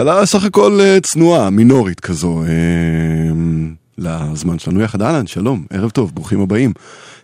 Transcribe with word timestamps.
התחלה 0.00 0.26
סך 0.26 0.44
הכל 0.44 0.78
אה, 0.80 1.00
צנועה, 1.00 1.50
מינורית 1.50 2.00
כזו, 2.00 2.42
אה, 2.42 2.48
לזמן 3.98 4.58
שלנו 4.58 4.80
יחד. 4.80 5.02
אהלן, 5.02 5.26
שלום, 5.26 5.64
ערב 5.70 5.90
טוב, 5.90 6.14
ברוכים 6.14 6.40
הבאים. 6.40 6.72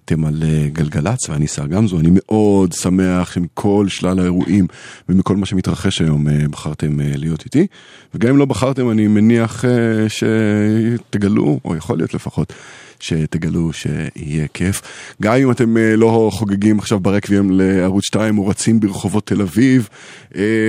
אתם 0.06 0.24
על 0.24 0.42
אה, 0.42 0.68
גלגלצ 0.72 1.28
ואני 1.28 1.46
שר 1.46 1.66
גמזו, 1.66 1.98
אני 1.98 2.08
מאוד 2.12 2.72
שמח 2.72 3.32
שמכל 3.32 3.86
שלל 3.88 4.18
האירועים 4.18 4.66
ומכל 5.08 5.36
מה 5.36 5.46
שמתרחש 5.46 6.00
היום 6.00 6.28
אה, 6.28 6.48
בחרתם 6.50 7.00
אה, 7.00 7.12
להיות 7.16 7.44
איתי. 7.44 7.66
וגם 8.14 8.30
אם 8.30 8.36
לא 8.36 8.44
בחרתם, 8.44 8.90
אני 8.90 9.06
מניח 9.06 9.64
שתגלו, 10.08 11.60
או 11.64 11.76
יכול 11.76 11.96
להיות 11.96 12.14
לפחות, 12.14 12.52
שתגלו 13.00 13.72
שיהיה 13.72 14.46
כיף. 14.54 14.82
גם 15.22 15.34
אם 15.34 15.50
אתם 15.50 15.76
לא 15.76 16.30
חוגגים 16.32 16.78
עכשיו 16.78 17.00
ברקבים 17.00 17.50
לערוץ 17.50 18.04
2 18.04 18.38
או 18.38 18.46
רצים 18.46 18.80
ברחובות 18.80 19.26
תל 19.26 19.42
אביב, 19.42 19.88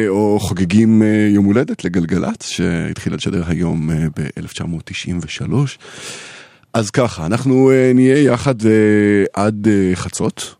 או 0.08 0.38
חוגגים 0.42 1.02
יום 1.30 1.46
הולדת 1.46 1.86
לגלגלצ, 1.86 2.48
שהתחילה 2.48 3.16
לשדר 3.16 3.44
היום 3.48 3.90
אה, 3.92 4.08
ב-1993. 4.16 5.52
אז 6.74 6.90
ככה, 6.90 7.26
אנחנו 7.26 7.72
uh, 7.72 7.96
נהיה 7.96 8.24
יחד 8.24 8.62
uh, 8.62 8.66
עד 9.34 9.68
uh, 9.68 9.96
חצות, 9.96 10.56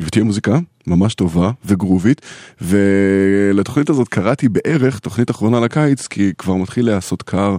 ותהיה 0.00 0.24
מוזיקה 0.24 0.58
ממש 0.86 1.14
טובה 1.14 1.50
וגרובית, 1.64 2.20
ולתוכנית 2.60 3.90
הזאת 3.90 4.08
קראתי 4.08 4.48
בערך 4.48 4.98
תוכנית 4.98 5.30
אחרונה 5.30 5.60
לקיץ, 5.60 6.06
כי 6.06 6.32
כבר 6.38 6.54
מתחיל 6.54 6.86
להיעשות 6.86 7.22
קר, 7.22 7.56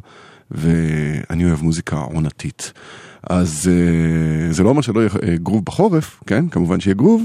ואני 0.52 1.46
אוהב 1.46 1.62
מוזיקה 1.62 1.96
עונתית. 1.96 2.74
אז 3.30 3.70
זה 4.52 4.64
לא 4.64 4.70
אומר 4.70 4.82
שלא 4.82 5.00
יהיה 5.00 5.38
גרוב 5.38 5.66
בחורף, 5.66 6.20
כן? 6.28 6.50
כמובן 6.50 6.80
שיהיה 6.80 6.96
גרוב, 6.96 7.24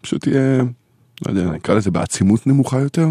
פשוט 0.00 0.26
יהיה, 0.26 0.62
לא 1.26 1.30
יודע, 1.30 1.50
נקרא 1.50 1.74
לזה 1.74 1.90
בעצימות 1.90 2.46
נמוכה 2.46 2.80
יותר. 2.80 3.08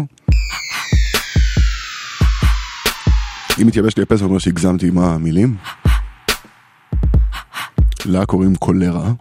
אם 3.61 3.67
מתייבש 3.67 3.97
לי 3.97 4.03
הפה 4.03 4.15
זה 4.15 4.25
אומר 4.25 4.37
שהגזמתי 4.37 4.87
עם 4.87 4.97
המילים. 4.97 5.55
לה 8.05 8.25
קוראים 8.25 8.55
קולרה. 8.55 9.11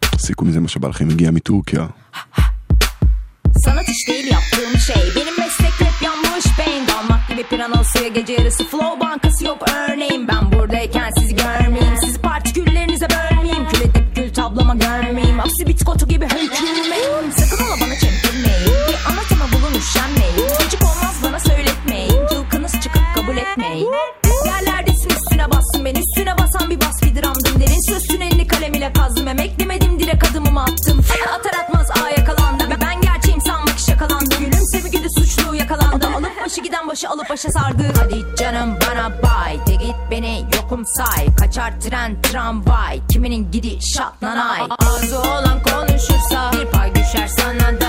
תסיקו 0.00 0.44
מזה 0.44 0.60
מה 0.60 0.68
שבא 0.68 0.88
לכם, 0.88 1.10
הגיע 1.10 1.30
מטורקיה. 1.30 1.86
Sanat 3.64 3.88
iş 3.90 4.08
değil 4.08 4.26
yaptığım 4.32 4.78
şey 4.80 5.02
Benim 5.16 5.38
meslek 5.38 5.80
hep 5.80 6.02
yanmış 6.02 6.58
beyin 6.58 6.86
Dalmak 6.88 7.28
gibi 7.28 7.42
pranası 7.42 8.08
gece 8.08 8.32
yarısı 8.32 8.64
Flow 8.64 9.00
bankası 9.00 9.44
yok 9.44 9.58
örneğin 9.68 10.28
Ben 10.28 10.52
buradayken 10.52 11.10
sizi 11.18 11.36
görmeyeyim 11.36 11.96
Sizi 12.04 12.20
partiküllerinize 12.20 13.06
bölmeyeyim 13.10 13.68
Kül 13.68 13.80
edip 13.80 14.16
gül 14.16 14.34
tablama 14.34 14.74
görmeyeyim 14.74 15.40
Aksi 15.40 15.66
bitkotu 15.66 16.08
gibi 16.08 16.24
hükümeyim 16.24 17.32
Sakın 17.36 17.64
ola 17.64 17.80
bana 17.80 18.03
başa 37.35 37.49
sardı. 37.49 37.83
Hadi 37.99 38.35
canım 38.37 38.77
bana 38.81 39.11
bay. 39.23 39.67
De 39.67 39.75
git 39.75 39.95
beni 40.11 40.45
yokum 40.55 40.83
say. 40.85 41.35
Kaçar 41.35 41.79
tren 41.79 42.21
tramvay. 42.21 43.01
Kiminin 43.11 43.51
gidişat 43.51 44.21
nanay 44.21 44.61
Ağzı 44.79 45.19
olan 45.19 45.63
konuşursa 45.63 46.51
Bir 46.53 46.65
pay 46.65 46.95
düşer 46.95 47.27
sana 47.27 47.81
da 47.81 47.84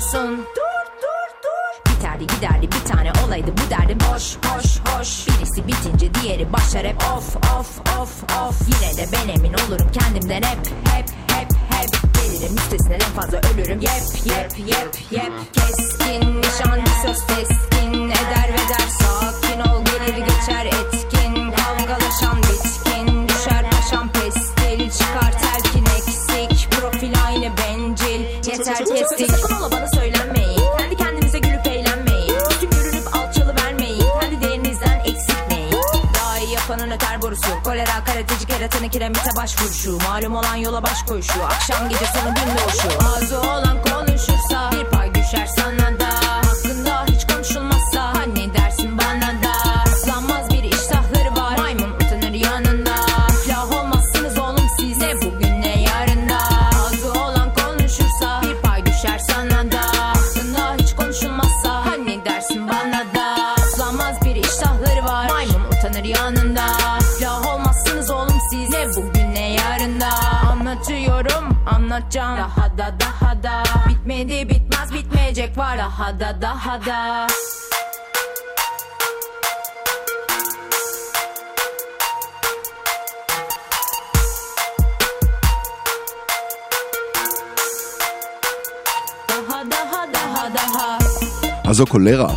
geçme 0.00 0.20
okyanusun 0.20 0.46
Biterdi 1.88 2.26
giderdi 2.26 2.68
bir 2.72 2.92
tane 2.92 3.12
olaydı. 3.26 3.50
Bu 3.52 3.70
derdim 3.70 3.98
hoş 4.12 4.36
hoş 4.46 4.80
hoş. 4.80 5.28
Birisi 5.28 5.68
bitince 5.68 6.14
diğeri 6.14 6.52
başlar 6.52 6.86
hep. 6.86 6.96
Of 6.96 7.36
of 7.36 7.80
of 7.98 8.22
of. 8.40 8.60
Yine 8.68 8.96
de 8.96 9.12
ben 9.12 9.28
emin 9.28 9.52
olurum 9.52 9.90
kendimden 9.92 10.42
hep. 10.42 10.58
Hep 10.66 11.08
hep 11.28 11.48
hep. 11.70 12.14
Gelirim 12.14 12.56
üstesine 12.56 12.94
en 12.94 13.00
fazla 13.00 13.38
ölürüm. 13.38 13.80
Yep 13.80 14.02
yep 14.26 14.58
yep 14.58 14.96
yep 15.10 15.59
kiremite 39.00 39.36
başvuruşu 39.36 39.98
Malum 40.08 40.34
olan 40.34 40.56
yola 40.56 40.82
baş 40.82 41.02
koyuşu 41.02 41.44
Akşam 41.44 41.88
gece 41.88 42.04
sonu 42.06 42.34
gün 42.34 42.58
doğuşu 42.58 42.88
Ağzı 43.08 43.40
olan 43.40 43.82
konuşursa 43.82 44.09
Daha 76.00 76.20
da 76.20 76.40
daha 76.40 76.80
da 76.86 77.26
daha 89.28 89.62
daha 89.70 90.00
daha 90.12 90.48
daha 90.54 90.98
אז 91.64 91.76
זו 91.76 91.86
קולרה. 91.86 92.34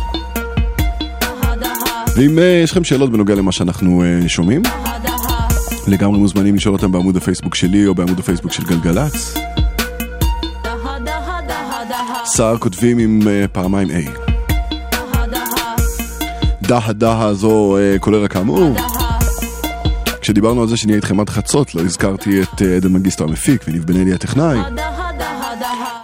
ואם 2.16 2.38
אה, 2.38 2.60
יש 2.64 2.70
לכם 2.70 2.84
שאלות 2.84 3.12
בנוגע 3.12 3.34
למה 3.34 3.52
שאנחנו 3.52 4.02
אה, 4.02 4.28
שומעים, 4.28 4.62
לגמרי 5.88 6.18
מוזמנים 6.18 6.54
לשאול 6.54 6.74
אותם 6.74 6.92
בעמוד 6.92 7.16
הפייסבוק 7.16 7.54
שלי 7.54 7.86
או 7.86 7.94
בעמוד 7.94 8.18
הפייסבוק 8.18 8.52
של 8.52 8.64
גלגלצ. 8.64 9.34
סער 12.36 12.58
כותבים 12.58 12.98
עם 12.98 13.20
אה, 13.28 13.44
פעמיים 13.52 13.88
A. 13.88 13.92
daha 14.92 15.26
daha 15.30 15.76
דהה 16.62 16.92
דהה 16.92 17.34
זו 17.34 17.76
אה, 17.76 17.96
קולרה 18.00 18.28
כאמור. 18.28 18.76
כשדיברנו 20.20 20.62
על 20.62 20.68
זה 20.68 20.76
שנהיה 20.76 20.96
איתכם 20.96 21.20
עד 21.20 21.30
חצות, 21.30 21.74
לא 21.74 21.80
הזכרתי 21.80 22.42
את 22.42 22.62
אה, 22.62 22.76
עדן 22.76 22.92
מגיסטו 22.92 23.24
המפיק 23.24 23.64
וניב 23.68 23.84
בן 23.84 24.00
אלי 24.00 24.12
הטכנאי. 24.12 24.58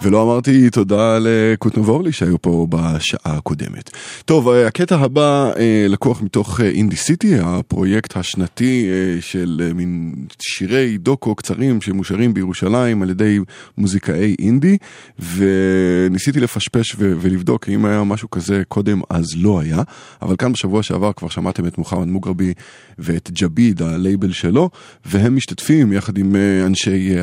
ולא 0.02 0.22
אמרתי 0.22 0.70
תודה 0.70 1.18
לקוטנר 1.20 1.90
ואורלי 1.90 2.12
שהיו 2.12 2.42
פה 2.42 2.66
בשעה 2.70 3.36
הקודמת. 3.36 3.90
טוב, 4.24 4.48
אה, 4.48 4.66
הקטע 4.66 4.96
הבא 4.96 5.50
אה, 5.58 5.86
לקוח 5.88 6.22
מתוך 6.22 6.60
אה, 6.60 6.68
אינדי 6.68 6.96
סיטי, 6.96 7.34
הפרויקט 7.40 8.16
השנתי 8.16 8.88
של 9.20 9.70
מין 9.74 10.14
שירי 10.38 10.98
דוקו 10.98 11.34
קצרים 11.34 11.80
שמושרים 11.80 12.34
בירושלים 12.34 13.02
על 13.02 13.10
ידי 13.10 13.38
מוזיקאי 13.78 14.36
אינדי, 14.38 14.76
וניסיתי 15.18 16.40
לפשפש 16.40 16.96
ולבדוק 16.98 17.68
אם 17.68 17.84
היה 17.84 18.04
משהו 18.04 18.30
כזה 18.30 18.62
קודם, 18.68 19.00
אז 19.10 19.26
לא 19.36 19.60
היה, 19.60 19.82
אבל 20.22 20.36
כאן 20.36 20.52
בשבוע 20.52 20.82
שעבר 20.82 21.12
כבר 21.12 21.28
שמעתם 21.28 21.66
את 21.66 21.78
מוחמד 21.78 22.06
מוגרבי 22.06 22.52
ואת 22.98 23.30
ג'ביד, 23.32 23.82
הלייבל 23.82 24.32
שלו, 24.32 24.70
והם 25.04 25.36
משתתפים 25.36 25.92
יחד 25.92 26.18
עם 26.18 26.36
אנשי 26.66 27.14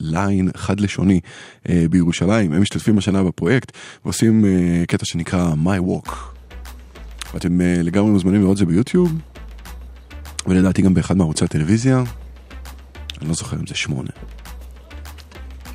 הליין 0.00 0.48
חד-לשוני 0.56 0.91
הראשוני 0.92 1.20
אה, 1.68 1.84
בירושלים. 1.90 2.52
הם 2.52 2.62
משתתפים 2.62 2.98
השנה 2.98 3.22
בפרויקט 3.22 3.72
ועושים 4.04 4.44
אה, 4.44 4.84
קטע 4.86 5.04
שנקרא 5.04 5.52
My 5.64 5.80
Walk. 5.88 6.12
ואתם 7.34 7.60
אה, 7.60 7.82
לגמרי 7.82 8.10
מוזמנים 8.10 8.40
לראות 8.40 8.52
את 8.52 8.58
זה 8.58 8.66
ביוטיוב, 8.66 9.12
ולדעתי 10.46 10.82
גם 10.82 10.94
באחד 10.94 11.16
מערוצי 11.16 11.44
הטלוויזיה. 11.44 12.02
אני 13.20 13.28
לא 13.28 13.34
זוכר 13.34 13.56
אם 13.56 13.66
זה 13.66 13.74
שמונה. 13.74 14.10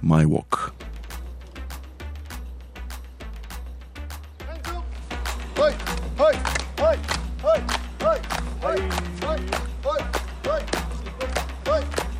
My 0.03 0.25
Walk. 0.29 0.71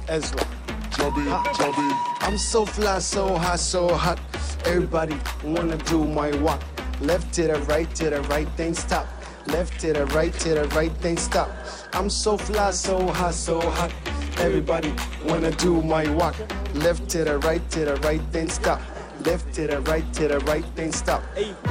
Ezra. 0.10 0.57
Joby, 1.18 1.50
Joby. 1.58 1.90
I'm 2.22 2.38
so 2.38 2.64
fly, 2.64 3.00
so 3.00 3.38
hot, 3.38 3.60
so 3.60 3.96
hot. 3.96 4.20
Everybody 4.66 5.18
wanna 5.44 5.78
do 5.78 6.06
my 6.06 6.30
walk. 6.38 6.62
Left 7.02 7.34
to 7.34 7.48
the 7.48 7.60
right, 7.62 7.94
to 7.96 8.12
the 8.12 8.22
right, 8.24 8.48
then 8.56 8.76
stop. 8.76 9.08
Left 9.48 9.80
to 9.80 9.94
the 9.94 10.06
right, 10.08 10.32
to 10.34 10.50
the 10.54 10.68
right, 10.76 10.92
then 11.02 11.18
stop. 11.18 11.50
I'm 11.94 12.10
so 12.12 12.38
fly, 12.38 12.70
so 12.70 13.08
hot, 13.08 13.34
so 13.34 13.60
hot. 13.60 13.92
Everybody 14.38 14.94
wanna 15.26 15.52
do 15.52 15.82
my 15.82 16.08
walk. 16.12 16.36
Left 16.76 17.10
to 17.10 17.24
the 17.24 17.40
right, 17.40 17.68
to 17.72 17.86
the 17.86 17.96
right, 17.98 18.22
then 18.32 18.48
stop. 18.48 18.80
Left 19.28 19.48
to 19.56 19.64
the 19.72 19.80
right 19.92 20.08
to 20.18 20.24
the 20.32 20.40
right 20.50 20.68
then 20.78 20.92
stop. 20.92 21.22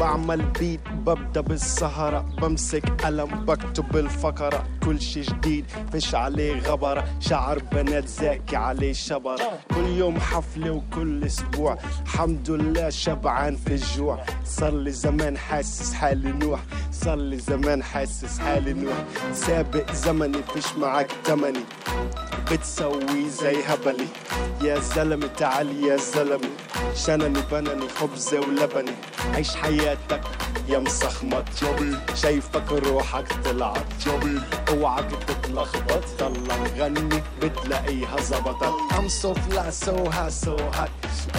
بعمل 0.00 0.42
بيت 0.42 0.80
ببدأ 0.88 1.40
بالسهرة 1.40 2.20
بمسك 2.40 3.02
قلم 3.04 3.44
بكتب 3.44 3.96
الفقرة. 3.96 4.64
كل 4.84 5.00
شي 5.00 5.20
جديد 5.20 5.64
فيش 5.92 6.14
عليه 6.14 6.60
غبرة. 6.60 7.04
شعر 7.20 7.58
بنات 7.58 8.08
زاكي 8.08 8.56
عليه 8.56 8.92
شبرة. 8.92 9.58
كل 9.74 9.86
يوم 9.86 10.20
حفلة 10.20 10.70
وكل 10.70 11.24
أسبوع. 11.24 11.78
الحمد 12.02 12.50
لله 12.50 12.90
شبعان 12.90 13.56
في 13.56 13.74
الجوع. 13.74 14.24
صار 14.44 14.74
لي 14.74 14.90
زمان 14.90 15.38
حاسس 15.38 15.94
حالي 15.94 16.32
نوح. 16.32 16.60
صار 16.92 17.16
لي 17.16 17.38
زمان 17.38 17.82
حاسس 17.82 18.38
حالي 18.38 18.72
نوح. 18.72 19.04
سابق 19.32 19.92
زمني 19.92 20.42
فيش 20.54 20.76
معك 20.76 21.10
تمني. 21.24 21.64
بتسوي 22.52 23.28
زي 23.28 23.56
هبلي. 23.66 24.06
يا 24.62 24.78
زلمة 24.80 25.26
تعال 25.26 25.84
يا 25.84 25.96
زلمة. 25.96 26.48
شنني 26.94 27.42
بنني 27.52 27.88
خبزة 27.88 28.40
ولبني 28.40 28.92
عيش 29.34 29.56
حياتك 29.56 30.20
يا 30.68 30.78
مسخمط 30.78 31.44
شايفك 32.14 32.72
روحك 32.72 33.32
طلعت 33.44 34.06
اوعك 34.68 35.10
تتلخبط 35.28 36.04
ضل 36.20 36.40
نغني 36.48 37.22
بتلاقيها 37.42 38.20
زبطت 38.20 38.74
I'm 38.90 39.08
so 39.08 39.34
fly 39.34 39.70
so 39.84 40.10
hot 40.10 40.32
so 40.32 40.56
hot 40.76 40.90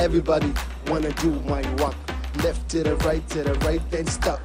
Everybody 0.06 0.52
wanna 0.90 1.12
do 1.24 1.32
my 1.54 1.64
walk 1.82 1.96
Left 2.44 2.70
to 2.72 2.84
the 2.84 2.96
right 3.08 3.26
to 3.30 3.44
the 3.44 3.54
right 3.66 3.84
then 3.92 4.08
stop 4.08 4.40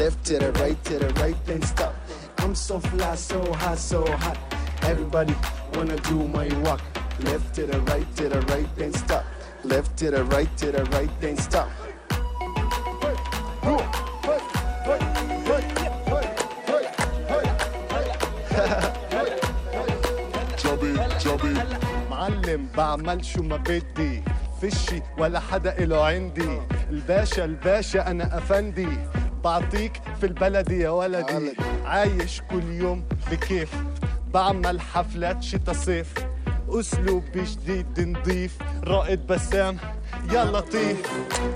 Left 0.00 0.18
to 0.26 0.38
the 0.38 0.52
right 0.60 0.78
to 0.84 0.98
the 0.98 1.10
right 1.20 1.38
then 1.46 1.62
stop 1.62 1.94
I'm 2.42 2.54
so 2.54 2.80
fly 2.80 3.14
so 3.16 3.40
hot 3.62 3.78
so 3.78 4.00
hot 4.24 4.38
Everybody 4.82 5.34
wanna 5.74 5.96
do 5.96 6.26
my 6.28 6.48
walk. 6.64 6.80
Left 7.24 7.54
to 7.56 7.66
the 7.66 7.80
right, 7.80 8.16
to 8.16 8.28
the 8.28 8.40
right, 8.42 8.68
then 8.76 8.92
stop. 8.92 9.24
Left 9.64 9.96
to 9.98 10.10
the 10.10 10.24
right, 10.24 10.56
to 10.58 10.72
the 10.72 10.84
right, 10.94 11.10
then 11.20 11.36
stop. 11.36 11.68
معلم 22.10 22.68
بعمل 22.76 23.24
شو 23.24 23.42
ما 23.42 23.56
بدي 23.56 24.22
فشي 24.62 25.02
ولا 25.18 25.40
حدا 25.40 25.78
إله 25.78 26.04
عندي. 26.04 26.60
الباشا 26.90 27.44
الباشا 27.44 28.10
أنا 28.10 28.38
أفندي. 28.38 28.88
بعطيك 29.44 29.92
في 30.20 30.26
البلد 30.26 30.70
يا 30.70 30.90
ولدي. 30.90 31.52
عايش 31.84 32.42
كل 32.50 32.72
يوم 32.72 33.04
بكيف. 33.30 33.70
بعمل 34.34 34.80
حفلات 34.80 35.42
شتا 35.42 35.72
صيف. 35.72 36.14
اسلوبي 36.70 37.44
جديد 37.44 38.00
نضيف 38.00 38.58
رائد 38.84 39.26
بسام. 39.26 39.78
يا 40.32 40.44
لطيف 40.44 40.96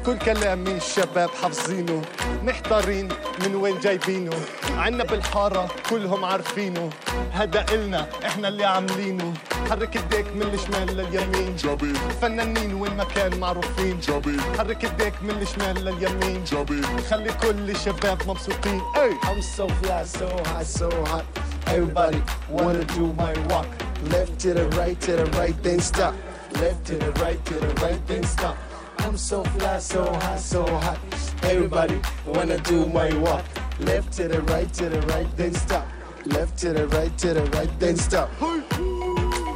كل 0.07 0.19
كلام 0.19 0.59
من 0.59 0.77
الشباب 0.77 1.31
حافظينه. 1.31 2.03
محتارين 2.43 3.09
من 3.41 3.55
وين 3.55 3.81
جايبينه. 3.81 4.37
عنا 4.77 5.05
بالحارة 5.05 5.69
كلهم 5.91 6.25
عارفينه. 6.25 6.91
هذا 7.33 7.67
إلنا 7.73 8.09
إحنا 8.27 8.49
اللي 8.49 8.65
عاملينه. 8.65 9.35
حرك 9.71 9.97
إيديك 9.97 10.27
من 10.37 10.43
الشمال 10.43 10.97
لليمين. 10.97 11.57
جميل 11.57 11.97
فنانين 12.23 12.75
وين 12.75 12.97
ما 12.97 13.05
كان 13.05 13.41
معروفين. 13.41 14.01
جميل 14.01 14.41
حرك 14.59 14.85
إيديك 14.85 15.15
من 15.23 15.43
الشمال 15.43 15.85
لليمين. 15.85 16.45
جميل 16.45 16.85
خلي 17.11 17.33
كل 17.33 17.71
الشباب 17.71 18.19
مبسوطين. 18.29 18.81
hey. 18.81 19.13
I'm 19.29 19.43
so 19.43 19.69
fly, 19.69 20.05
so 20.05 20.29
high, 20.47 20.65
so 20.65 20.91
hot 21.05 21.52
Everybody 21.67 22.23
wanna 22.49 22.85
do 22.85 23.13
my 23.15 23.33
walk 23.49 23.67
Left 24.11 24.39
to 24.41 24.55
the 24.55 24.69
right, 24.71 25.01
to 25.01 25.17
the 25.17 25.27
right, 25.39 25.61
then 25.63 25.81
stop 25.81 26.15
Left 26.55 26.85
to 26.87 26.97
the 26.97 27.13
right, 27.13 27.43
to 27.47 27.55
the 27.55 27.69
right, 27.83 28.07
then 28.07 28.25
stop 28.25 28.57
I'm 28.99 29.17
so 29.17 29.43
fly, 29.45 29.79
so 29.79 30.05
high, 30.05 30.37
so 30.37 30.67
hot 30.67 30.99
Everybody 31.43 32.01
wanna 32.27 32.59
do 32.59 32.87
my 32.87 33.13
walk 33.19 33.45
Left 33.81 34.13
to 34.15 34.29
the 34.29 34.43
right, 34.43 34.73
to 34.75 34.89
the 34.89 35.01
right, 35.03 35.27
then 35.37 35.55
stop 35.55 35.87
Left 36.27 36.59
to 36.59 36.73
the 36.73 36.87
right, 36.89 37.17
to 37.19 37.35
the 37.35 37.45
right, 37.57 37.71
then 37.81 37.97
stop 37.97 38.31
Hey, 38.39 38.61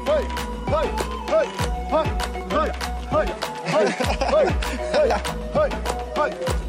hey, 0.06 0.24
hey, 0.66 0.88
hey, 1.26 1.46
hey, 1.90 2.06
hey, 2.50 2.72
hey, 3.10 3.26
hey, 3.66 3.86
hey, 4.92 5.10
hey, 5.54 5.70
hey, 6.16 6.65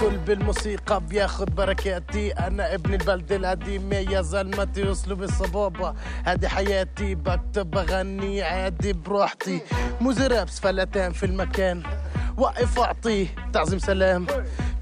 كل 0.00 0.16
بالموسيقى 0.26 1.00
بياخد 1.00 1.54
بركاتي. 1.54 2.32
أنا 2.32 2.74
ابن 2.74 2.94
البلد 2.94 3.32
القديمة 3.32 3.96
يا 3.96 4.22
زلمتي 4.22 4.92
اسلوب 4.92 5.22
الصبابة. 5.22 5.94
هذه 6.24 6.48
حياتي 6.48 7.14
بكتب 7.14 7.70
بغني 7.70 8.42
عادي 8.42 8.92
بروحتي 8.92 9.60
موزي 10.00 10.26
رابس 10.26 10.60
فلتان 10.60 11.12
في 11.12 11.26
المكان. 11.26 11.82
وقف 12.36 12.78
اعطيه 12.78 13.26
تعظيم 13.52 13.78
سلام. 13.78 14.26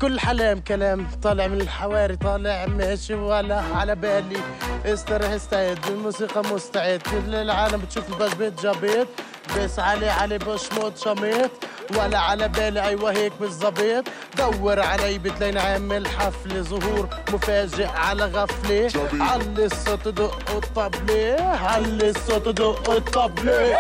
كل 0.01 0.21
حلام 0.21 0.61
كلام 0.61 1.07
طالع 1.23 1.47
من 1.47 1.61
الحواري 1.61 2.17
طالع 2.17 2.67
ماشي 2.67 3.15
ولا 3.15 3.61
على 3.61 3.95
بالي. 3.95 4.41
استرح 4.85 5.31
استعد 5.31 5.79
الموسيقى 5.89 6.43
مستعد. 6.55 7.03
كل 7.03 7.35
العالم 7.35 7.81
بتشوف 7.81 8.13
الباش 8.13 8.35
بيت 8.35 8.63
جابيت 8.63 9.09
بس 9.57 9.79
علي 9.79 10.09
علي 10.09 10.39
بشموت 10.39 10.99
شميت 10.99 11.51
ولا 11.97 12.19
على 12.19 12.49
بالي 12.49 12.83
أيوه 12.83 13.13
هيك 13.13 13.33
بالظبيط 13.41 14.05
دور 14.39 14.81
علي 14.81 15.19
بتلاقيني 15.19 15.61
عامل 15.61 16.07
حفل 16.09 16.65
ظهور 16.65 17.09
مفاجئ 17.33 17.87
على 17.87 18.25
غفله. 18.25 18.91
علي 19.21 19.65
الصوت 19.65 20.09
دق 20.09 20.51
الطبلة 20.51 21.37
علي 21.43 22.11
الصوت 22.11 22.49
دق 22.49 22.91
الطبلة 22.91 23.77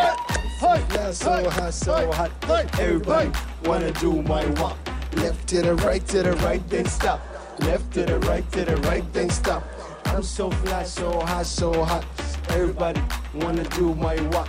Yeah, 0.62 1.11
so 1.11 1.50
hot, 1.50 1.75
so 1.75 2.12
hot. 2.12 2.31
Everybody 2.78 3.33
wanna 3.64 3.90
do 4.04 4.23
my 4.23 4.45
walk. 4.61 4.78
Left 5.16 5.49
to 5.49 5.61
the 5.61 5.75
right, 5.75 6.07
to 6.12 6.23
the 6.23 6.35
right, 6.47 6.62
then 6.71 6.87
stop. 6.87 7.21
Left 7.66 7.92
to 7.95 8.02
the 8.11 8.19
right, 8.28 8.47
to 8.52 8.64
the 8.64 8.76
right, 8.88 9.04
then 9.12 9.28
stop. 9.31 9.62
I'm 10.07 10.23
so 10.23 10.50
fly, 10.50 10.85
so 10.85 11.09
hot, 11.31 11.47
so 11.47 11.69
hot. 11.90 12.04
Everybody 12.50 13.02
wanna 13.35 13.64
do 13.81 13.87
my 14.07 14.16
walk. 14.35 14.49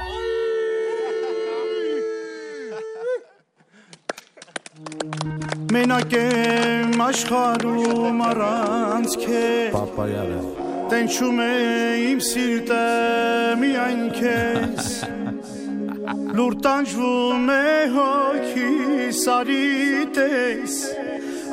մենակ 5.71 6.13
եմ 6.17 7.01
աշխարում 7.05 8.17
առանց 8.25 9.13
քեզ 9.21 9.75
Տենչում 10.91 11.37
է 11.43 11.53
իմ 12.09 12.23
սիրտը 12.27 12.79
միայն 13.61 14.01
քեզ 14.17 14.89
Լուր 16.35 16.57
տանջվում 16.65 17.47
է 17.55 17.63
հոգիս 17.95 19.23
արի 19.37 19.69
տես 20.17 20.75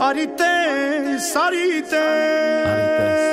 Արի 0.08 0.26
տես, 0.42 1.30
արի 1.44 1.70
տես 1.94 3.24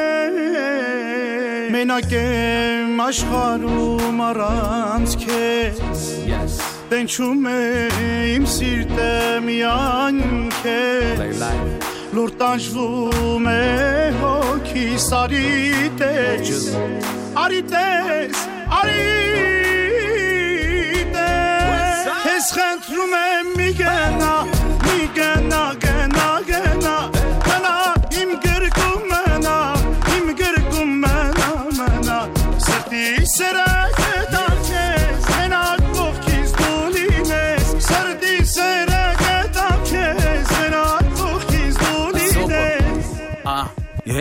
Մենակ 1.73 2.09
եմ 2.21 3.03
աշխարում 3.09 4.25
առանց 4.29 5.19
քեզ 5.25 6.74
Տենչում 6.85 7.45
է 7.49 7.61
իմ 8.35 8.43
սիրտը 8.45 9.13
միայն 9.41 10.19
քեզ 10.59 11.39
Լուր 12.13 12.33
տանջվում 12.41 13.47
է 13.49 13.55
հոգիս 14.19 15.07
արի 15.19 15.41
տես 16.01 16.67
Արի 17.41 17.61
տես, 17.73 18.43
արի 18.77 19.01
տես 21.15 22.05
Քեզ 22.27 22.51
խնդրում 22.59 23.15
եմ 23.23 23.53
մի 23.57 23.71
գնա, 23.81 24.33
մի 24.85 24.99
գնա, 25.17 25.63
գնա, 25.87 26.29
գնա 26.51 26.84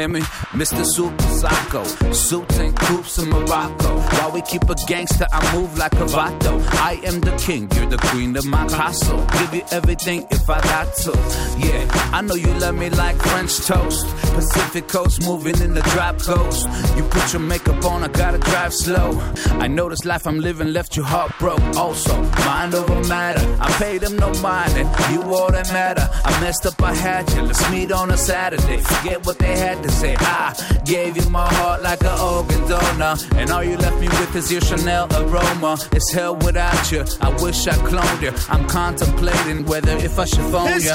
hear 0.05 0.21
me? 0.21 0.21
Mr. 0.53 0.85
Super 0.85 1.23
Psycho. 1.23 1.85
Suits 2.13 2.59
and 2.59 2.77
coops 2.77 3.19
in 3.19 3.29
Morocco. 3.31 3.99
While 4.17 4.33
we 4.33 4.43
keep 4.43 4.69
a 4.69 4.75
gangster, 4.87 5.27
I 5.33 5.57
move 5.57 5.77
like 5.79 5.95
a 5.95 6.07
vato. 6.17 6.55
I 6.91 7.01
am 7.05 7.21
the 7.21 7.35
king, 7.37 7.71
you're 7.75 7.87
the 7.87 7.99
queen 8.09 8.37
of 8.37 8.45
my 8.45 8.67
castle. 8.69 9.25
Give 9.39 9.55
you 9.55 9.65
everything 9.71 10.27
if 10.31 10.49
I 10.49 10.61
got 10.61 10.95
to. 11.05 11.13
Yeah, 11.59 12.11
I 12.13 12.21
know 12.21 12.35
you 12.35 12.53
love 12.55 12.75
me 12.75 12.91
like 12.91 13.17
French 13.17 13.57
toast. 13.67 14.07
Pacific 14.35 14.89
coast, 14.89 15.23
moving 15.23 15.59
in 15.61 15.75
the 15.75 15.83
drop 15.95 16.19
coast. 16.19 16.67
You 16.97 17.05
put 17.05 17.33
your 17.33 17.43
makeup 17.43 17.85
on, 17.85 18.03
I 18.03 18.09
gotta 18.09 18.39
drive 18.39 18.75
slow. 18.75 19.19
I 19.65 19.69
know 19.69 19.89
this 19.89 20.05
life 20.05 20.27
I'm 20.27 20.41
living 20.41 20.73
left 20.73 20.97
you 20.97 21.03
heartbroken. 21.03 21.77
Also, 21.77 22.15
mind 22.45 22.75
over 22.75 23.01
matter. 23.09 23.45
I 23.61 23.71
paid 23.79 24.01
them 24.03 24.17
no 24.17 24.33
mind, 24.41 24.77
and 24.77 24.89
you 25.13 25.23
all 25.35 25.51
that 25.51 25.73
matter. 25.73 26.09
I 26.25 26.31
messed 26.41 26.67
up, 26.67 26.83
I 26.83 26.95
had 26.95 27.31
you. 27.33 27.43
Let's 27.43 27.71
meet 27.71 27.93
on 27.93 28.11
a 28.11 28.17
Saturday. 28.17 28.79
Forget 28.79 29.25
what 29.27 29.39
they 29.39 29.57
had 29.57 29.83
to 29.83 29.94
say 29.95 30.17
I 30.19 30.83
gave 30.85 31.17
you 31.17 31.29
my 31.31 31.49
heart 31.55 31.83
like 31.83 32.03
an 32.03 32.19
organ 32.19 32.61
donor. 32.69 33.15
And 33.37 33.51
all 33.51 33.65
you 33.65 33.77
left 33.77 33.99
me 34.01 34.09
with 34.09 34.35
is 34.37 34.51
your 34.53 34.61
Chanel 34.61 35.07
aroma. 35.21 35.79
It's 35.93 36.13
hell 36.13 36.37
without 36.37 36.91
you, 36.93 37.05
I 37.21 37.31
wish 37.43 37.67
I 37.67 37.77
cloned 37.91 38.23
you. 38.23 38.33
I'm 38.53 38.67
contemplating 38.67 39.65
whether 39.65 39.97
if 40.09 40.19
I 40.19 40.25
should 40.25 40.47
phone 40.53 40.69
you 40.81 40.95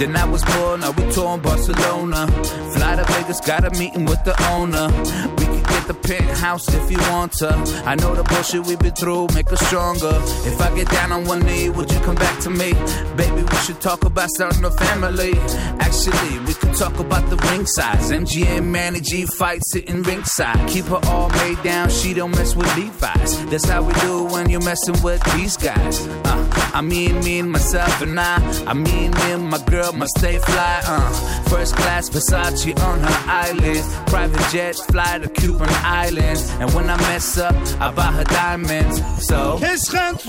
Then 0.00 0.16
I 0.16 0.24
was 0.24 0.42
born, 0.42 0.80
now 0.80 0.92
we 0.92 1.12
touring 1.12 1.42
Barcelona. 1.42 2.26
Fly 2.72 2.96
to 2.96 3.04
Vegas, 3.12 3.38
got 3.42 3.66
a 3.66 3.78
meeting 3.78 4.06
with 4.06 4.24
the 4.24 4.34
owner. 4.48 4.88
We 5.36 5.44
could 5.44 5.68
get 5.68 5.86
the 5.88 5.92
penthouse 5.92 6.66
if 6.72 6.90
you 6.90 6.96
want 7.12 7.32
to. 7.32 7.50
I 7.84 7.96
know 7.96 8.14
the 8.14 8.22
bullshit 8.22 8.64
we've 8.66 8.78
been 8.78 8.94
through, 8.94 9.26
make 9.34 9.52
us 9.52 9.60
stronger. 9.66 10.18
If 10.48 10.58
I 10.58 10.74
get 10.74 10.88
down 10.88 11.12
on 11.12 11.26
one 11.26 11.40
knee, 11.40 11.68
would 11.68 11.92
you 11.92 12.00
come 12.00 12.14
back 12.14 12.40
to 12.44 12.48
me? 12.50 12.72
Baby, 13.18 13.42
we 13.42 13.56
should 13.66 13.82
talk 13.82 14.06
about 14.06 14.30
starting 14.30 14.64
a 14.64 14.70
family. 14.70 15.34
Actually, 15.80 16.38
we 16.46 16.54
could 16.54 16.74
talk 16.76 16.98
about 16.98 17.28
the 17.28 17.36
ring 17.50 17.66
size. 17.66 18.10
MG 18.10 18.46
and 18.46 18.72
Manny 18.72 19.00
G 19.00 19.26
fight 19.26 19.60
sitting 19.66 20.02
ringside. 20.02 20.66
Keep 20.66 20.86
her 20.86 21.00
all 21.08 21.28
made 21.28 21.62
down, 21.62 21.90
she 21.90 22.14
don't 22.14 22.30
mess 22.30 22.56
with 22.56 22.74
Levi's. 22.74 23.44
That's 23.50 23.68
how 23.68 23.82
we 23.82 23.92
do 24.00 24.24
when 24.24 24.48
you're 24.48 24.64
messing 24.64 24.96
with 25.02 25.22
these 25.34 25.58
guys. 25.58 26.00
Uh, 26.24 26.70
I 26.72 26.80
mean, 26.80 27.20
me 27.20 27.40
and 27.40 27.52
myself 27.52 28.00
and 28.00 28.18
I. 28.18 28.36
I 28.66 28.72
mean, 28.72 29.10
me 29.10 29.32
and 29.32 29.50
my 29.50 29.58
girl 29.66 29.89
must 29.93 30.17
stay 30.17 30.37
fly. 30.37 30.81
Uh, 30.85 31.11
first 31.49 31.75
class 31.75 32.09
Versace 32.09 32.77
on 32.83 32.99
her 32.99 33.19
islands. 33.27 33.87
Private 34.07 34.51
jet, 34.51 34.75
fly 34.75 35.19
to 35.19 35.29
Cuban 35.29 35.69
islands. 35.83 36.49
And 36.59 36.71
when 36.73 36.89
I 36.89 36.97
mess 36.97 37.37
up, 37.37 37.55
I 37.79 37.91
buy 37.91 38.11
her 38.11 38.23
diamonds. 38.23 39.01
So. 39.27 39.59
کشخند 39.59 40.21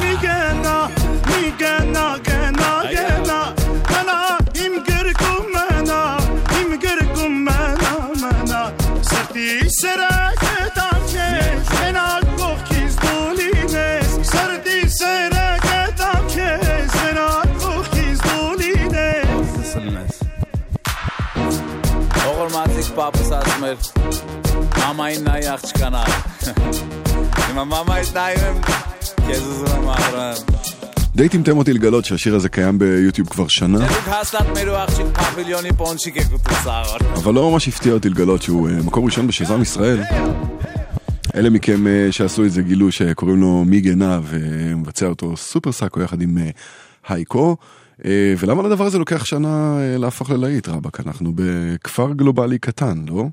میگنا 0.00 0.88
میگنا 1.28 2.18
گنا 2.18 2.82
گنا 2.84 3.54
منا 3.90 4.38
ایم 4.54 4.74
گرگم 4.88 5.42
منا 5.54 6.16
ایم 6.50 6.76
گرگم 6.76 7.32
منا 7.32 8.12
منا 8.22 8.72
سرتی 9.02 9.68
سرکتم 9.68 10.15
papus 23.59 23.91
asmer. 23.93 24.77
Mama 24.79 25.11
inna 25.11 25.39
yakçkana. 25.39 26.03
Ima 27.51 27.65
mama 27.65 28.01
itnaim. 28.01 28.61
כזוזמן 29.27 29.85
מאחוריהם. 29.85 30.35
די 31.15 31.29
טמטם 31.29 31.57
אותי 31.57 31.73
לגלות 31.73 32.05
שהשיר 32.05 32.35
הזה 32.35 32.49
קיים 32.49 32.79
ביוטיוב 32.79 33.29
כבר 33.29 33.47
שנה. 33.47 33.87
אבל 37.15 37.33
לא 37.33 37.51
ממש 37.51 37.67
הפתיע 37.67 37.93
אותי 37.93 38.09
לגלות 38.09 38.41
שהוא 38.41 38.69
אה, 38.69 38.75
מקום 38.83 39.05
ראשון 39.05 39.27
בשבעם 39.27 39.61
ישראל. 39.61 39.99
אלה 41.35 41.49
מכם 41.49 41.87
אה, 41.87 42.07
שעשו 42.11 42.45
את 42.45 42.51
זה 42.51 42.61
גילו 42.61 42.91
שקוראים 42.91 43.41
לו 43.41 43.63
מיג 43.65 43.87
עיניו 43.87 44.23
ומבצע 44.27 45.05
אותו 45.07 45.37
סופר 45.37 45.71
סאקו 45.71 46.01
יחד 46.01 46.21
עם 46.21 46.37
אה, 46.37 46.49
הייקו. 47.07 47.55
ולמה 48.39 48.63
לדבר 48.63 48.85
הזה 48.85 48.97
לוקח 48.97 49.25
שנה 49.25 49.77
להפוך 49.97 50.29
ללהיט 50.29 50.69
רבאק? 50.69 50.99
אנחנו 50.99 51.31
בכפר 51.35 52.13
גלובלי 52.13 52.59
קטן, 52.59 53.05
לא? 53.07 53.25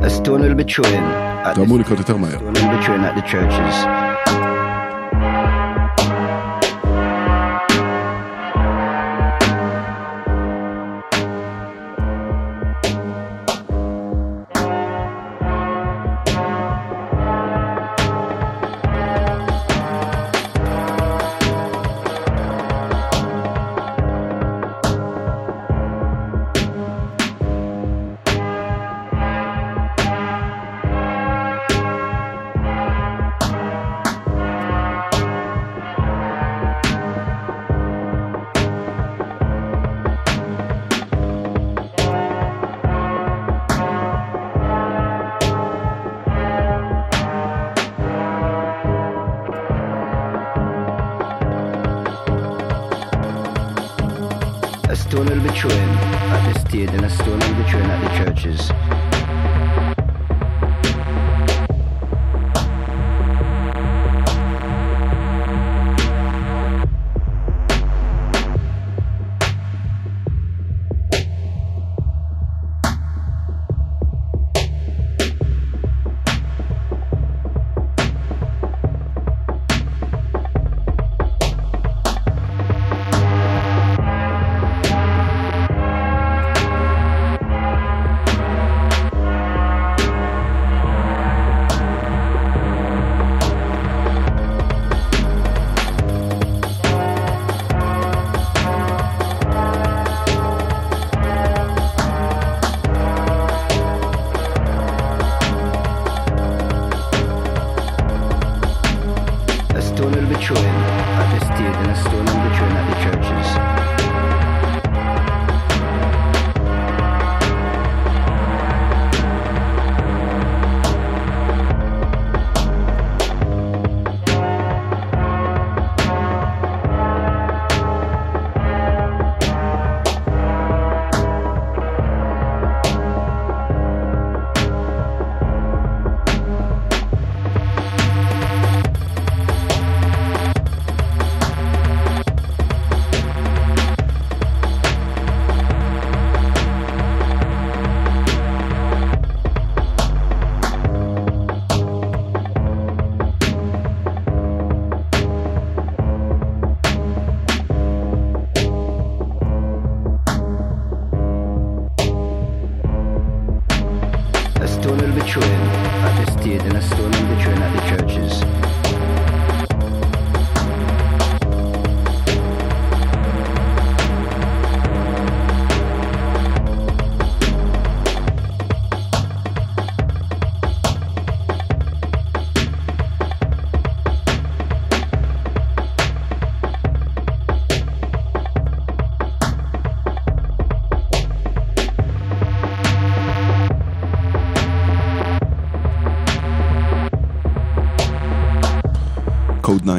let's 0.00 0.20
do 0.20 0.36
a 0.36 0.38
little 0.38 0.56
bit 0.56 0.68
chewing. 0.68 0.94
I'm 0.94 1.54
still 2.32 2.48
a 2.48 2.52
little 2.52 2.70
bit 2.70 2.84
chewing 2.84 3.02
at 3.02 3.16
the 3.16 3.22
churches. 3.22 4.07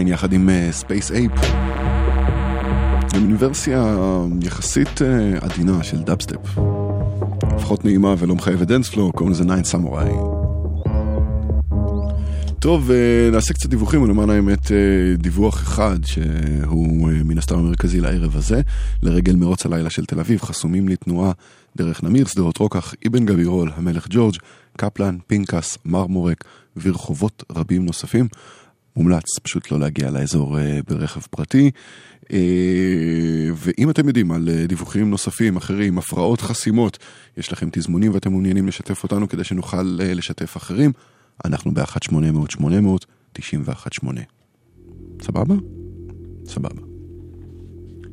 יחד 0.09 0.33
עם 0.33 0.49
Spaceape. 0.71 1.31
עם 3.15 3.35
ורסיה 3.39 3.95
יחסית 4.41 5.01
אה, 5.01 5.45
עדינה 5.45 5.83
של 5.83 5.97
דאבסטפ. 5.97 6.59
לפחות 7.55 7.85
נעימה 7.85 8.15
ולא 8.17 8.35
מחייבת 8.35 8.67
dancefloor, 8.67 9.13
קוראים 9.13 9.31
לזה 9.31 9.45
Nine 9.45 9.63
Samurai. 9.63 10.11
טוב, 12.59 12.89
אה, 12.89 13.31
נעשה 13.31 13.53
קצת 13.53 13.69
דיווחים, 13.69 14.01
ולמען 14.01 14.29
האמת 14.29 14.65
אה, 14.65 14.71
דיווח 15.17 15.63
אחד 15.63 15.97
שהוא 16.05 17.09
אה, 17.09 17.23
מן 17.25 17.37
הסתם 17.37 17.59
המרכזי 17.59 18.01
לערב 18.01 18.37
הזה, 18.37 18.61
לרגל 19.03 19.35
מרוץ 19.35 19.65
הלילה 19.65 19.89
של 19.89 20.05
תל 20.05 20.19
אביב, 20.19 20.41
חסומים 20.41 20.89
לתנועה 20.89 21.31
דרך 21.77 22.03
נמיר, 22.03 22.25
שדרות 22.25 22.57
רוקח, 22.57 22.93
אבן 23.07 23.25
גבירול, 23.25 23.71
המלך 23.75 24.07
ג'ורג', 24.09 24.35
קפלן, 24.77 25.17
פינקס, 25.27 25.77
מרמורק 25.85 26.43
ורחובות 26.77 27.43
רבים 27.51 27.85
נוספים. 27.85 28.27
מומלץ 28.95 29.39
פשוט 29.43 29.71
לא 29.71 29.79
להגיע 29.79 30.11
לאזור 30.11 30.59
אה, 30.59 30.79
ברכב 30.87 31.21
פרטי. 31.29 31.71
אה, 32.33 33.49
ואם 33.55 33.89
אתם 33.89 34.07
יודעים 34.07 34.31
על 34.31 34.49
אה, 34.49 34.67
דיווחים 34.67 35.09
נוספים 35.09 35.57
אחרים, 35.57 35.97
הפרעות 35.97 36.41
חסימות, 36.41 36.97
יש 37.37 37.51
לכם 37.51 37.69
תזמונים 37.71 38.13
ואתם 38.13 38.31
מעוניינים 38.31 38.67
לשתף 38.67 39.03
אותנו 39.03 39.29
כדי 39.29 39.43
שנוכל 39.43 39.83
לשתף 39.99 40.57
אחרים, 40.57 40.91
אנחנו 41.45 41.73
ב-1-800-800-918. 41.73 43.39
סבבה? 45.21 45.55
סבבה. 46.45 46.81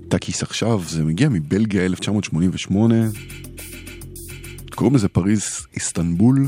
טקיס 0.09 0.43
עכשיו, 0.43 0.83
זה 0.89 1.05
מגיע 1.05 1.29
מבלגיה 1.29 1.85
1988, 1.87 2.95
קוראים 4.75 4.95
לזה 4.95 5.09
פריז 5.09 5.67
איסטנבול, 5.75 6.47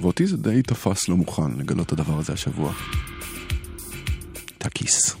ואותי 0.00 0.26
זה 0.26 0.36
די 0.36 0.62
תפס 0.62 1.08
לא 1.08 1.16
מוכן 1.16 1.50
לגלות 1.58 1.86
את 1.86 1.92
הדבר 1.92 2.18
הזה 2.18 2.32
השבוע. 2.32 2.72
טקיס. 4.58 5.19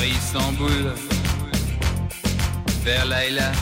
Paris-Istanbul, 0.00 0.94
vers 2.82 3.04
Laïla, 3.04 3.52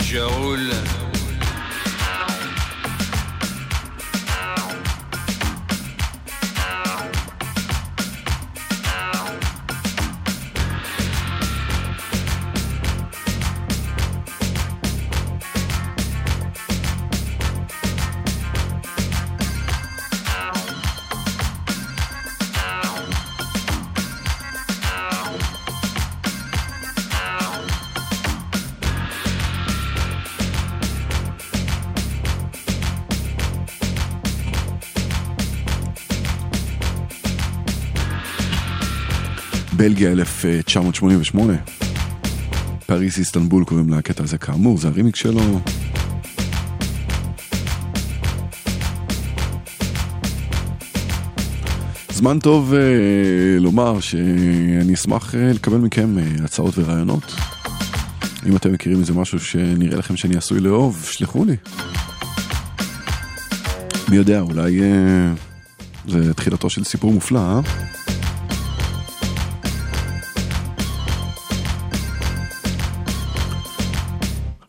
je 0.00 0.18
roule. 0.18 0.83
בלגיה 39.84 40.12
1988. 40.12 41.52
פריס 42.86 43.18
איסטנבול 43.18 43.64
קוראים 43.64 43.90
לקטע 43.90 44.24
הזה 44.24 44.38
כאמור, 44.38 44.78
זה 44.78 44.88
הרימיק 44.88 45.16
שלו. 45.16 45.60
זמן 52.10 52.38
טוב 52.38 52.72
uh, 52.72 52.76
לומר 53.60 54.00
שאני 54.00 54.94
אשמח 54.94 55.34
uh, 55.34 55.36
לקבל 55.36 55.78
מכם 55.78 56.16
uh, 56.18 56.44
הצעות 56.44 56.74
ורעיונות. 56.78 57.34
אם 58.46 58.56
אתם 58.56 58.72
מכירים 58.72 59.00
איזה 59.00 59.12
משהו 59.12 59.40
שנראה 59.40 59.98
לכם 59.98 60.16
שאני 60.16 60.36
עשוי 60.36 60.60
לאהוב, 60.60 61.08
שלחו 61.10 61.44
לי. 61.44 61.56
מי 64.08 64.16
יודע, 64.16 64.40
אולי 64.40 64.80
uh, 64.80 66.10
זה 66.10 66.34
תחילתו 66.34 66.70
של 66.70 66.84
סיפור 66.84 67.12
מופלא, 67.12 67.38
אה? 67.38 67.60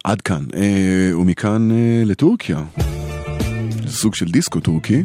עד 0.05 0.21
כאן, 0.21 0.43
אה, 0.55 1.17
ומכאן 1.17 1.71
אה, 1.71 2.03
לטורקיה. 2.05 2.63
סוג 3.87 4.15
של 4.15 4.25
דיסקו 4.25 4.59
טורקי. 4.59 5.03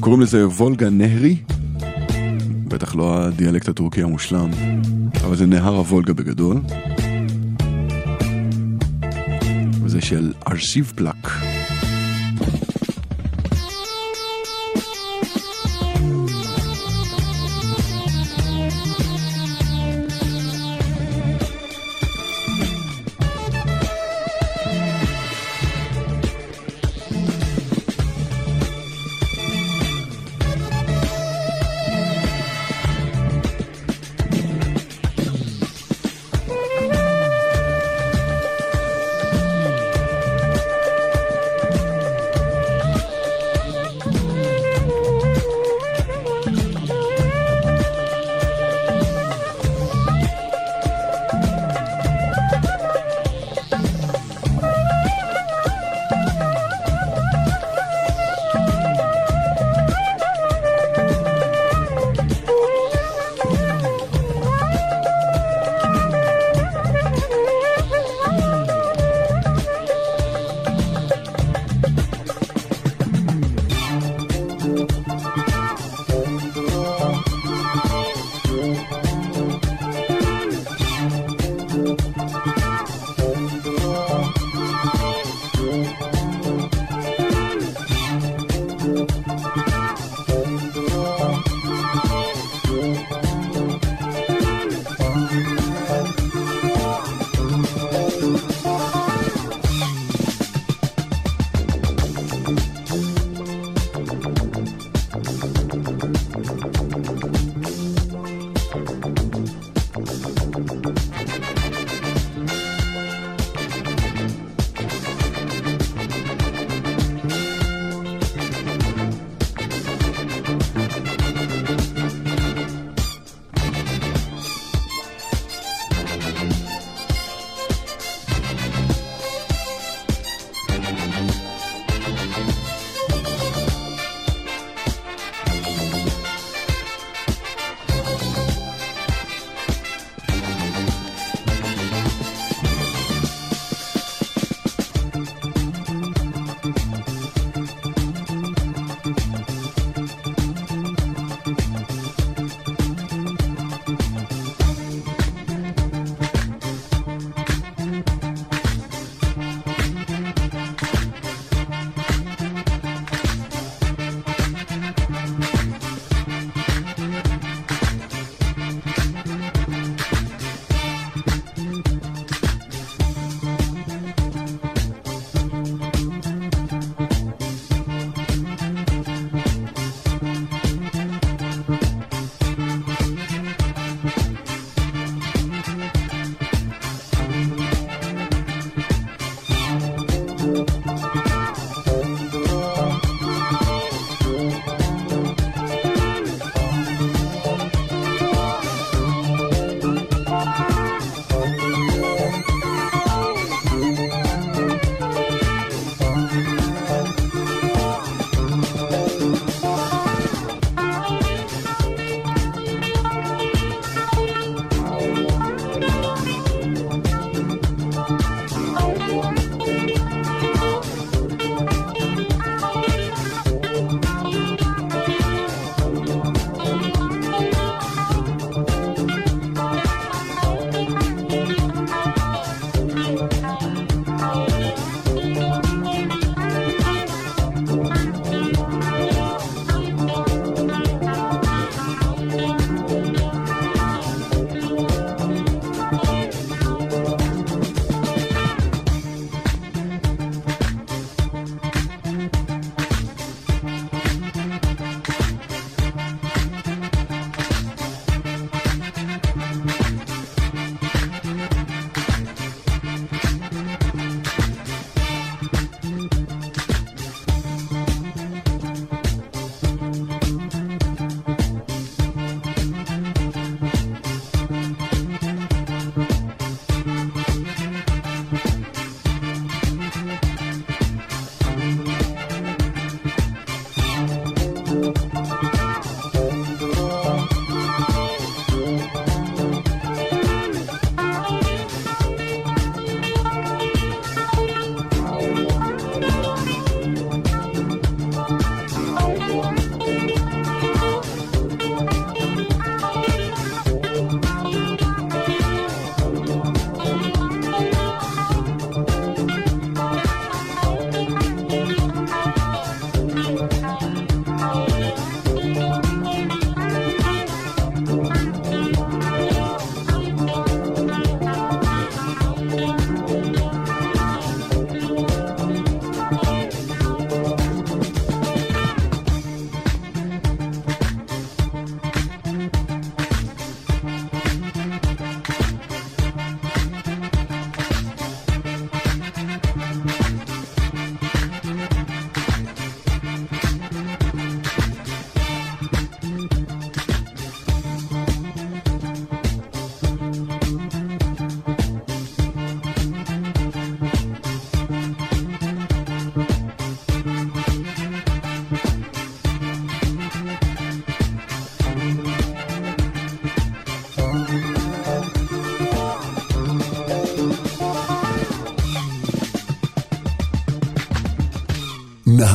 קוראים 0.00 0.22
לזה 0.22 0.48
וולגה 0.48 0.90
נהרי. 0.90 1.36
בטח 2.68 2.94
לא 2.94 3.22
הדיאלקט 3.22 3.68
הטורקי 3.68 4.02
המושלם, 4.02 4.50
אבל 5.24 5.36
זה 5.36 5.46
נהר 5.46 5.76
הוולגה 5.76 6.12
בגדול. 6.12 6.60
וזה 9.84 10.00
של 10.00 10.32
ארשיב 10.48 10.92
פלאק. 10.96 11.53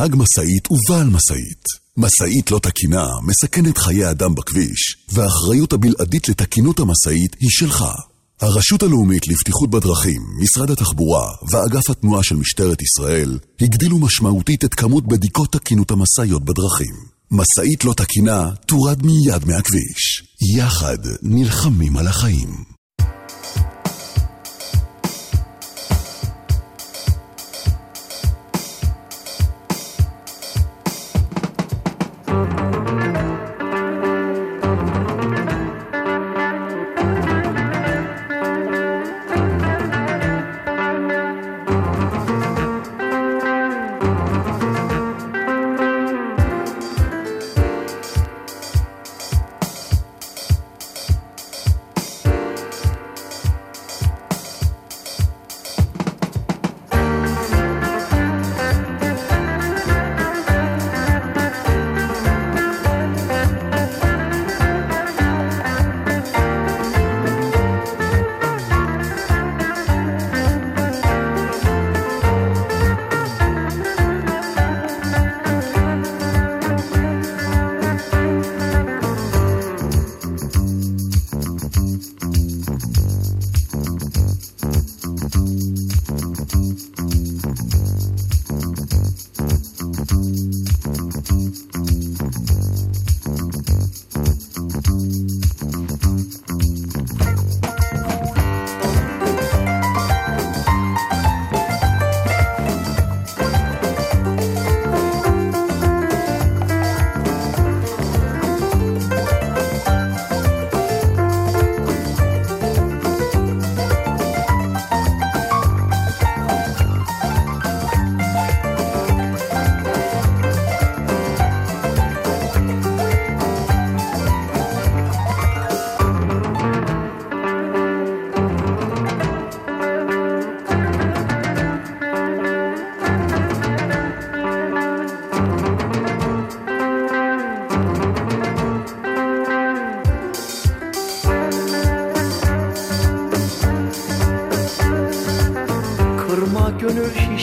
נהג 0.00 0.16
משאית 0.16 0.68
ובעל 0.70 1.06
משאית. 1.06 1.64
משאית 1.96 2.50
לא 2.50 2.58
תקינה 2.58 3.06
מסכנת 3.22 3.78
חיי 3.78 4.10
אדם 4.10 4.34
בכביש, 4.34 4.96
והאחריות 5.12 5.72
הבלעדית 5.72 6.28
לתקינות 6.28 6.80
המשאית 6.80 7.36
היא 7.40 7.48
שלך. 7.50 7.84
הרשות 8.40 8.82
הלאומית 8.82 9.28
לבטיחות 9.28 9.70
בדרכים, 9.70 10.22
משרד 10.42 10.70
התחבורה 10.70 11.32
ואגף 11.50 11.90
התנועה 11.90 12.22
של 12.22 12.36
משטרת 12.36 12.78
ישראל 12.82 13.38
הגדילו 13.60 13.98
משמעותית 13.98 14.64
את 14.64 14.74
כמות 14.74 15.08
בדיקות 15.08 15.52
תקינות 15.52 15.90
המשאיות 15.90 16.44
בדרכים. 16.44 16.94
משאית 17.30 17.84
לא 17.84 17.92
תקינה 17.92 18.50
תורד 18.66 19.02
מיד 19.02 19.44
מהכביש. 19.46 20.22
יחד 20.56 20.98
נלחמים 21.22 21.96
על 21.96 22.06
החיים. 22.06 22.69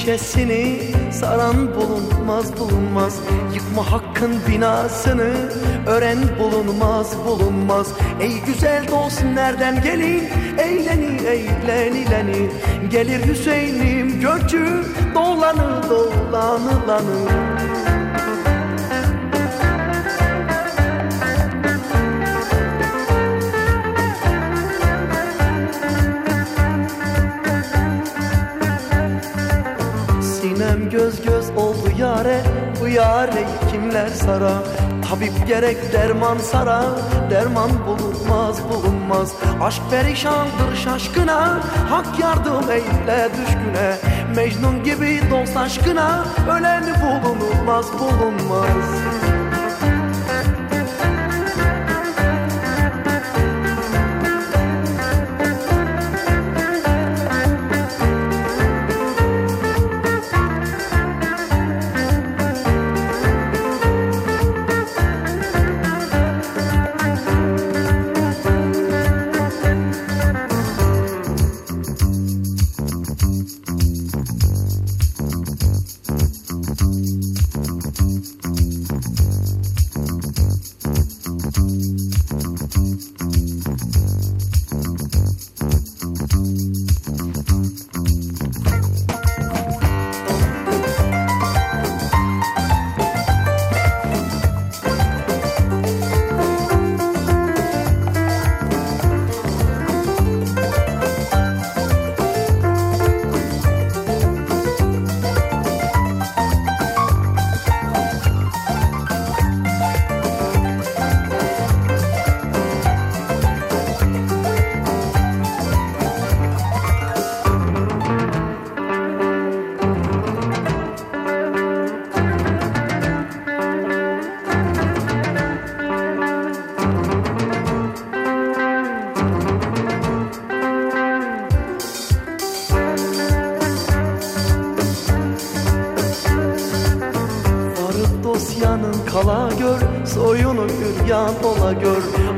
Şişesini 0.07 0.79
saran 1.11 1.75
bulunmaz 1.75 2.59
bulunmaz. 2.59 3.19
Yıkma 3.53 3.91
hakkın 3.91 4.31
binasını 4.47 5.33
öğren 5.87 6.17
bulunmaz 6.39 7.17
bulunmaz. 7.25 7.87
Ey 8.21 8.41
güzel 8.45 8.87
dost 8.87 9.23
nereden 9.23 9.83
gelin? 9.83 10.23
Eğleni 10.57 11.27
eğlenileni 11.27 12.49
Gelir 12.89 13.27
Hüseyin'im 13.27 14.19
göçü 14.21 14.83
dolanı 15.15 15.89
dolanılanı 15.89 17.46
sara. 34.27 34.63
Tabip 35.09 35.47
gerek 35.47 35.93
derman 35.93 36.37
sara. 36.37 36.83
Derman 37.29 37.71
bulunmaz 37.87 38.57
bulunmaz. 38.69 39.33
Aşk 39.61 39.81
perişandır 39.91 40.75
şaşkına. 40.83 41.59
Hak 41.89 42.19
yardım 42.19 42.71
eyle 42.71 43.29
düşküne. 43.37 43.97
Mecnun 44.35 44.83
gibi 44.83 45.21
dost 45.31 45.57
aşkına. 45.57 46.25
Öleni 46.49 46.93
bulunmaz 47.01 47.85
bulunmaz 47.99 49.16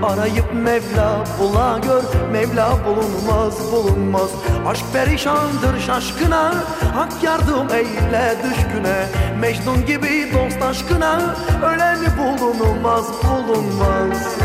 Arayıp 0.10 0.54
Mevla 0.54 1.24
bula 1.40 1.80
gör. 1.80 2.04
Mevla 2.32 2.78
bulunmaz 2.86 3.72
bulunmaz. 3.72 4.30
Aşk 4.68 4.86
perişandır 4.94 5.80
şaşkına. 5.80 6.54
Hak 6.96 7.24
yardım 7.24 7.68
eyle 7.74 8.36
düşküne. 8.44 9.06
Mecnun 9.40 9.86
gibi 9.86 10.34
dost 10.34 10.62
aşkına. 10.62 11.36
Öleni 11.64 12.08
bulunmaz 12.18 13.06
bulunmaz. 13.24 14.38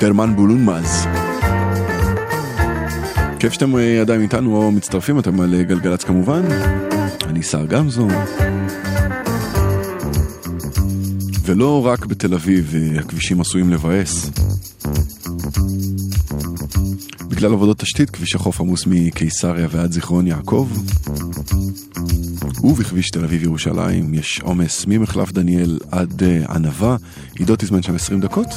Derman 0.00 0.36
bulunmaz. 0.36 1.06
כיף 3.46 3.52
שאתם 3.52 3.76
אה, 3.76 4.00
עדיין 4.00 4.22
איתנו 4.22 4.56
או 4.56 4.72
מצטרפים, 4.72 5.18
אתם 5.18 5.40
על 5.40 5.54
אה, 5.54 5.62
גלגלצ 5.62 6.04
כמובן. 6.04 6.42
אני 7.26 7.42
שר 7.42 7.66
גמזו. 7.66 8.08
ולא 11.44 11.86
רק 11.86 12.06
בתל 12.06 12.34
אביב 12.34 12.74
אה, 12.74 13.00
הכבישים 13.00 13.40
עשויים 13.40 13.70
לבאס. 13.70 14.30
בגלל 17.28 17.52
עבודות 17.52 17.78
תשתית, 17.78 18.10
כביש 18.10 18.34
החוף 18.34 18.60
עמוס 18.60 18.86
מקיסריה 18.86 19.68
ועד 19.70 19.92
זיכרון 19.92 20.26
יעקב. 20.26 20.68
ובכביש 22.64 23.10
תל 23.10 23.24
אביב 23.24 23.42
ירושלים 23.42 24.14
יש 24.14 24.40
עומס 24.42 24.84
ממחלף 24.88 25.32
דניאל 25.32 25.78
עד 25.90 26.22
ענבה. 26.48 26.96
עידו 27.38 27.56
תזמן 27.56 27.82
שם 27.82 27.94
20 27.94 28.20
דקות. 28.20 28.48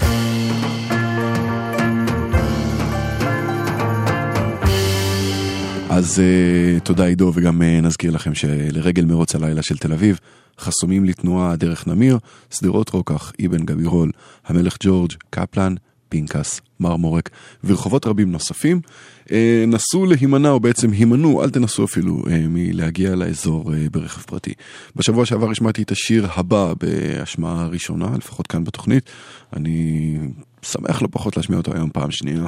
אז 6.00 6.22
uh, 6.22 6.80
תודה 6.80 7.06
עידו, 7.06 7.32
וגם 7.36 7.62
uh, 7.62 7.86
נזכיר 7.86 8.12
לכם 8.12 8.36
שלרגל 8.36 9.06
מרוץ 9.06 9.36
הלילה 9.36 9.62
של 9.62 9.78
תל 9.78 9.94
אביב, 9.94 10.20
חסומים 10.60 11.06
לתנועה 11.06 11.56
דרך 11.56 11.88
נמיר, 11.88 12.18
שדרות 12.52 12.90
רוקח, 12.90 13.32
אבן 13.46 13.66
גבירול, 13.66 14.12
המלך 14.46 14.78
ג'ורג', 14.80 15.12
קפלן, 15.30 15.76
פנקס, 16.10 16.62
מרמורק 16.80 17.30
ורחובות 17.64 18.06
רבים 18.08 18.32
נוספים. 18.32 18.82
Uh, 19.26 19.32
נסו 19.68 20.06
להימנע, 20.06 20.50
או 20.50 20.60
בעצם 20.60 20.92
הימנעו, 20.92 21.44
אל 21.44 21.50
תנסו 21.50 21.86
אפילו, 21.86 22.24
uh, 22.26 22.30
מלהגיע 22.50 23.16
לאזור 23.16 23.72
uh, 23.72 23.76
ברכב 23.92 24.22
פרטי. 24.22 24.54
בשבוע 24.96 25.26
שעבר 25.26 25.52
השמעתי 25.52 25.82
את 25.82 25.92
השיר 25.92 26.28
הבא 26.34 26.74
בהשמעה 26.80 27.68
ראשונה, 27.68 28.10
לפחות 28.18 28.48
כאן 28.48 28.64
בתוכנית. 28.64 29.10
אני 29.56 30.18
שמח 30.62 31.02
לא 31.02 31.08
פחות 31.12 31.38
להשמיע 31.38 31.58
אותו 31.58 31.74
היום 31.74 31.90
פעם 31.94 32.12
שנייה. 32.12 32.48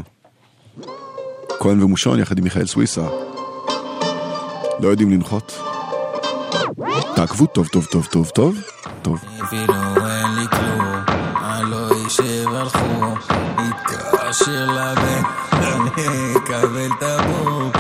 כהן 1.60 1.84
ומושון 1.84 2.20
יחד 2.20 2.38
עם 2.38 2.44
מיכאל 2.44 2.66
סוויסה. 2.66 3.31
לא 4.82 4.88
יודעים 4.88 5.12
לנחות. 5.12 5.60
תעקבו 7.16 7.46
טוב 7.46 7.68
טוב 7.68 7.86
טוב 7.86 8.06
טוב 8.06 8.30
טוב. 8.30 8.56
טוב. 9.02 9.20
אפילו 9.44 9.74
אין 10.08 10.36
לי 10.36 10.48
כלום, 10.48 10.82
אני 11.44 11.72
לא 11.72 11.90
אשב 14.30 14.70
לבן, 14.70 15.22
אני 15.54 16.34
אקבל 16.38 16.90
את 16.98 17.04
הבום, 17.04 17.72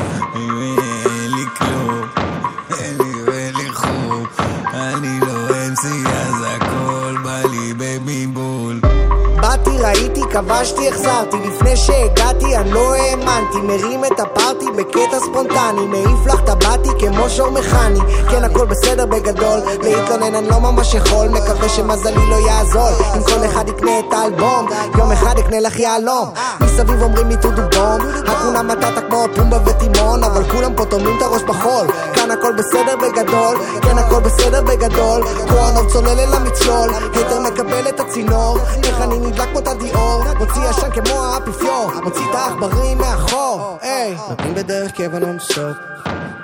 כבשתי, 10.32 10.89
החזרתי. 10.89 11.38
לפני 11.38 11.77
שהגעתי, 11.77 12.55
אני 12.57 12.71
לא 12.71 12.93
האמנתי. 12.93 13.57
מרים 13.63 14.05
את 14.05 14.19
הפארטי 14.19 14.65
בקטע 14.77 15.19
ספונטני. 15.19 15.86
מעיף 15.86 16.25
לך 16.25 16.41
טבעתי 16.41 16.89
כמו 16.99 17.29
שור 17.29 17.49
מכני. 17.49 17.99
כן, 18.29 18.43
הכל 18.43 18.65
בסדר 18.65 19.05
בגדול. 19.05 19.59
להתלונן 19.84 20.36
אני 20.36 20.49
לא 20.49 20.59
ממש 20.59 20.93
יכול. 20.93 21.27
מקווה 21.27 21.69
שמזלי 21.69 22.25
לא 22.29 22.36
יעזור. 22.36 22.89
אם 23.17 23.23
כל 23.23 23.45
אחד 23.45 23.69
יקנה 23.69 23.99
את 23.99 24.13
האלבום 24.13 24.67
יום 24.97 25.11
אחד 25.11 25.39
יקנה 25.39 25.59
לך 25.59 25.79
יהלום. 25.79 26.29
מסביב 26.61 27.01
אומרים 27.01 27.29
לי 27.29 27.36
טודו 27.41 27.61
בום. 27.61 28.01
הכונה 28.27 28.63
מטאטה 28.63 29.01
כמו 29.01 29.25
פומבה 29.36 29.57
וטימון 29.65 30.23
אבל 30.23 30.49
כולם 30.51 30.75
פה 30.75 30.86
טומנים 30.86 31.17
את 31.17 31.21
הראש 31.21 31.41
בחול. 31.41 31.88
כאן 32.13 32.32
הכל 32.32 32.53
בסדר 32.53 32.95
בגדול. 32.95 33.57
כן, 33.82 33.97
הכל 33.97 34.19
בסדר 34.19 34.61
בגדול. 34.61 35.23
כהנוב 35.49 35.91
צולל 35.91 36.19
אל 36.19 36.34
המצלול. 36.34 36.89
היתר 37.13 37.39
מקבל 37.39 37.88
את 37.89 37.99
הצינור. 37.99 38.57
איך 38.84 39.01
אני 39.01 39.19
נדלק 39.19 39.49
כמו 39.49 39.61
תדיאור 39.61 40.20
מוציא 40.38 40.61
עשן 40.61 40.89
כמו 40.91 41.24
האפיפיור. 41.24 41.91
מוציא 42.03 42.22
את 42.30 42.36
העכברים 42.36 42.97
מאחור 42.97 43.78
היי. 43.82 44.17
נותנים 44.30 44.55
בדרך 44.55 44.91
קבע 44.91 45.19
נונסטופ 45.19 45.78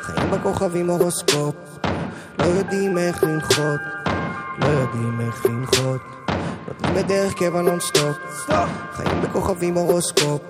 חיים 0.02 0.32
בכוכבים 0.32 0.90
הורוסקופ. 0.90 1.56
לא 2.40 2.46
יודעים 2.46 2.98
איך 2.98 3.24
לנחות. 3.24 3.80
לא 4.60 4.66
יודעים 4.66 5.22
איך 5.22 5.46
לנחות. 5.46 6.02
נותנים 6.68 6.96
בדרך 6.96 7.34
קבע 7.34 7.62
נונסטופ 7.62 8.16
חיים 8.94 9.22
בכוכבים 9.22 9.76
הורוסקופ. 9.76 10.42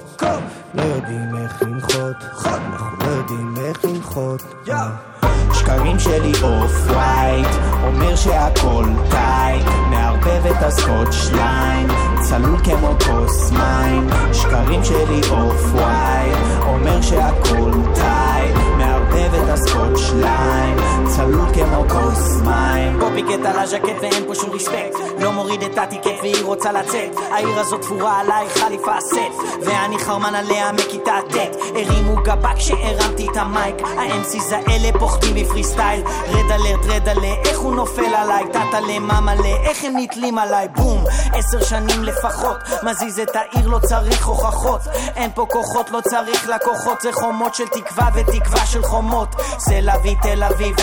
לא 0.73 0.81
יודעים 0.81 1.37
איך 1.37 1.61
לנחות. 1.61 2.15
אנחנו 2.45 2.97
לא 2.99 3.11
יודעים 3.11 3.55
איך 3.65 3.85
לנחות 3.85 4.41
שקרים 5.53 5.99
שלי 5.99 6.31
off-white 6.43 7.47
אומר 7.83 8.15
שהכל 8.15 8.85
tight 9.09 9.65
מערבב 9.89 10.45
את 10.45 10.63
הסקוטש 10.63 11.31
line 11.31 11.87
צלול 12.21 12.59
כמו 12.63 12.95
כוס 13.05 13.51
מים 13.51 14.07
שקרים 14.33 14.83
שלי 14.83 15.21
off-white 15.31 16.37
אומר 16.65 17.01
שהכל 17.01 17.71
tight 17.93 18.55
הסקוטש 19.57 20.11
line 20.13 20.77
צלול 21.07 21.53
כמו 21.53 21.85
כוס 21.89 22.41
מים. 22.41 22.99
copycat 22.99 23.45
על 23.45 23.59
הז'קט 23.59 23.95
ואין 24.01 24.23
פה 24.27 24.35
שום 24.35 24.49
respect 24.49 24.95
לא 25.19 25.31
מוריד 25.31 25.63
את 25.63 25.77
ה 25.77 25.83
ticket 25.83 26.19
והיא 26.21 26.43
רוצה 26.43 26.71
לצאת. 26.71 27.17
העיר 27.31 27.59
הזאת 27.59 27.81
תפורה 27.81 28.19
עליי 28.19 28.49
חליפה 28.49 29.01
סט. 29.01 29.61
ואני 29.65 29.99
חרמן 29.99 30.35
עליה 30.35 30.71
מכיתה 30.71 31.13
ט' 31.29 31.55
הרימו 31.75 32.15
גבה 32.23 32.53
כשהרמתי 32.55 33.27
את 33.31 33.37
ה 33.37 33.45
mic. 33.45 33.75
ה-MCs 33.81 34.53
האלה 34.53 34.99
פוחדים 34.99 35.35
מפרי 35.35 35.63
סטייל 35.63 36.01
רד 36.27 36.51
אלרט 36.51 36.85
רד 36.85 37.09
עלה 37.09 37.33
איך 37.45 37.59
הוא 37.59 37.75
נופל 37.75 38.15
עליי? 38.15 38.43
טאטה 38.53 38.79
מלא 39.21 39.57
איך 39.63 39.83
הם 39.83 39.93
נתלים 39.97 40.37
עליי? 40.37 40.67
בום! 40.75 41.03
עשר 41.33 41.63
שנים 41.63 42.03
לפחות 42.03 42.57
מזיז 42.83 43.19
את 43.19 43.35
העיר 43.35 43.67
לא 43.67 43.79
צריך 43.79 44.27
הוכחות. 44.27 44.81
אין 45.15 45.31
פה 45.35 45.45
כוחות 45.49 45.91
לא 45.91 46.01
צריך 46.01 46.49
לקוחות. 46.49 47.01
זה 47.01 47.11
חומות 47.11 47.55
של 47.55 47.67
תקווה 47.67 48.09
ותקווה 48.13 48.65
של 48.65 48.83
חומות 48.83 49.35
סלווי 49.59 50.15
תל 50.21 50.43
אביב 50.43 50.75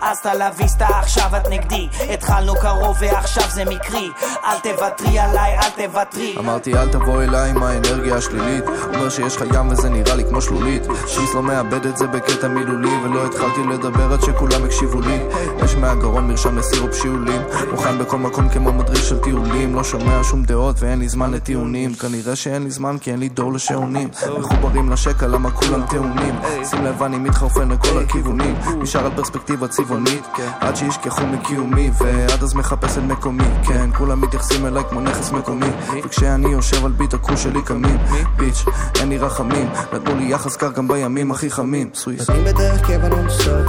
אז 0.00 0.20
תל 0.20 0.42
אביסטה 0.42 0.86
עכשיו 0.86 1.30
את 1.36 1.48
נגדי. 1.50 1.88
התחלנו 2.14 2.54
קרוב 2.54 2.96
ועכשיו 3.00 3.42
זה 3.50 3.64
מקרי. 3.64 4.10
אל 4.44 4.58
תוותרי 4.62 5.18
עליי 5.18 5.58
אל 5.58 5.86
תוותרי. 5.86 6.34
אמרתי 6.38 6.74
אל 6.74 6.88
תבוא 6.88 7.22
אליי 7.22 7.50
עם 7.50 7.62
האנרגיה 7.62 8.16
השלילית. 8.16 8.64
אומר 8.94 9.08
שיש 9.08 9.36
לך 9.36 9.44
ים 9.54 9.68
וזה 9.68 9.88
נראה 9.88 10.14
לי 10.14 10.24
כמו 10.28 10.40
שלולית. 10.40 10.82
שיס 11.06 11.34
לא 11.34 11.42
מאבד 11.42 11.86
את 11.86 11.96
זה 11.96 12.06
בקטע 12.06 12.48
מילולי 12.48 12.90
ולא 13.04 13.26
התחלתי 13.26 13.60
לדבר 13.70 14.12
עד 14.12 14.22
שכולם 14.22 14.64
הקשיבו 14.64 15.00
לי. 15.00 15.18
יש 15.64 15.74
מהגרון 15.74 16.28
מרשם 16.28 16.58
לסירופ 16.58 16.94
שיעולים. 16.94 17.42
מוכן 17.70 17.98
בכל 17.98 18.18
מקום 18.18 18.48
כמו 18.48 18.72
מדריך 18.72 19.04
של 19.04 19.18
טיולים. 19.18 19.74
לא 19.74 19.84
שומע 19.84 20.20
שום 20.22 20.42
דעות 20.42 20.76
ואין 20.78 20.98
לי 20.98 21.08
זמן 21.08 21.30
לטיעונים. 21.32 21.94
כנראה 21.94 22.36
שאין 22.36 22.62
לי 22.62 22.70
זמן 22.70 22.96
כי 23.00 23.10
אין 23.10 23.20
לי 23.20 23.28
דור 23.28 23.52
לשעונים. 23.52 24.08
מחוברים 24.38 24.90
לשקע 24.90 25.26
למה 25.26 25.50
כולם 25.50 25.86
טעונים? 25.86 26.34
שים 26.70 26.84
לב 26.84 27.02
אני 27.02 27.18
מתחרפן 27.44 27.68
לכל 27.68 27.98
הכיוונים. 27.98 28.54
נשאר 28.78 29.06
על 29.06 29.12
פרספקטיבה 29.16 29.68
צבעונית 29.68 30.24
עד 30.60 30.76
שישכחו 30.76 31.26
מקיומי 31.26 31.90
ועד 32.00 32.42
אז 32.42 32.54
מחפש 32.54 32.98
את 32.98 33.02
מקומי. 33.02 33.44
כן 33.66 33.90
כולם 33.98 34.20
מתייחסים 34.20 34.66
אליי 34.66 34.82
כמו 34.90 35.00
נכס 35.00 35.32
מקומי. 35.32 35.66
וכשאני 36.04 36.48
יושב 36.48 36.84
על 36.84 36.92
ביט 36.92 37.14
הכוש 37.14 37.42
שלי 37.42 37.62
קמים. 37.62 37.98
ביץ' 38.36 38.64
אין 39.00 39.08
לי 39.08 39.18
רחמים. 39.18 39.68
נתנו 39.92 40.14
לי 40.16 40.24
יחס 40.24 40.56
קר 40.56 40.72
גם 40.72 40.88
בימים 40.88 41.30
הכי 41.32 41.50
חמים. 41.50 41.90
סוויס. 41.94 42.30
נותנים 42.30 42.44
בדרך 42.44 42.86
קבע 42.86 43.08
נונסטופ 43.08 43.66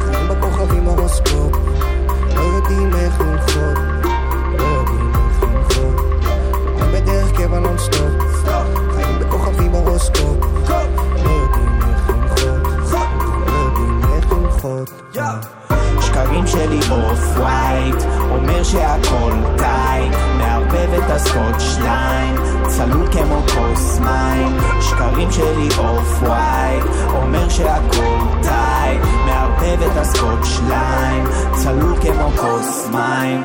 חיים 0.00 0.28
בכוכבים 0.28 0.84
הורוסקופ. 0.84 1.56
לא 2.34 2.40
יודעים 2.40 2.94
איך 2.94 3.20
לנחות 3.20 3.78
לא 4.58 4.64
יודעים 4.64 5.12
איך 5.14 5.42
לנחות 5.42 6.00
נותנים 6.64 7.02
בדרך 7.02 7.32
קבע 7.36 7.58
נונסטופ 7.58 7.97
החיים 16.38 16.46
שלי 16.46 16.90
off-white 16.90 18.02
אומר 18.30 18.64
שהכל 18.64 19.32
tight 19.58 20.14
מערבב 20.38 20.94
את 20.94 21.10
הסקוטש 21.10 21.60
line. 21.60 22.36
צלול 22.68 23.08
כמו 23.12 23.42
כוס 23.54 23.98
מים 23.98 24.56
שקרים 24.80 25.32
שלי 25.32 25.68
off-white 25.78 26.84
אומר 27.08 27.48
שהכל 27.48 28.18
tight 28.42 29.02
מערבב 29.26 29.82
את 29.82 29.96
הסקוטש 29.96 30.44
line. 30.44 31.26
צלול 31.54 31.94
כמו 32.00 32.30
כוס 32.36 32.88
מים. 32.92 33.44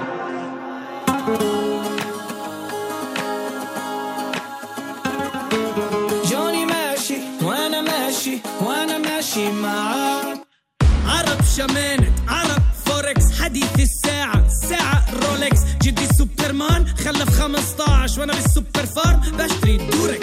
وانا 8.61 8.97
ماشي 8.97 9.51
مع 9.51 9.93
عرب 11.07 11.41
شمانة 11.55 12.11
عرب 12.27 12.62
حديث 13.43 13.79
الساعة 13.79 14.47
ساعة 14.69 15.05
رولكس. 15.23 15.59
جدي 15.81 16.07
سوبرمان 16.17 16.87
خلف 16.87 17.29
15 17.39 18.19
وأنا 18.19 18.33
بالسوبر 18.33 18.85
فارم. 18.85 19.19
بشتري 19.37 19.77
دوركس 19.77 20.22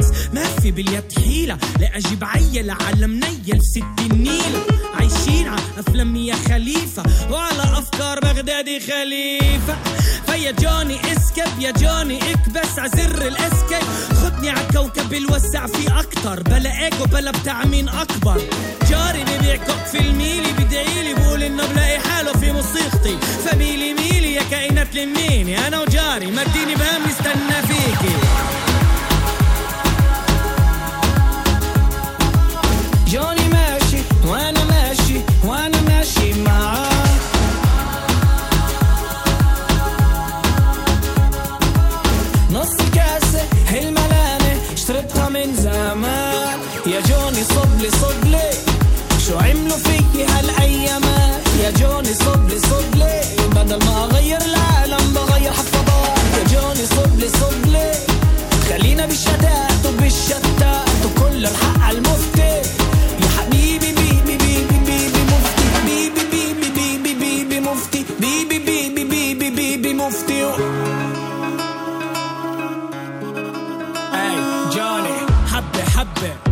ما 0.71 0.77
في 0.77 0.83
باليد 0.83 1.13
حيلة 1.19 1.59
لاجيب 1.81 2.25
عيلة 2.25 2.73
على 2.73 3.07
منيل 3.07 3.43
في 3.47 3.59
ست 3.61 4.13
النيلة. 4.13 4.67
عايشين 4.95 5.49
على 5.49 5.61
أفلام 5.79 6.17
يا 6.17 6.35
خليفة 6.35 7.03
وعلى 7.31 7.63
أفكار 7.63 8.21
بغدادي 8.21 8.81
خليفة. 8.81 9.77
فيا 10.27 10.51
جوني 10.51 11.01
اسكب 11.13 11.61
يا 11.61 11.71
جوني 11.71 12.19
إكبس 12.33 12.79
عزر 12.79 13.29
الإسكيب. 13.29 13.83
خدني 14.23 14.51
على 14.51 14.67
كوكب 14.73 15.15
الوسع 15.15 15.67
فيه 15.67 16.01
أكتر. 16.01 16.43
بلا 16.43 16.85
إيجو 16.85 17.05
بلا 17.05 17.31
بتاع 17.31 17.65
مين 17.65 17.89
أكبر. 17.89 18.41
جاري 18.91 19.25
ببيع 19.25 19.57
كوك 19.57 19.87
في 19.93 19.99
الميلي 20.01 20.53
بدعيلي 20.53 21.15
بقول 21.15 21.43
إنه 21.43 21.67
بلاقي 21.67 22.01
حاله 22.01 22.33
في 22.33 22.53
موسيقتي. 22.53 23.19
فميلي 23.45 23.95
ميلي 23.95 24.35
يا 24.35 24.43
كائنات 24.51 24.95
لميني. 24.95 25.67
أنا 25.67 25.81
وجاري 25.81 26.27
مديني 26.27 26.75
بهم 26.75 27.03
نستنى 27.09 27.63
فيكي. 27.69 28.15
جوني 47.41 47.53
صبلي 47.55 47.91
صبلي. 47.91 48.51
شو 49.27 49.39
عملوا 49.39 49.77
فيي 49.77 50.25
هالايامات 50.25 51.43
يا 51.63 51.71
جوني 51.71 52.15
صبلي 52.15 52.59
صبلي. 52.59 53.21
بدل 53.55 53.85
ما 53.87 54.05
أغير 54.05 54.41
العالم 54.41 55.15
بغير 55.15 55.53
حفاضات 55.53 56.19
يا 56.37 56.45
جوني 56.53 56.87
صبلي 56.87 57.29
صبلي. 57.41 57.93
خلينا 58.69 59.07
بالشتات 59.07 59.87
وبالشتات 59.87 61.01
وكل 61.05 61.47
الحق 61.47 61.81
على 61.81 61.99
المفتي 61.99 62.30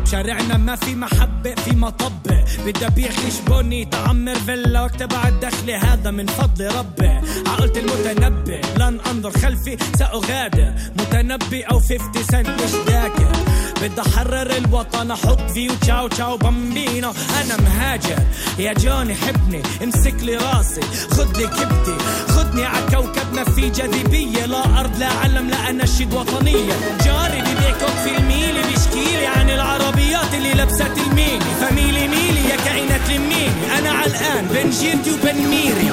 حبة 0.09 0.23
شارعنا 0.23 0.57
ما 0.57 0.77
في 0.77 0.95
محبة 0.95 1.55
في 1.55 1.77
مطبة. 1.77 2.45
بدي 2.67 2.87
ابيع 2.87 3.11
خشبوني 3.11 3.85
تعمر 3.85 4.35
فيلا 4.35 4.83
واكتب 4.83 5.15
على 5.15 5.29
الدخل 5.29 5.71
هذا 5.71 6.11
من 6.11 6.27
فضل 6.27 6.75
ربي. 6.77 7.21
عقلت 7.47 7.77
المتنبي. 7.77 8.61
لن 8.77 9.01
أنظر 9.11 9.31
خلفي 9.31 9.77
سأغادر. 9.99 10.73
متنبي 10.99 11.63
أو 11.63 11.81
50 11.81 11.99
سنت 12.31 12.49
مش 12.49 12.71
ذاكر؟ 12.87 13.33
بدي 13.83 14.01
أحرر 14.01 14.57
الوطن 14.57 15.11
أحط 15.11 15.51
فيه 15.51 15.71
تشاو 15.81 16.09
تشاو 16.09 16.37
بامبينو 16.37 17.13
أنا 17.41 17.57
مهاجر. 17.63 18.19
يا 18.59 18.73
جوني 18.73 19.15
حبني 19.15 19.63
امسك 19.83 20.17
لي 20.23 20.37
راسي. 20.37 20.81
خد 21.11 21.37
لي 21.37 21.47
كبدي 21.47 21.97
خدني 22.29 22.65
على 22.65 22.87
كوكب 22.87 23.33
ما 23.35 23.45
في 23.45 23.71
جاذبية. 23.71 24.47
لا 24.47 24.81
أرض 24.81 24.99
لا 24.99 25.07
علم 25.07 25.51
لا 25.51 25.71
انشد 25.71 26.15
وطنية. 26.15 26.75
كوك 27.05 27.28
في 28.05 28.17
الميلي 28.19 28.63
بيشكيلي 28.63 29.27
عن 29.27 29.51
العربيات 29.51 30.35
اللي 30.35 30.53
لبست 30.55 30.93
الميني 31.07 31.45
فميلي 31.61 32.09
ميلي 32.09 32.49
يا 32.51 32.57
كائنات 32.65 33.01
لميني 33.11 33.79
أنا 33.79 33.91
علقان 33.91 34.47
بين 34.53 34.71
جيرتي 34.71 35.11
وبين 35.11 35.49
ميري. 35.49 35.91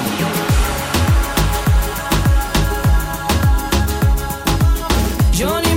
جوني 5.34 5.74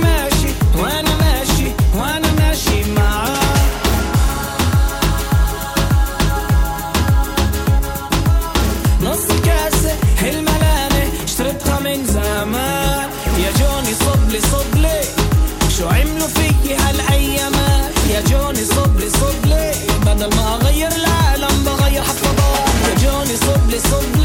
son 23.80 24.19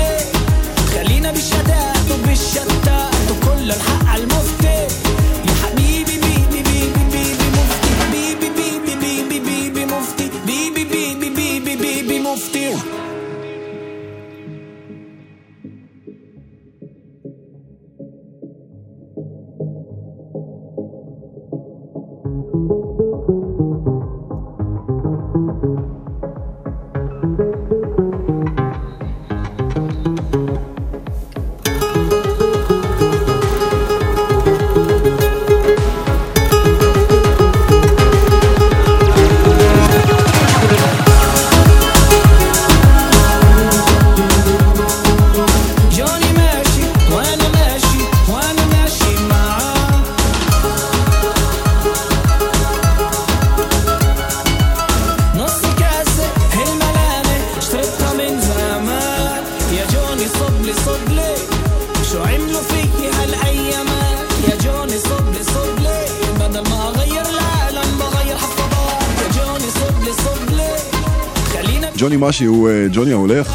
משי 72.29 72.45
הוא 72.45 72.69
אה, 72.69 72.87
ג'וני 72.93 73.11
ההולך, 73.11 73.47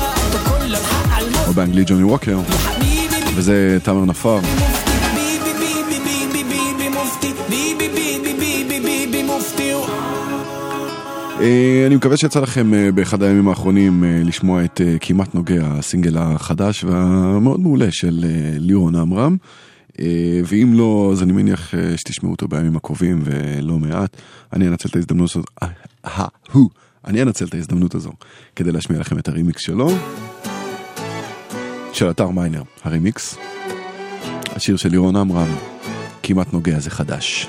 או 1.49 1.53
באנגלית 1.53 1.91
ג'וני 1.91 2.05
ווקר, 2.05 2.39
וזה 3.35 3.79
תאמר 3.83 4.05
נפאר. 4.05 4.41
אה, 11.41 11.85
אני 11.87 11.97
מקווה 11.97 12.17
שיצא 12.17 12.41
לכם 12.41 12.75
אה, 12.75 12.93
באחד 12.93 13.23
הימים 13.23 13.49
האחרונים 13.49 14.05
לשמוע 14.25 14.65
את 14.65 14.81
כמעט 15.01 15.35
נוגע, 15.35 15.67
הסינגל 15.67 16.19
החדש 16.19 16.85
והמאוד 16.85 17.61
מעולה 17.61 17.91
של 17.91 18.25
לירון 18.59 18.97
עמרם. 18.97 19.37
ואם 20.45 20.73
לא, 20.75 21.11
אז 21.13 21.23
אני 21.23 21.33
מניח 21.33 21.75
שתשמעו 21.97 22.33
אותו 22.33 22.49
בימים 22.49 22.77
הקרובים 22.77 23.23
ולא 23.25 23.79
מעט. 23.79 24.17
אני 24.53 24.69
אנצל 24.69 24.89
את 24.89 24.97
ההזדמנות 24.97 25.31
הזאת, 25.31 25.47
ההוא. 26.05 26.71
אני 27.05 27.23
אנצל 27.23 27.45
את 27.45 27.55
ההזדמנות 27.55 27.95
הזו 27.95 28.13
כדי 28.57 28.73
להשמיע 28.73 29.01
לכם 29.01 29.19
את 29.19 29.29
הרימיקס 29.29 29.61
שלו, 29.63 29.89
של 31.93 32.11
אתר 32.11 32.29
מיינר, 32.29 32.63
הרימיקס. 32.83 33.37
השיר 34.57 34.77
של 34.77 34.89
לירון 34.89 35.17
עמרם, 35.17 35.57
כמעט 36.23 36.53
נוגע, 36.53 36.79
זה 36.79 36.91
חדש. 36.91 37.49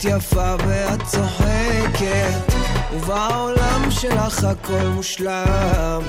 את 0.00 0.04
יפה 0.04 0.54
ואת 0.66 1.02
צוחקת, 1.06 2.52
ובעולם 2.94 3.90
שלך 3.90 4.44
הכל 4.44 4.86
מושלם. 4.94 6.02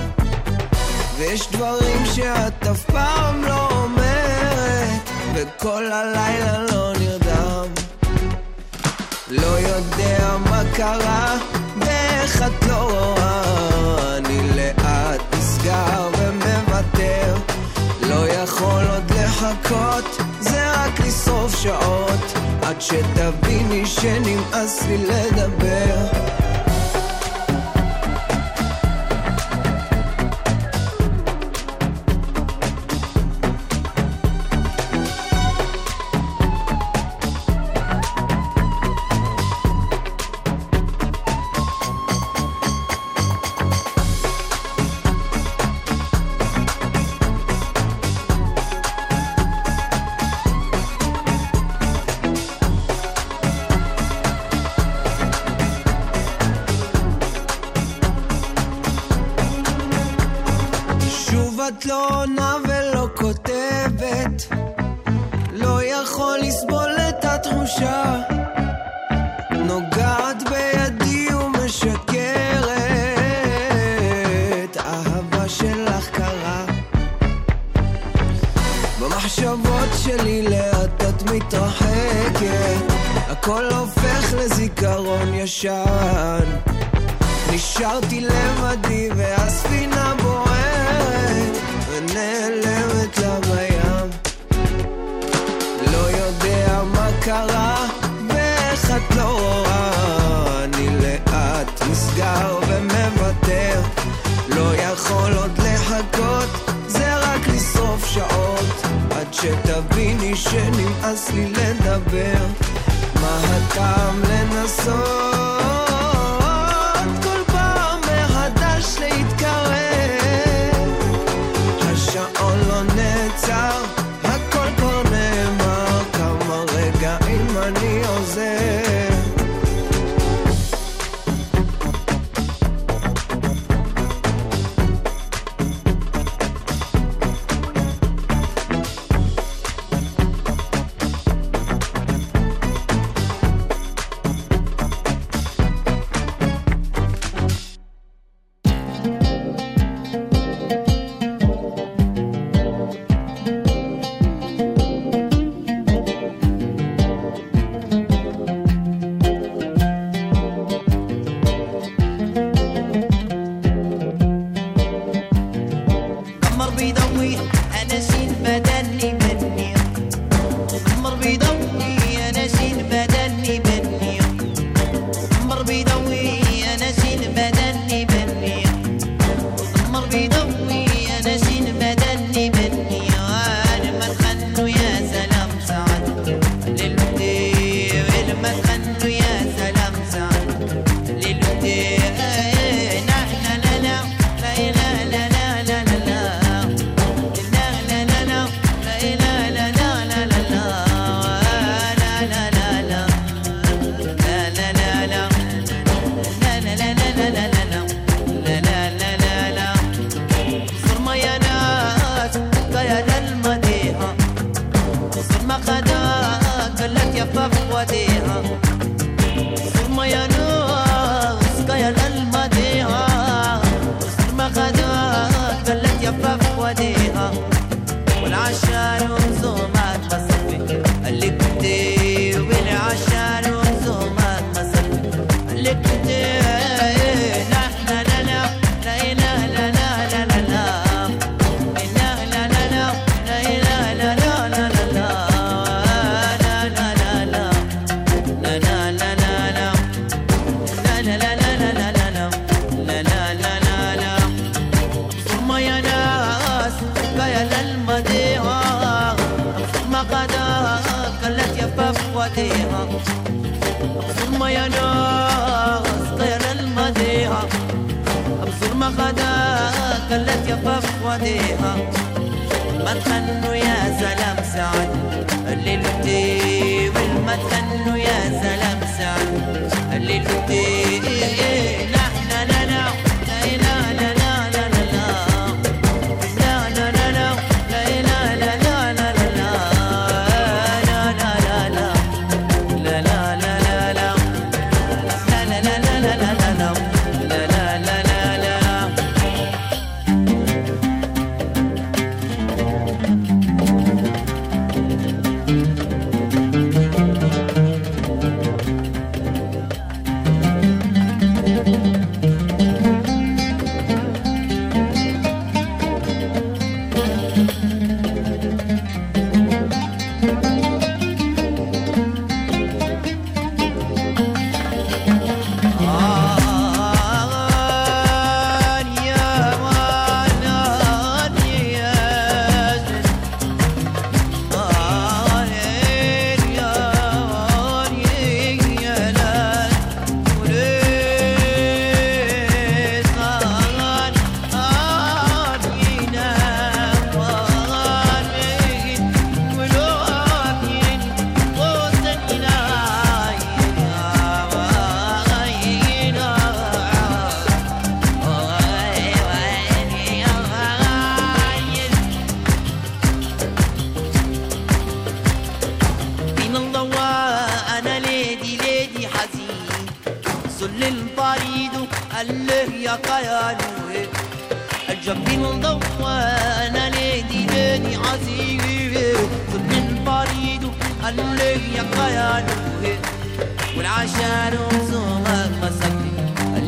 ויש 1.16 1.48
דברים 1.52 2.06
שאת 2.06 2.66
אף 2.66 2.84
פעם 2.84 3.44
לא 3.44 3.68
אומרת, 3.70 5.10
וכל 5.34 5.92
הלילה 5.92 6.58
לא 6.72 6.92
נרדם. 6.98 7.66
לא 9.28 9.58
יודע 9.58 10.36
מה 10.50 10.62
קרה, 10.74 11.36
ואיך 11.80 12.42
את 12.42 12.66
לא 12.68 12.82
רואה, 12.90 14.16
אני 14.16 14.40
לאט 14.56 15.20
נסגר 15.38 16.08
ומוותר. 16.18 17.34
לא 18.02 18.28
יכול 18.28 18.84
עוד 18.84 19.12
לחכות, 19.12 20.22
זה 20.40 20.72
רק 20.72 21.00
לשרוף 21.00 21.56
שעות. 21.56 22.51
עד 22.62 22.80
שתביני 22.80 23.86
שנמאס 23.86 24.86
לי 24.88 24.98
לדבר. 24.98 26.51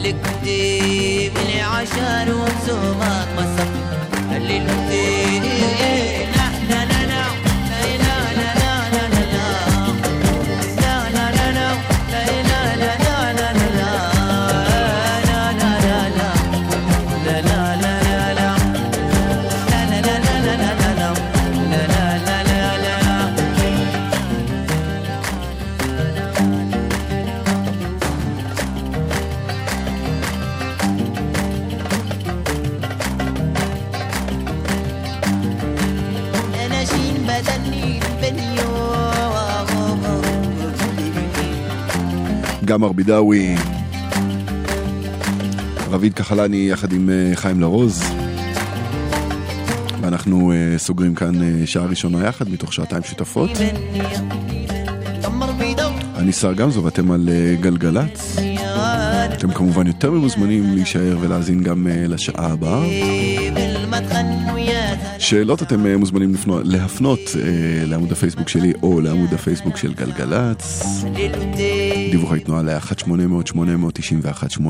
الكتيب 0.07 1.33
اللي 1.37 1.61
عشان 1.61 2.29
وسومك 2.31 3.29
مصر 3.39 3.69
اللي 4.37 4.57
الكتيب 4.59 5.43
גם 42.65 42.85
ארבידאווי, 42.85 43.55
רביד 45.91 46.15
כחלני 46.15 46.69
יחד 46.71 46.93
עם 46.93 47.11
אה, 47.11 47.37
חיים 47.37 47.61
לרוז. 47.61 48.03
ואנחנו 50.01 50.53
אה, 50.53 50.79
סוגרים 50.79 51.15
כאן 51.15 51.43
אה, 51.43 51.67
שעה 51.67 51.87
ראשונה 51.87 52.27
יחד 52.27 52.49
מתוך 52.49 52.73
שעתיים 52.73 53.03
שותפות. 53.03 53.51
אני 56.17 56.33
שר 56.33 56.53
גמזו 56.53 56.85
ואתם 56.85 57.11
על 57.11 57.29
גלגלצ. 57.61 58.37
אתם 59.33 59.53
כמובן 59.53 59.87
יותר 59.87 60.11
ממוזמנים 60.11 60.75
להישאר 60.75 61.17
ולהאזין 61.21 61.62
גם 61.62 61.87
לשעה 61.91 62.53
הבאה. 62.53 62.83
שאלות 65.19 65.62
אתם 65.62 65.97
מוזמנים 65.99 66.35
לפנות, 66.35 66.62
להפנות 66.65 67.21
לעמוד 67.87 68.12
הפייסבוק 68.12 68.49
שלי 68.49 68.73
או 68.83 69.01
לעמוד 69.01 69.35
הפייסבוק 69.35 69.77
של 69.77 69.95
גלגלצ. 69.95 70.85
דיווחי 72.14 72.40
תנועה 72.40 72.62
ל-1-800-891-8 72.62 74.64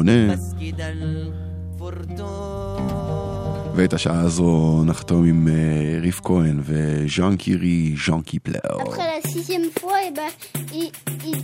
ואת 3.76 3.93
השעה 3.93 4.20
הזו 4.20 4.84
נחתום 4.86 5.26
עם 5.26 5.47
אה, 5.47 5.53
ריף 6.01 6.20
כהן 6.24 6.59
וז'אן 6.63 7.36
קירי, 7.36 7.95
ז'אן 8.07 8.22
קיפלר. 8.22 8.59
Après 8.80 9.22
la 9.24 9.30
sixième 9.30 9.70
fois, 9.80 9.97
et 10.07 10.11
ben, 10.17 10.32
il, 10.74 10.91
il- 11.26 11.36
il- 11.36 11.43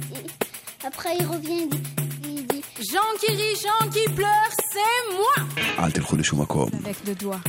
après 0.89 1.11
il 1.19 1.26
revient, 1.26 1.63
il 1.63 1.69
dit, 1.69 1.82
il 2.30 2.41
dit 2.51 2.63
Jean 2.91 3.09
qui 3.19 3.30
rit, 3.39 3.55
Jean 3.65 3.82
qui 3.93 4.05
pleure, 4.17 4.49
c'est 4.71 5.01
moi 5.17 5.36
אל 5.80 5.91
תלכו 5.91 6.15
לשום 6.15 6.41
מקום. 6.41 6.69
Avec 6.84 6.97
deux 7.05 7.15
doigts, 7.23 7.43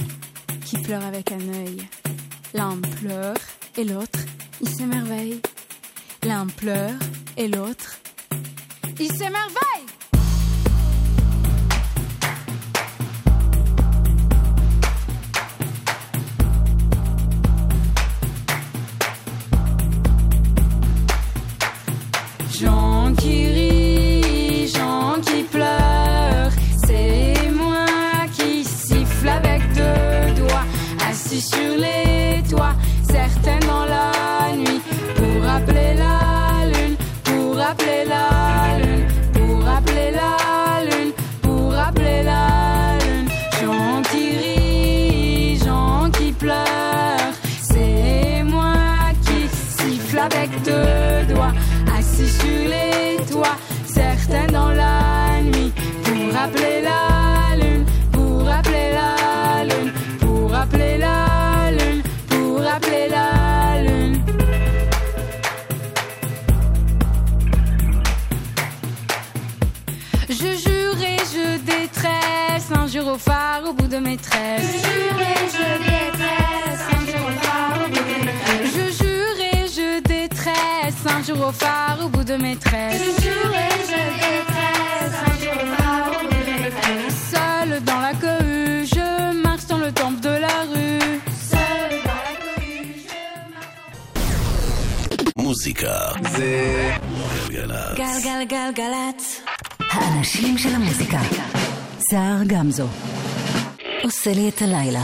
qui 0.67 0.77
pleure 0.79 1.05
avec 1.05 1.33
un 1.33 1.45
œil. 1.65 1.77
L'un 2.55 2.77
pleure 3.01 3.37
et 3.79 3.85
l'autre, 3.85 4.21
il 4.63 4.69
s'émerveille. 4.69 5.41
L'un 6.29 6.47
pleure 6.47 6.99
et 7.37 7.49
l'autre, 7.49 7.89
il 9.02 9.08
s'émerveille. 9.08 9.88
Jean 22.54 23.14
qui 23.16 23.48
rit, 23.48 24.68
Jean 24.68 25.20
qui 25.22 25.44
pleure, 25.44 26.52
c'est 26.86 27.50
moi 27.52 27.86
qui 28.38 28.64
siffle 28.64 29.30
avec 29.30 29.62
deux 29.74 30.42
doigts, 30.42 30.66
assis 31.10 31.42
sur 31.42 31.76
les 31.76 32.44
toits, 32.48 32.76
certains 33.10 33.66
dans 33.66 33.86
la 33.86 34.56
nuit, 34.56 34.82
pour 35.16 35.50
appeler 35.50 35.96
la 35.96 36.68
lune, 36.68 36.96
pour 37.24 37.60
appeler 37.60 38.06
la 38.08 38.78
lune, 38.78 38.91
deux 50.82 51.34
doigts, 51.34 51.54
assis 51.98 52.30
sur 52.30 52.64
les 52.74 53.24
toits, 53.32 53.58
certains 53.86 54.48
dans 54.52 54.72
la 54.72 55.42
nuit, 55.44 55.72
pour 56.04 56.36
appeler 56.44 56.82
la 56.90 57.56
lune, 57.62 57.86
pour 58.12 58.50
appeler 58.50 58.90
la 59.00 59.64
lune, 59.70 59.92
pour 60.20 60.56
appeler 60.56 60.98
la 60.98 61.72
lune, 61.72 62.02
pour 62.30 62.62
appeler 62.76 63.08
la 63.10 63.84
lune. 63.84 64.24
Je 70.30 70.52
jure 70.64 71.00
et 71.14 71.22
je 71.36 71.46
détresse, 71.74 72.68
un 72.74 72.88
jour 72.88 73.08
au 73.14 73.18
phare 73.18 73.64
au 73.70 73.74
bout 73.74 73.88
de 73.88 73.98
jure 73.98 75.20
et 75.20 75.38
je 75.40 75.41
au 81.41 81.53
phare 81.53 81.99
au 82.05 82.09
bout 82.09 82.25
de 82.25 82.37
maîtresse. 82.37 83.01
Je 83.03 83.23
jure 83.23 83.53
et 83.67 83.79
je 83.91 84.03
détresse, 84.21 85.15
un 85.29 85.35
jour 85.43 85.55
au 85.63 85.67
phare 85.77 86.11
au 86.11 86.25
bout 86.29 86.45
de 86.49 86.55
maîtresse. 86.63 87.17
Seule 87.33 87.81
dans 87.85 88.01
la 88.01 88.13
cohue, 88.13 88.87
je 88.95 89.43
marche 89.43 89.67
dans 89.67 89.79
le 89.79 89.93
temple 89.93 90.21
de 90.21 90.35
la 90.47 90.57
rue. 90.73 91.21
Seule 91.51 91.97
dans 92.05 92.21
la 92.29 92.35
cohue, 92.45 92.97
מוזיקה 95.39 95.99
זה 96.37 96.93
גלגלצ. 97.49 97.97
גלגלגלגלצ. 97.97 99.41
האנשים 99.91 100.59
של 100.59 100.75
המוזיקה. 100.75 101.19
סער 102.11 102.45
גמזו. 102.47 102.87
עושה 104.05 104.33
לי 104.33 104.49
את 104.49 104.63
הלילה. 104.63 105.03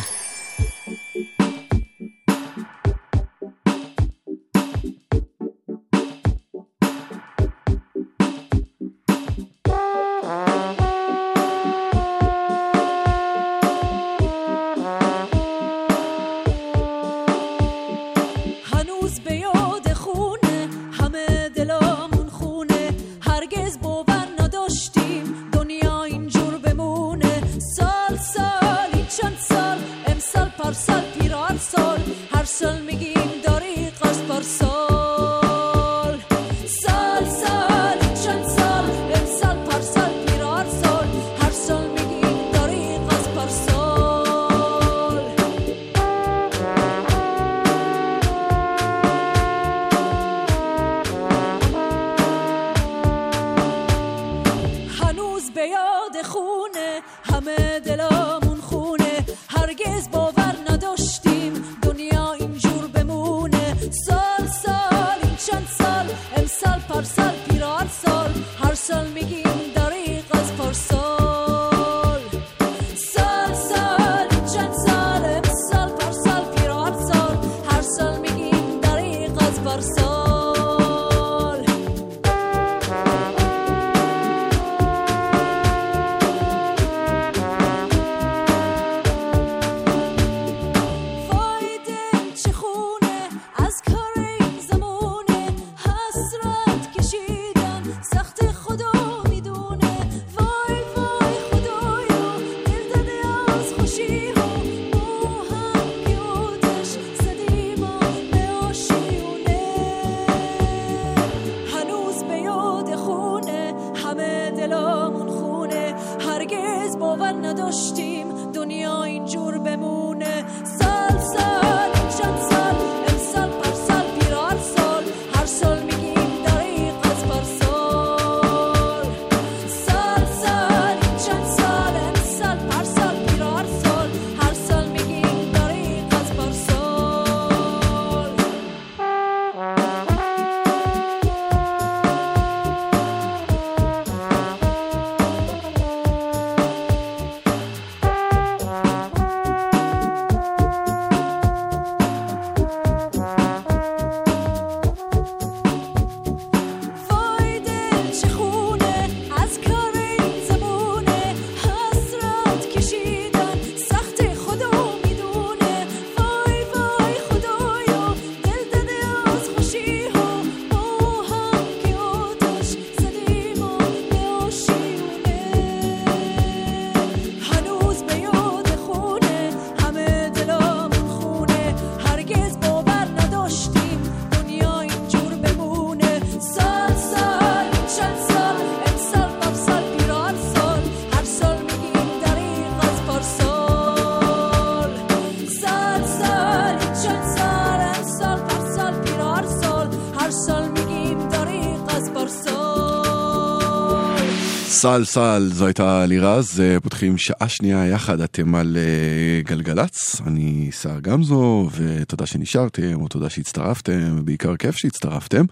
סל 204.77 205.05
סל, 205.05 205.49
זו 205.53 205.65
הייתה 205.65 206.05
לירז, 206.05 206.63
פותחים 206.83 207.17
שעה 207.17 207.49
שנייה 207.49 207.87
יחד, 207.87 208.21
אתם 208.21 208.55
על 208.55 208.77
אה, 208.77 209.41
גלגלצ, 209.43 210.21
אני 210.27 210.69
סער 210.71 210.99
גמזו, 210.99 211.69
ותודה 211.75 212.25
שנשארתם, 212.25 213.01
או 213.01 213.07
תודה 213.07 213.29
שהצטרפתם, 213.29 214.15
ובעיקר 214.17 214.55
כיף 214.55 214.77
שהצטרפתם. 214.77 215.45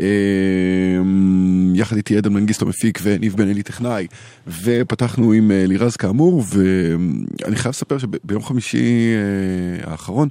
אה, 0.00 0.06
יחד 1.74 1.96
איתי 1.96 2.16
עדן 2.16 2.32
מנגיסטו 2.32 2.66
מפיק 2.66 2.98
וניב 3.02 3.36
בן 3.36 3.48
אלי 3.48 3.62
טכנאי, 3.62 4.06
ופתחנו 4.46 5.32
עם 5.32 5.50
אה, 5.50 5.66
לירז 5.66 5.96
כאמור, 5.96 6.44
ואני 6.48 7.56
חייב 7.56 7.72
לספר 7.72 7.98
שביום 7.98 8.42
חמישי 8.42 9.12
אה, 9.14 9.90
האחרון 9.90 10.28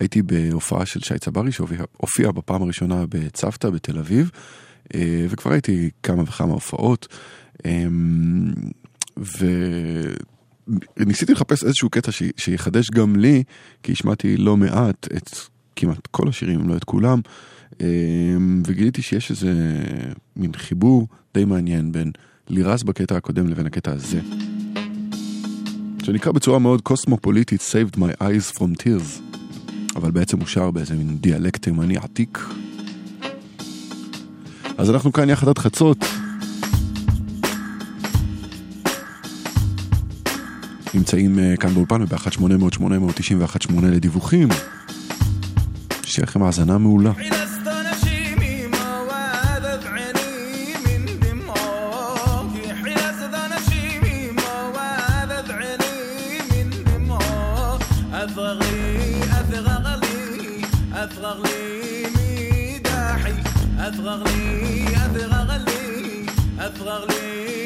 הייתי 0.00 0.22
בהופעה 0.22 0.86
של 0.86 1.00
שי 1.00 1.18
צברי, 1.18 1.52
שהופיע 1.52 2.30
בפעם 2.30 2.62
הראשונה 2.62 3.04
בצוותא 3.08 3.70
בתל 3.70 3.98
אביב. 3.98 4.30
אה, 4.94 5.26
וכבר 5.28 5.52
הייתי 5.52 5.90
כמה 6.02 6.22
וכמה 6.22 6.52
הופעות. 6.52 7.08
אמ, 7.64 8.52
וניסיתי 10.98 11.32
לחפש 11.32 11.64
איזשהו 11.64 11.90
קטע 11.90 12.12
ש... 12.12 12.22
שיחדש 12.36 12.90
גם 12.90 13.16
לי, 13.16 13.42
כי 13.82 13.92
השמעתי 13.92 14.36
לא 14.36 14.56
מעט 14.56 15.08
את 15.16 15.30
כמעט 15.76 16.08
כל 16.10 16.28
השירים, 16.28 16.60
אם 16.60 16.68
לא 16.68 16.76
את 16.76 16.84
כולם, 16.84 17.20
אמ, 17.80 18.62
וגיליתי 18.66 19.02
שיש 19.02 19.30
איזה 19.30 19.52
מין 20.36 20.52
חיבור 20.56 21.08
די 21.34 21.44
מעניין 21.44 21.92
בין 21.92 22.12
לירז 22.48 22.82
בקטע 22.82 23.16
הקודם 23.16 23.48
לבין 23.48 23.66
הקטע 23.66 23.92
הזה. 23.92 24.20
שנקרא 26.02 26.32
בצורה 26.32 26.58
מאוד 26.58 26.80
קוסמופוליטית 26.80 27.60
Saved 27.60 27.96
my 27.96 28.22
eyes 28.22 28.58
from 28.58 28.82
tears, 28.82 29.36
אבל 29.96 30.10
בעצם 30.10 30.38
הוא 30.38 30.46
שר 30.46 30.70
באיזה 30.70 30.94
מין 30.94 31.18
דיאלקט 31.18 31.62
תימני 31.62 31.96
עתיק. 31.96 32.38
אז 34.77 34.89
אנחנו 34.89 35.13
כאן 35.13 35.29
יחד 35.29 35.47
עד 35.47 35.57
חצות. 35.57 35.97
נמצאים 40.93 41.35
uh, 41.35 41.57
כאן 41.57 41.73
באולפן 41.73 42.01
וב-1800-891-8 42.01 43.71
לדיווחים. 43.81 44.47
שיהיה 46.03 46.25
לכם 46.27 46.43
האזנה 46.43 46.77
מעולה. 46.77 47.11
أفرغ 58.13 58.59
لي 58.59 59.23
أفرغ 60.93 61.41
لي 61.43 61.80
افرغ 64.02 64.22
لي 64.24 64.96
افرغ 64.96 65.56
لي 65.56 66.26
افرغ 66.58 67.06
لي. 67.06 67.61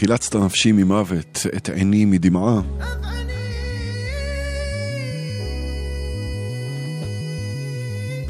חילצת 0.00 0.36
נפשי 0.36 0.72
ממוות, 0.72 1.46
את 1.56 1.68
עיני 1.68 2.04
מדמעה. 2.04 2.60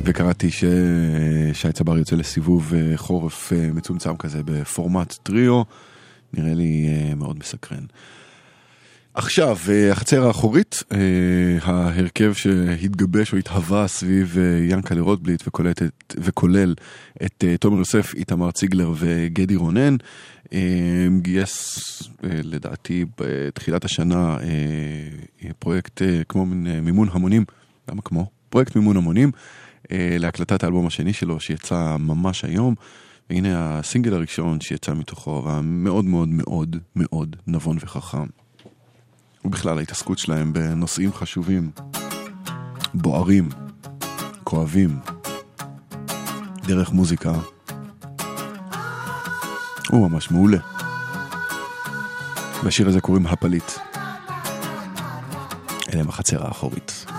וקראתי 0.04 0.50
ששי 0.50 1.72
צבר 1.72 1.98
יוצא 1.98 2.16
לסיבוב 2.16 2.74
אה, 2.74 2.96
חורף 2.96 3.52
אה, 3.52 3.72
מצומצם 3.72 4.16
כזה 4.16 4.42
בפורמט 4.44 5.14
טריו, 5.22 5.62
נראה 6.32 6.54
לי 6.54 6.88
אה, 6.88 7.14
מאוד 7.14 7.38
מסקרן. 7.38 7.84
עכשיו, 9.14 9.56
אה, 9.68 9.92
החצר 9.92 10.26
האחורית, 10.26 10.82
אה, 10.92 10.98
ההרכב 11.62 12.32
שהתגבש 12.32 13.32
או 13.32 13.38
התהווה 13.38 13.88
סביב 13.88 14.36
אה, 14.38 14.66
ינקלה 14.70 15.00
רוטבליט 15.00 15.42
וכולל 15.46 15.70
את, 15.70 15.82
וכולל 16.16 16.74
את 17.24 17.44
תומר 17.60 17.78
יוסף, 17.78 18.14
איתמר 18.14 18.50
ציגלר 18.50 18.92
וגדי 18.96 19.56
רונן, 19.56 19.96
גייס 21.22 21.78
לדעתי 22.22 23.04
בתחילת 23.20 23.84
השנה 23.84 24.36
פרויקט 25.58 26.02
כמו 26.28 26.46
מין, 26.46 26.80
מימון 26.80 27.08
המונים, 27.12 27.44
למה 27.88 28.02
כמו? 28.02 28.26
פרויקט 28.48 28.76
מימון 28.76 28.96
המונים 28.96 29.30
להקלטת 29.90 30.64
האלבום 30.64 30.86
השני 30.86 31.12
שלו 31.12 31.40
שיצא 31.40 31.96
ממש 31.98 32.44
היום. 32.44 32.74
והנה 33.30 33.78
הסינגל 33.78 34.14
הראשון 34.14 34.60
שיצא 34.60 34.94
מתוכו, 34.94 35.42
והמאוד 35.46 36.04
מאוד 36.04 36.28
מאוד 36.28 36.76
מאוד 36.96 37.36
נבון 37.46 37.76
וחכם. 37.80 38.26
ובכלל 39.44 39.78
ההתעסקות 39.78 40.18
שלהם 40.18 40.52
בנושאים 40.52 41.12
חשובים, 41.12 41.70
בוערים, 42.94 43.48
כואבים, 44.44 44.98
דרך 46.66 46.90
מוזיקה. 46.90 47.32
הוא 49.88 50.10
ממש 50.10 50.30
מעולה. 50.30 50.58
לשיר 52.64 52.88
הזה 52.88 53.00
קוראים 53.00 53.26
הפליט. 53.26 53.70
אלה 55.92 56.00
הם 56.00 56.08
החצר 56.08 56.46
האחורית. 56.46 57.09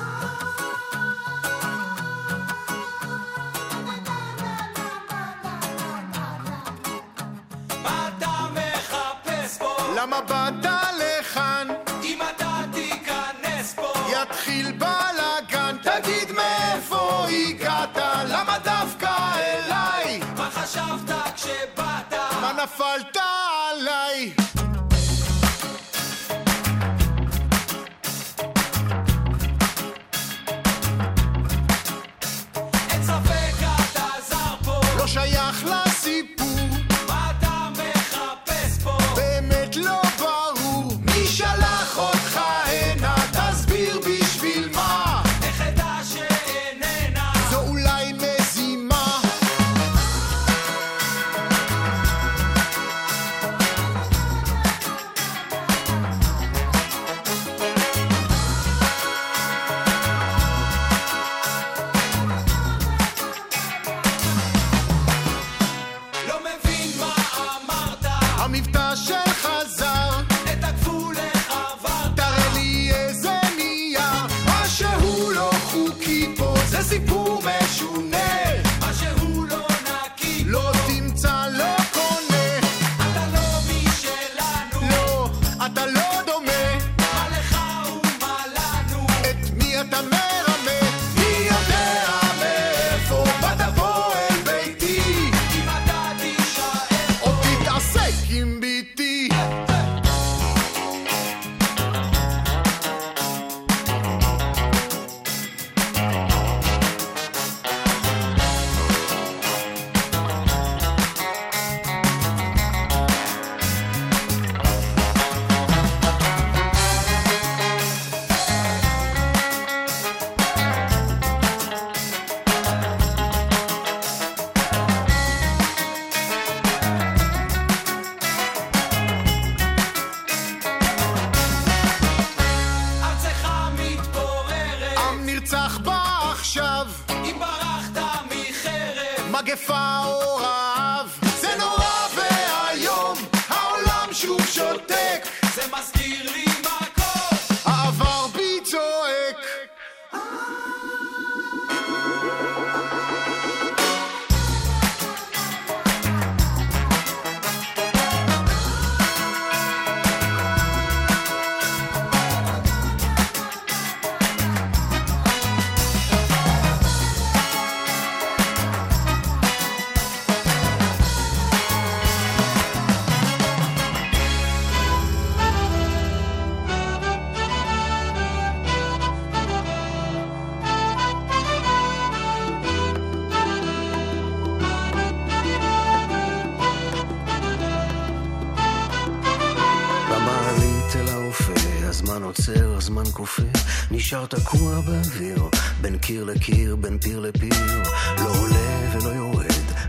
נשאר 194.11 194.25
תקוע 194.25 194.81
באוויר, 194.81 195.49
בין 195.81 195.97
קיר 195.97 196.23
לקיר, 196.23 196.75
בין 196.75 196.97
פיר 196.97 197.19
לפיר, 197.19 197.83
לא 198.17 198.29
עולה 198.29 198.91
ולא 198.91 199.09
יורד, 199.09 199.45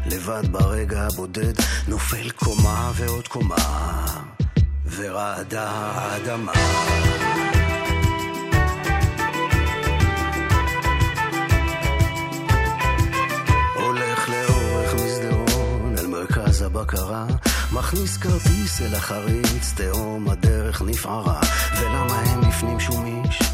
לבד 0.06 0.42
ברגע 0.52 1.02
הבודד, 1.02 1.52
נופל 1.88 2.30
קומה 2.30 2.92
ועוד 2.94 3.28
קומה, 3.28 4.06
ורעדה 4.96 5.70
האדמה. 5.70 6.52
הבקרה 16.64 17.26
מכניס 17.72 18.16
כרטיס 18.16 18.80
אל 18.80 18.94
החריץ, 18.94 19.72
תהום 19.76 20.30
הדרך 20.30 20.82
נפערה 20.82 21.40
ולמה 21.80 22.22
אין 22.22 22.40
לפנים 22.40 22.80
שום 22.80 23.06
איש? 23.06 23.51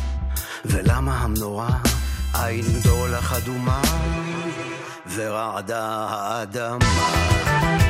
ולמה 0.65 1.19
המנורה 1.19 1.79
עין 2.35 2.65
דולח 2.83 3.33
אדומה 3.33 3.83
ורעדה 5.15 6.07
האדמה 6.11 7.88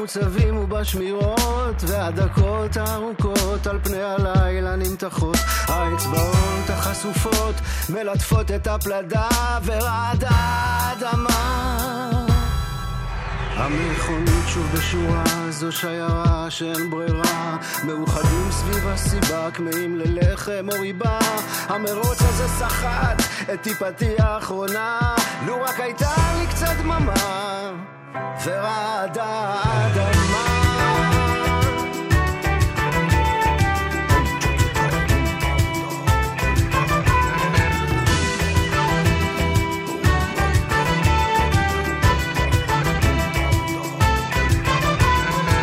לילות, 0.00 0.16
במוצבים 0.16 0.56
ובשמירות, 0.56 1.82
והדקות 1.86 2.76
הארוכות 2.76 3.66
על 3.66 3.78
פני 3.82 4.02
הלילה 4.02 4.76
נמתחות. 4.76 5.36
האצבעות 5.68 6.70
החשופות 6.70 7.54
מלטפות 7.88 8.50
את 8.50 8.66
הפלדה 8.66 9.28
ורעדה 9.64 10.28
האדמה. 10.30 11.60
המכונית 13.56 14.48
שוב 14.48 14.66
בשורה, 14.74 15.24
זו 15.50 15.72
שיירה 15.72 16.46
שאין 16.50 16.90
ברירה. 16.90 17.56
מאוחדים 17.84 18.50
סביב 18.50 18.86
הסיבה, 18.86 19.50
כמהים 19.50 19.96
ללחם 19.96 20.66
או 20.72 20.80
ריבה. 20.80 21.18
המרוץ 21.68 22.22
הזה 22.22 22.48
סחט 22.48 23.22
את 23.54 23.62
טיפתי 23.62 24.14
האחרונה, 24.18 25.14
לו 25.46 25.62
רק 25.62 25.80
הייתה 25.80 26.14
לי 26.38 26.46
קצת 26.46 26.74
דממה, 26.82 27.14
ורעדה 28.45 29.23
האדמה. 29.63 30.45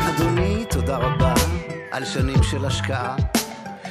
אדוני, 0.09 0.65
תודה 0.71 0.97
רבה 0.97 1.35
על 1.91 2.05
שנים 2.05 2.43
של 2.43 2.65
השקעה. 2.65 3.17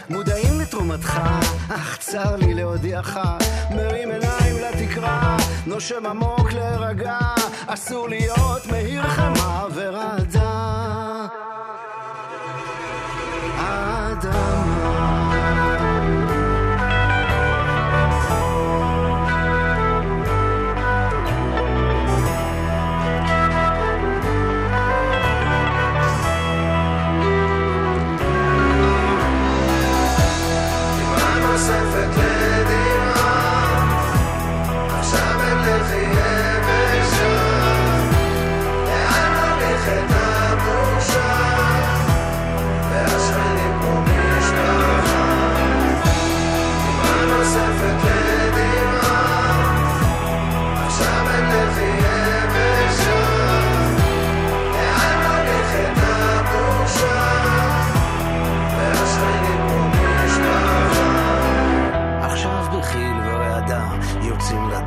מודעים 0.09 0.44
לתרומתך, 0.76 1.20
אך 1.68 1.96
צר 1.96 2.36
לי 2.36 2.54
להודיעך, 2.54 3.18
מרים 3.70 4.10
עיניים 4.10 4.56
לתקרה, 4.62 5.36
נושם 5.66 6.06
עמוק 6.06 6.52
להירגע, 6.52 7.18
אסור 7.66 8.08
להיות 8.08 8.66
מהיר 8.66 9.02
חמה 9.02 9.66
ורעדה. 9.74 11.26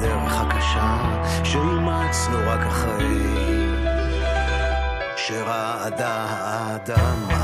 הדרך 0.01 0.41
הקשה 0.41 0.97
שאימצנו 1.43 2.37
רק 2.47 2.59
אחרי 2.67 3.19
שרעדה 5.15 6.25
האדמה 6.29 7.38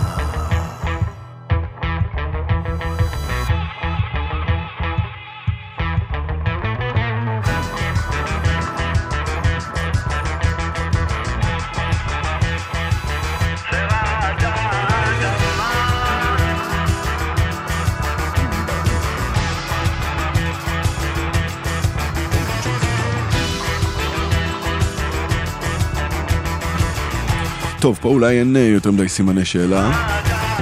טוב, 27.85 27.99
פה 28.01 28.09
אולי 28.09 28.39
אין 28.39 28.55
אה, 28.55 28.61
יותר 28.61 28.91
מדי 28.91 29.09
סימני 29.09 29.45
שאלה, 29.45 30.07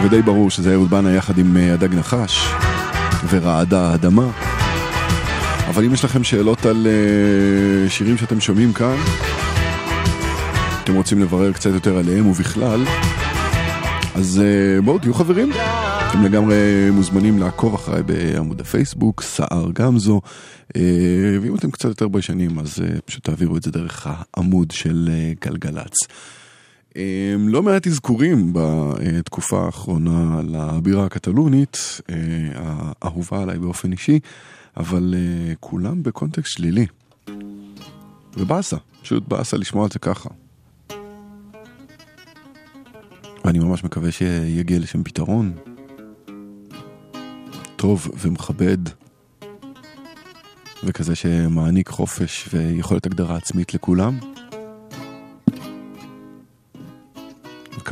ודי 0.03 0.21
ברור 0.21 0.49
שזה 0.49 0.73
אהוד 0.73 0.89
בנה 0.89 1.11
יחד 1.11 1.37
עם 1.37 1.57
אה, 1.57 1.73
הדג 1.73 1.95
נחש 1.95 2.47
ורעדה 3.29 3.91
האדמה. 3.91 4.31
אבל 5.67 5.85
אם 5.85 5.93
יש 5.93 6.05
לכם 6.05 6.23
שאלות 6.23 6.65
על 6.65 6.87
אה, 6.87 7.89
שירים 7.89 8.17
שאתם 8.17 8.39
שומעים 8.39 8.73
כאן, 8.73 8.95
אתם 10.83 10.95
רוצים 10.95 11.21
לברר 11.21 11.53
קצת 11.53 11.69
יותר 11.73 11.97
עליהם 11.97 12.27
ובכלל, 12.27 12.83
אז 14.15 14.41
בואו 14.83 14.99
תהיו 14.99 15.13
חברים. 15.13 15.51
אתם 16.09 16.23
לגמרי 16.23 16.55
מוזמנים 16.91 17.39
לעקוב 17.39 17.73
אחריי 17.73 18.03
בעמוד 18.03 18.61
הפייסבוק, 18.61 19.21
סער 19.21 19.71
גמזו, 19.73 20.21
ואם 21.41 21.55
אתם 21.55 21.71
קצת 21.71 21.89
יותר 21.89 22.07
ביישנים 22.07 22.59
אז 22.59 22.83
פשוט 23.05 23.23
תעבירו 23.23 23.57
את 23.57 23.63
זה 23.63 23.71
דרך 23.71 24.07
העמוד 24.07 24.71
של 24.71 25.09
גלגלצ. 25.41 25.93
אה, 26.97 27.35
לא 27.39 27.63
מעט 27.63 27.87
אזכורים 27.87 28.53
בתקופה 28.53 29.65
האחרונה 29.65 30.41
לבירה 30.47 31.05
הקטלונית, 31.05 32.01
אה, 32.09 32.15
האהובה 33.01 33.41
עליי 33.41 33.59
באופן 33.59 33.91
אישי, 33.91 34.19
אבל 34.77 35.13
אה, 35.17 35.53
כולם 35.59 36.03
בקונטקסט 36.03 36.51
שלילי. 36.51 36.85
ובאסה, 38.37 38.77
פשוט 39.01 39.27
באסה 39.27 39.57
לשמוע 39.57 39.85
את 39.87 39.91
זה 39.91 39.99
ככה. 39.99 40.29
ואני 43.45 43.59
ממש 43.59 43.83
מקווה 43.83 44.11
שיגיע 44.11 44.79
לשם 44.79 45.03
פתרון 45.03 45.53
טוב 47.75 48.07
ומכבד 48.21 48.77
וכזה 50.83 51.15
שמעניק 51.15 51.89
חופש 51.89 52.49
ויכולת 52.53 53.05
הגדרה 53.05 53.35
עצמית 53.35 53.73
לכולם. 53.73 54.32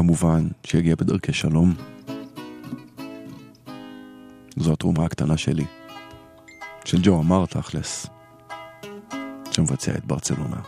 וכמובן 0.01 0.47
שיגיע 0.63 0.95
בדרכי 0.95 1.33
שלום. 1.33 1.75
זו 4.57 4.73
התרומה 4.73 5.05
הקטנה 5.05 5.37
שלי, 5.37 5.65
של 6.85 6.97
ג'ו 7.03 7.19
אמר 7.19 7.45
תכלס, 7.45 8.07
שמבצע 9.51 9.91
את 9.95 10.05
ברצלונה. 10.05 10.61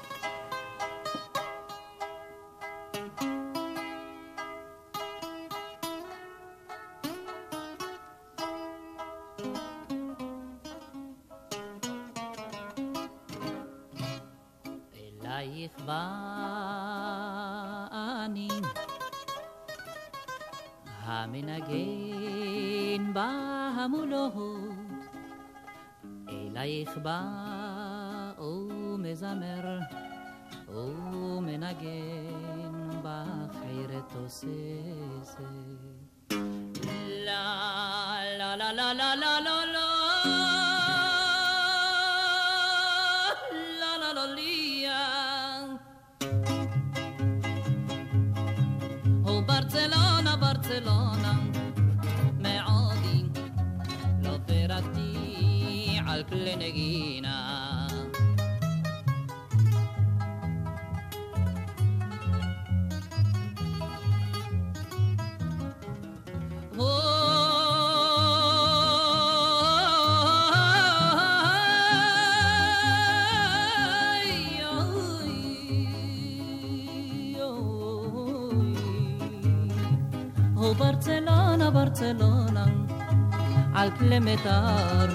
Barcelona, 82.04 82.66
Barcelona, 82.66 83.80
al 83.80 83.90
clemetar, 83.98 85.10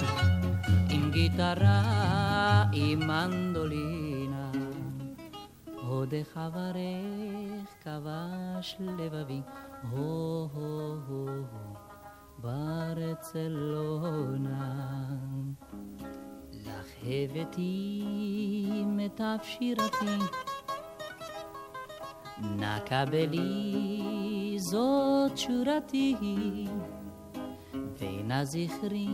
עם 0.90 1.10
גיטרה, 1.10 2.64
עם 2.72 2.98
מנדולינה. 3.06 4.52
עוד 5.76 6.14
חברך 6.34 7.68
כבש 7.84 8.76
לבבי, 8.80 9.40
הו 9.90 10.48
הו 10.54 10.96
הו 11.06 11.26
הו, 11.28 11.74
ברצלונה. 12.38 13.66
לך 16.52 16.86
הבאתי 17.02 18.04
מיטב 18.86 19.38
שירתי, 19.42 20.18
נקבלי 22.42 23.74
זאת 24.58 25.38
שורתי, 25.38 26.16
ונא 27.98 28.44
זכרי 28.44 29.08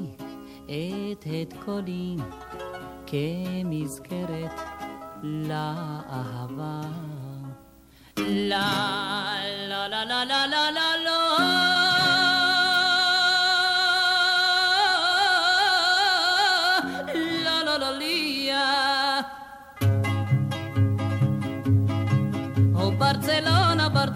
את 0.67 1.27
את 1.27 1.55
קולי 1.65 2.17
כמזכרת 3.07 4.61
לאהבה. 5.23 6.81
לה 8.19 9.35
לה 9.69 9.89
לה 9.89 10.05
לה 10.05 10.25
לה 10.25 10.47
לה 10.47 10.71
לה 10.71 10.97
לא. 11.05 11.74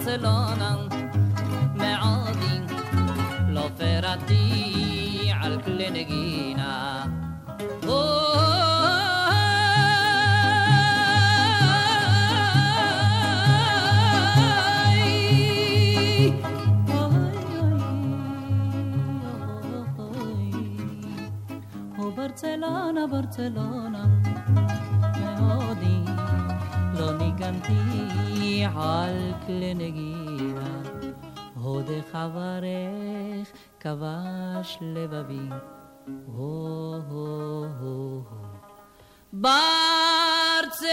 Barcelonan 0.09 0.89
معاضي 1.77 2.67
لو 3.49 3.69
فيراتي 3.79 5.33
على 5.33 5.55
الكل 5.55 5.93
Barcelona, 22.17 23.07
Barcelona. 23.07 24.18
חלמתי 27.49 28.65
חלק 28.75 29.49
לנגיעה, 29.49 30.83
הודך 31.55 32.15
אברך 32.15 33.49
כבש 33.81 34.79
לבבי. 34.81 35.49
הו 36.27 36.93
הו 37.09 37.65
הו 37.81 38.23
הו. 38.31 38.39
בארצנו 39.33 40.89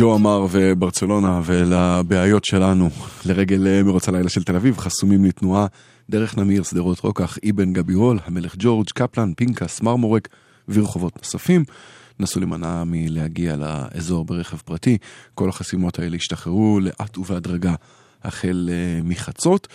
ג'ו 0.00 0.14
אמר 0.14 0.46
וברצלונה 0.50 1.40
ולבעיות 1.44 2.44
שלנו 2.44 2.90
לרגל 3.26 3.66
אה, 3.66 3.82
מרוץ 3.82 4.08
הלילה 4.08 4.28
של 4.28 4.42
תל 4.42 4.56
אביב 4.56 4.78
חסומים 4.78 5.24
לתנועה 5.24 5.66
דרך 6.10 6.38
נמיר, 6.38 6.62
שדרות 6.62 7.00
רוקח, 7.00 7.38
אבן 7.50 7.72
גבירול, 7.72 8.18
המלך 8.24 8.54
ג'ורג', 8.58 8.86
קפלן, 8.94 9.32
פינקס, 9.36 9.80
מרמורק 9.80 10.28
ורחובות 10.68 11.16
נוספים. 11.16 11.64
נסו 12.20 12.40
להימנע 12.40 12.82
מלהגיע 12.86 13.56
לאזור 13.56 14.24
ברכב 14.24 14.56
פרטי. 14.56 14.98
כל 15.34 15.48
החסימות 15.48 15.98
האלה 15.98 16.16
השתחררו 16.16 16.80
לאט 16.80 17.18
ובהדרגה 17.18 17.74
החל 18.22 18.70
אה, 18.72 19.02
מחצות. 19.04 19.68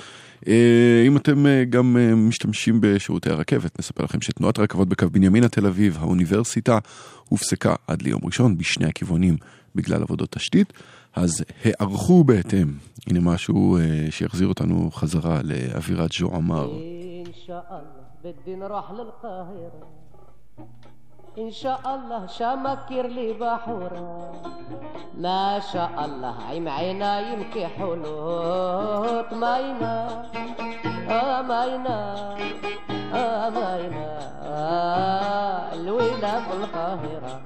אה, 0.47 1.03
אם 1.07 1.17
אתם 1.17 1.45
גם 1.69 1.97
משתמשים 2.27 2.77
בשירותי 2.81 3.29
הרכבת, 3.29 3.79
נספר 3.79 4.03
לכם 4.03 4.21
שתנועת 4.21 4.59
הרכבות 4.59 4.89
בקו 4.89 5.09
בנימינה 5.09 5.49
תל 5.49 5.65
אביב, 5.65 5.97
האוניברסיטה, 5.99 6.79
הופסקה 7.29 7.75
עד 7.87 8.01
ליום 8.01 8.21
ראשון 8.23 8.57
בשני 8.57 8.85
הכיוונים 8.85 9.37
בגלל 9.74 10.02
עבודות 10.02 10.30
תשתית, 10.30 10.72
אז 11.14 11.44
הערכו 11.64 12.24
בהתאם. 12.24 12.68
הנה 13.06 13.20
משהו 13.20 13.76
אה, 13.76 14.06
שיחזיר 14.10 14.48
אותנו 14.48 14.90
חזרה 14.92 15.40
לאווירת 15.42 16.12
ז'ו 16.12 16.34
עמר. 16.34 16.70
إن 17.26 17.32
شاء 17.46 17.66
الله 17.70 18.32
بدي 18.34 18.56
نروح 18.56 18.90
للقاهرة 18.90 19.88
إن 21.38 21.50
شاء 21.50 21.80
الله 21.86 22.26
شمكر 22.26 23.06
لي 23.06 23.32
بحورة 23.32 24.32
ما 25.18 25.60
شاء 25.72 26.04
الله 26.04 26.34
عيم 26.48 26.68
عينا 26.68 27.20
يمكي 27.32 27.66
حلوت 27.66 29.32
ماينا 29.32 30.24
آه 31.08 31.42
ماينا 31.42 31.98
آه 33.14 33.50
ماينا 33.50 34.18
آه 34.42 35.74
الويلة 35.74 36.44
في 36.44 36.52
القاهرة 36.56 37.40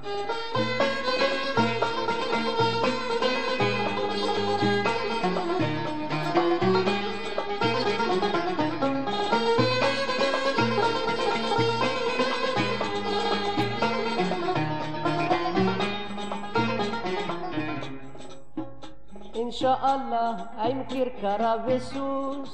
شاء 19.59 19.79
الله 19.95 20.35
عيمكر 20.59 21.07
كرافيسوس 21.21 22.51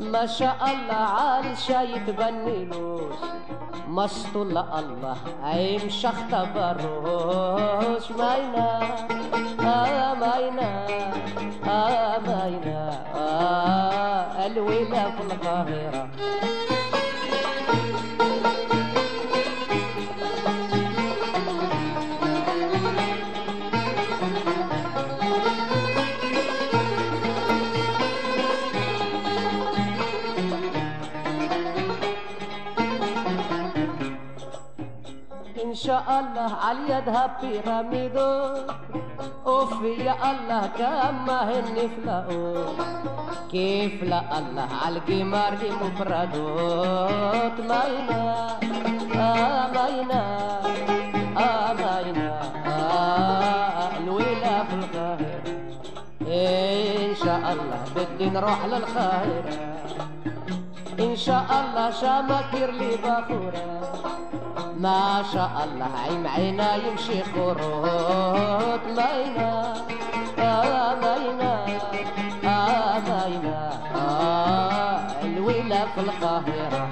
ما 0.00 0.26
شاء 0.26 0.56
الله 0.64 0.94
عال 1.16 1.58
شايت 1.58 2.10
بنيلوس 2.10 3.14
مسطول 3.88 4.58
الله 4.58 5.16
عيم 5.42 5.88
شخت 5.88 6.30
بروش 6.54 8.10
ماينا 8.18 8.68
آه 9.60 10.14
ماينا 10.14 10.70
آه 11.66 12.18
ماينا 12.18 12.90
آه 13.14 14.46
الويلة 14.46 15.10
في 15.10 15.22
القاهرة 15.32 16.08
شاء 35.84 36.04
الله 36.20 36.50
على 36.64 36.78
يدها 36.88 37.24
بيراميدو 37.40 38.30
أوف 39.46 39.72
يا 39.98 40.14
الله 40.30 40.62
كما 40.78 41.38
هن 41.50 41.76
فلاو 41.94 42.64
كيف 43.52 44.02
لا 44.02 44.38
الله 44.38 44.68
على 44.84 44.96
القمار 44.98 45.52
مفردوت 45.82 47.56
ماينا 47.70 48.22
آه 49.16 49.66
ماينا 49.76 50.22
آه 51.38 51.72
ماينا 51.72 52.28
آه 52.66 53.88
الويلة 53.98 54.54
في 54.68 54.74
القاهرة 54.80 55.42
إن 57.06 57.14
شاء 57.24 57.44
الله 57.52 57.80
بدي 57.96 58.30
نروح 58.30 58.64
للقاهرة 58.64 59.54
إن 61.00 61.16
شاء 61.16 61.46
الله 61.60 61.90
شامكر 61.90 62.70
لي 62.70 62.90
بخورة 63.04 63.64
ما 64.78 65.22
شاء 65.32 65.52
الله. 65.64 65.88
عين 66.04 66.26
عينا 66.26 66.76
يمشي 66.76 67.22
خروط 67.24 68.80
ماينا 68.96 69.74
آه 70.38 70.94
ماينا 70.94 71.66
آه 72.44 72.98
ماينا 72.98 73.70
آه 73.94 75.22
الويلة 75.24 75.86
في 75.94 76.00
القاهرة. 76.00 76.88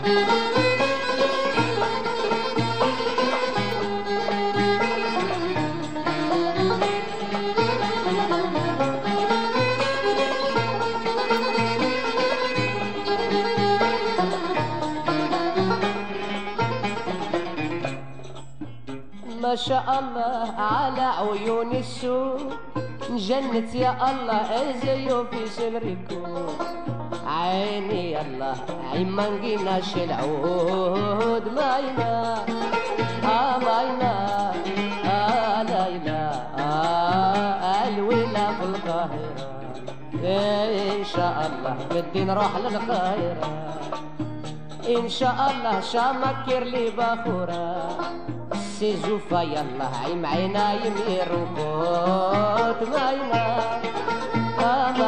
شاء 19.68 19.84
الله 20.00 20.54
على 20.58 21.06
عيون 21.18 21.72
السوق 21.72 22.40
جنة 23.10 23.70
يا 23.74 23.92
الله 24.10 24.46
ازيو 24.70 25.24
في 25.30 25.46
سمركو 25.46 26.22
عيني 27.26 28.10
يا 28.10 28.20
الله 28.20 28.56
عين 28.92 29.08
ما 29.08 29.28
نقيناش 29.30 29.96
العود 29.96 31.44
ماينا. 31.56 32.44
آه 33.24 33.58
ماينا 33.58 34.14
آه 35.04 35.62
ليلى 35.62 36.22
آه 36.58 37.88
الويلة 37.88 38.44
في 38.58 38.64
القاهرة. 38.64 39.42
إن 40.24 41.04
شاء 41.04 41.36
الله 41.50 41.74
بدي 41.90 42.24
نروح 42.24 42.56
للقاهرة. 42.56 43.48
إن 44.88 45.08
شاء 45.08 45.38
الله 45.50 45.80
شامكر 45.80 46.62
لي 46.64 46.90
ماشي 48.82 48.96
زوفا 48.96 49.42
يلا 49.42 49.86
هاي 49.94 50.14
معينا 50.14 50.72
يرقد 51.08 52.76
مايلا 52.88 53.46
آه 54.58 54.98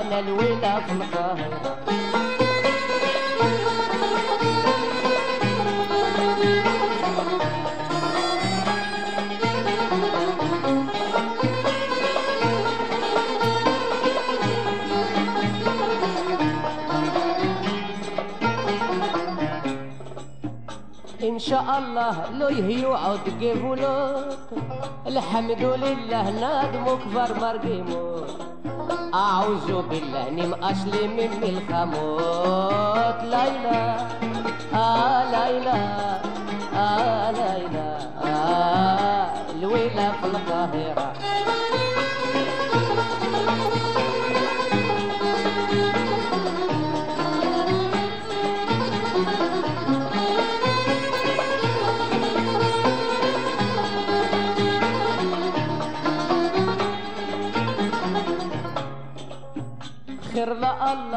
أنا 0.00 0.18
الولا 0.18 0.80
في 0.80 0.92
الله 22.04 22.38
لو 22.38 22.48
يعود 22.68 23.24
قبولك 23.40 24.38
الحمد 25.06 25.60
لله 25.84 26.24
نادم 26.40 26.84
كبر 27.02 27.30
مرقيموت 27.40 28.28
أعوذ 29.14 29.68
بالله 29.88 30.24
نم 30.30 30.52
أصلي 30.54 31.08
من 31.08 31.30
الخموت 31.52 33.18
ليلى 33.34 33.80
آه 34.74 35.20
ليلى 35.34 35.80
آه 36.76 37.30
ليلى 37.30 37.88
آه 38.24 39.26
الويلة 39.56 40.12
في 40.20 40.26
القاهرة 40.26 41.12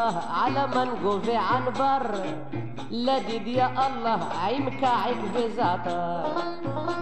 الله 0.07 0.23
على 0.41 0.67
من 0.67 0.89
قوفي 1.03 1.35
عن 1.35 1.63
بر. 1.79 2.15
لديد 2.91 3.47
يا 3.47 3.67
الله 3.87 4.19
عيم 4.43 4.79
كاعك 4.79 5.19
بزعتر 5.35 6.23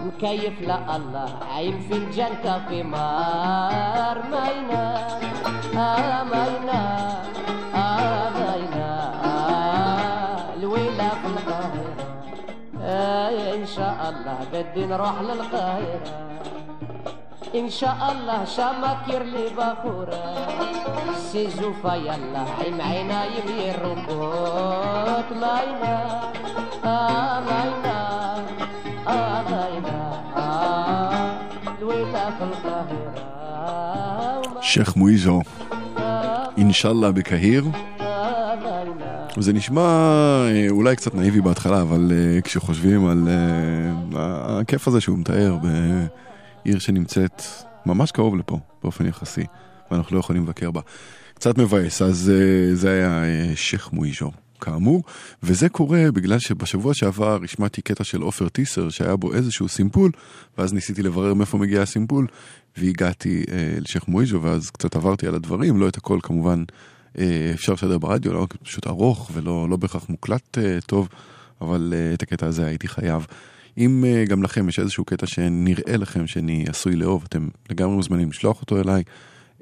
مكيف 0.06 0.60
لا 0.62 0.96
الله 0.96 1.30
عيم 1.54 1.76
في 1.88 1.94
الجنة 2.02 2.66
في 2.68 2.82
مار 2.82 4.18
ماينا 4.30 4.84
آه 5.76 6.22
ماينا 6.32 6.82
آه 7.74 8.30
ماينا 8.38 8.90
آه 9.24 10.54
الويلة 10.58 11.08
في 11.08 11.26
القاهرة. 11.26 11.94
آه 12.82 13.54
إن 13.54 13.66
شاء 13.66 13.98
الله 14.10 14.38
بدي 14.52 14.86
نروح 14.86 15.20
للقاهرة. 15.20 16.26
אינשאללה 17.54 18.46
שמה 18.46 18.94
תכיר 19.02 19.22
לי 19.22 19.46
בחורה 19.54 20.46
סיזופה 21.16 21.96
יאללה 21.96 22.44
עם 22.66 22.80
עיניים 22.80 23.44
ירוקות 23.48 25.30
לילה, 25.30 26.20
אה 26.84 27.40
לילה, 27.46 28.34
אה 29.06 29.42
לילה, 29.50 30.10
דווילה 31.80 32.30
כל 32.38 32.54
קהירה. 32.62 34.42
שייח' 34.60 34.96
מויזו 34.96 35.40
אינשאללה 36.56 37.12
בקהיר. 37.12 37.64
אה, 38.00 38.06
זה 39.38 39.52
נשמע 39.52 39.80
אה, 39.82 40.66
אולי 40.70 40.96
קצת 40.96 41.14
נאיבי 41.14 41.40
בהתחלה, 41.40 41.82
אבל 41.82 42.10
uh, 42.10 42.42
כשחושבים 42.42 43.06
על 43.06 43.28
uh, 43.28 44.16
הכיף 44.16 44.88
הזה 44.88 45.00
שהוא 45.00 45.18
מתאר 45.18 45.56
ב- 45.62 46.06
בעיר 46.66 46.78
שנמצאת 46.78 47.42
ממש 47.86 48.10
קרוב 48.10 48.36
לפה, 48.36 48.58
באופן 48.82 49.06
יחסי, 49.06 49.44
ואנחנו 49.90 50.14
לא 50.16 50.20
יכולים 50.20 50.42
לבקר 50.42 50.70
בה. 50.70 50.80
קצת 51.34 51.58
מבאס, 51.58 52.02
אז 52.02 52.32
אה, 52.34 52.74
זה 52.74 52.90
היה 52.90 53.24
אה, 53.24 53.52
שייח' 53.56 53.92
מואיז'ו. 53.92 54.30
כאמור, 54.60 55.02
וזה 55.42 55.68
קורה 55.68 56.12
בגלל 56.14 56.38
שבשבוע 56.38 56.94
שעבר 56.94 57.38
השמעתי 57.44 57.82
קטע 57.82 58.04
של 58.04 58.22
עופר 58.22 58.48
טיסר 58.48 58.88
שהיה 58.88 59.16
בו 59.16 59.34
איזשהו 59.34 59.68
סימפול, 59.68 60.10
ואז 60.58 60.72
ניסיתי 60.72 61.02
לברר 61.02 61.34
מאיפה 61.34 61.58
מגיע 61.58 61.82
הסימפול, 61.82 62.26
והגעתי 62.76 63.44
אה, 63.52 63.78
לשייח' 63.80 64.08
מויג'ו, 64.08 64.42
ואז 64.42 64.70
קצת 64.70 64.96
עברתי 64.96 65.26
על 65.26 65.34
הדברים, 65.34 65.80
לא 65.80 65.88
את 65.88 65.96
הכל 65.96 66.18
כמובן 66.22 66.64
אה, 67.18 67.50
אפשר 67.54 67.72
לשדר 67.72 67.98
ברדיו, 67.98 68.32
לא, 68.32 68.46
פשוט 68.62 68.86
ארוך 68.86 69.30
ולא 69.34 69.66
לא 69.70 69.76
בהכרח 69.76 70.08
מוקלט 70.08 70.58
אה, 70.58 70.78
טוב, 70.86 71.08
אבל 71.60 71.94
אה, 71.96 72.14
את 72.14 72.22
הקטע 72.22 72.46
הזה 72.46 72.66
הייתי 72.66 72.88
חייב. 72.88 73.26
אם 73.78 74.04
אה, 74.04 74.24
גם 74.24 74.42
לכם 74.42 74.68
יש 74.68 74.78
איזשהו 74.78 75.04
קטע 75.04 75.26
שנראה 75.26 75.96
לכם 75.96 76.26
שאני 76.26 76.64
עשוי 76.68 76.96
לאהוב, 76.96 77.24
אתם 77.28 77.48
לגמרי 77.70 77.96
מוזמנים 77.96 78.30
לשלוח 78.30 78.60
אותו 78.60 78.80
אליי. 78.80 79.02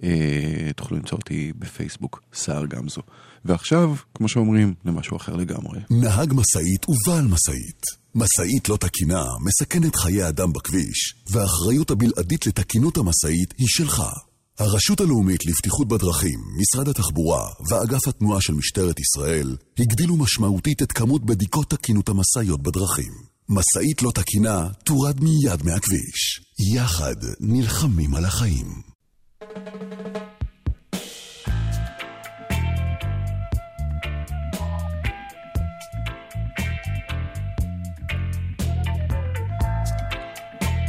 אה, 0.02 0.70
תוכלו 0.76 0.96
למצוא 0.96 1.18
אותי 1.18 1.52
בפייסבוק, 1.58 2.22
סער 2.34 2.66
גמזו. 2.66 3.02
ועכשיו, 3.44 3.94
כמו 4.14 4.28
שאומרים, 4.28 4.74
למשהו 4.84 5.16
אחר 5.16 5.36
לגמרי. 5.36 5.80
נהג 5.90 6.32
משאית 6.32 6.88
ובעל 6.88 7.24
משאית. 7.24 7.82
משאית 8.14 8.68
לא 8.68 8.76
תקינה 8.76 9.24
מסכנת 9.44 9.96
חיי 9.96 10.28
אדם 10.28 10.52
בכביש, 10.52 11.14
והאחריות 11.30 11.90
הבלעדית 11.90 12.46
לתקינות 12.46 12.96
המשאית 12.96 13.54
היא 13.58 13.66
שלך. 13.68 14.02
הרשות 14.58 15.00
הלאומית 15.00 15.46
לבטיחות 15.46 15.88
בדרכים, 15.88 16.40
משרד 16.56 16.88
התחבורה 16.88 17.48
ואגף 17.70 18.08
התנועה 18.08 18.40
של 18.40 18.54
משטרת 18.54 18.96
ישראל 19.00 19.56
הגדילו 19.78 20.16
משמעותית 20.16 20.82
את 20.82 20.92
כמות 20.92 21.24
בדיקות 21.24 21.70
תקינות 21.70 22.08
המשאיות 22.08 22.62
בדרכים. 22.62 23.33
משאית 23.48 24.02
לא 24.02 24.10
תקינה 24.10 24.68
תורד 24.84 25.20
מיד 25.20 25.62
מהכביש. 25.64 26.40
יחד 26.74 27.16
נלחמים 27.40 28.14
על 28.14 28.24
החיים. 28.24 28.66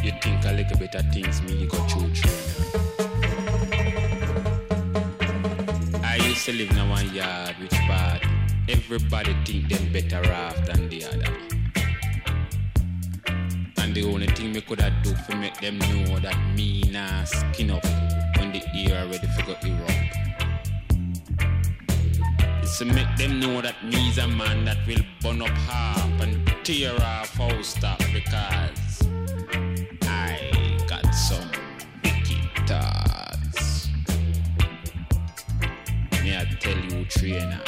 You 0.04 0.12
think 0.22 0.46
a 0.46 0.52
little 0.60 0.78
bit 0.84 0.94
of 1.00 1.06
things 1.14 1.42
me 1.46 1.54
you 1.62 1.68
go 1.68 1.80
through 1.90 2.12
through. 2.18 2.40
I 6.12 6.16
used 6.30 6.46
to 6.48 6.54
live 6.60 6.72
in 6.72 6.90
one 6.98 7.10
yard 7.20 7.56
which 7.62 7.78
part 7.90 8.22
everybody 8.76 9.34
think 9.46 9.64
them 9.72 9.86
better 9.96 10.24
off 10.44 10.58
than 10.68 10.82
the 10.92 11.00
other. 11.12 11.45
The 13.96 14.04
only 14.04 14.28
thing 14.28 14.52
me 14.52 14.60
coulda 14.60 14.92
do 15.04 15.16
for 15.16 15.38
make 15.38 15.58
them 15.62 15.80
know 15.80 16.20
that 16.20 16.36
me 16.54 16.84
nah 16.92 17.24
skin 17.24 17.72
up 17.72 17.86
when 18.36 18.52
the 18.52 18.62
ear 18.76 19.08
ready 19.10 19.26
for 19.28 19.46
go 19.46 19.56
erupt. 19.64 20.12
Is 22.62 22.78
to 22.80 22.84
make 22.84 23.16
them 23.16 23.40
know 23.40 23.62
that 23.62 23.76
me's 23.86 24.18
a 24.18 24.28
man 24.28 24.66
that 24.66 24.86
will 24.86 25.00
burn 25.22 25.42
up 25.42 25.48
half 25.48 26.22
and 26.22 26.46
tear 26.66 26.92
off 27.02 27.34
house 27.38 27.76
top 27.76 28.00
because 28.12 29.08
I 30.04 30.76
got 30.90 31.10
some 31.16 31.50
wicked 32.04 32.68
thoughts. 32.68 33.88
Me 36.22 36.36
I 36.36 36.44
tell 36.60 36.78
you, 36.78 37.06
trainer, 37.06 37.62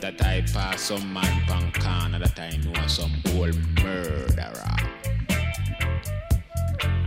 that 0.00 0.22
I 0.22 0.42
pass 0.52 0.82
some 0.82 1.12
man 1.12 1.42
pan 1.46 1.72
corner 1.72 2.18
that 2.18 2.38
I 2.38 2.56
know 2.58 2.86
some 2.86 3.12
old 3.34 3.56
murderer. 3.82 4.76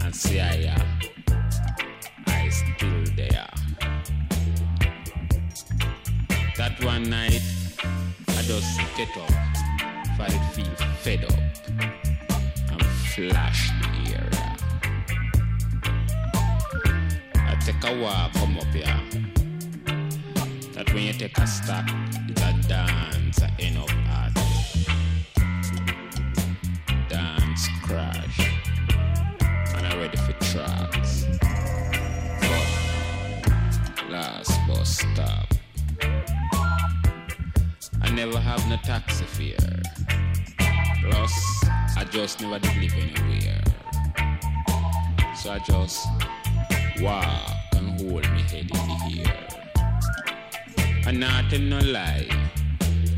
And 0.02 0.16
see 0.16 0.40
I, 0.40 0.76
uh, 0.76 1.34
I 2.28 2.50
still 2.50 3.04
there. 3.16 3.48
That 6.58 6.84
one 6.84 7.04
night, 7.10 7.42
I 8.28 8.42
just 8.42 8.80
get 8.98 9.16
up, 9.18 9.30
for 10.18 10.26
it 10.26 10.44
feel 10.54 10.76
fed 11.04 11.24
up, 11.26 11.40
and 12.72 12.86
flash 13.14 13.70
the 13.82 14.18
area. 14.18 14.58
I 17.36 17.56
take 17.62 17.84
a 17.84 18.02
walk, 18.02 18.34
come 18.34 18.58
up 18.58 18.74
here. 18.74 19.02
That 20.74 20.94
when 20.94 21.04
you 21.04 21.14
take 21.14 21.38
a 21.38 21.42
a 21.44 22.09
dance, 22.70 23.42
end 23.58 23.78
up 23.80 23.90
at 23.90 24.32
dance 27.10 27.68
crash. 27.82 28.40
And 29.76 29.88
I'm 29.88 30.00
ready 30.00 30.18
for 30.18 30.34
tracks. 30.34 31.26
But 32.40 34.10
last 34.12 34.52
bus 34.68 35.00
stop. 35.00 35.48
I 38.04 38.12
never 38.12 38.40
have 38.40 38.64
no 38.70 38.78
taxi 38.84 39.26
fare. 39.26 39.82
Plus, 41.02 41.34
I 41.98 42.04
just 42.12 42.40
never 42.40 42.60
did 42.60 42.78
live 42.78 42.94
anywhere. 42.94 43.64
So 45.36 45.52
I 45.54 45.60
just 45.66 46.08
walk 47.02 47.52
and 47.76 48.00
hold 48.00 48.30
me 48.32 48.42
head 48.44 48.70
in 48.70 48.86
the 48.92 49.24
air. 49.26 49.48
And 51.08 51.20
not 51.20 51.50
tell 51.50 51.62
no 51.62 51.80
lie. 51.80 52.28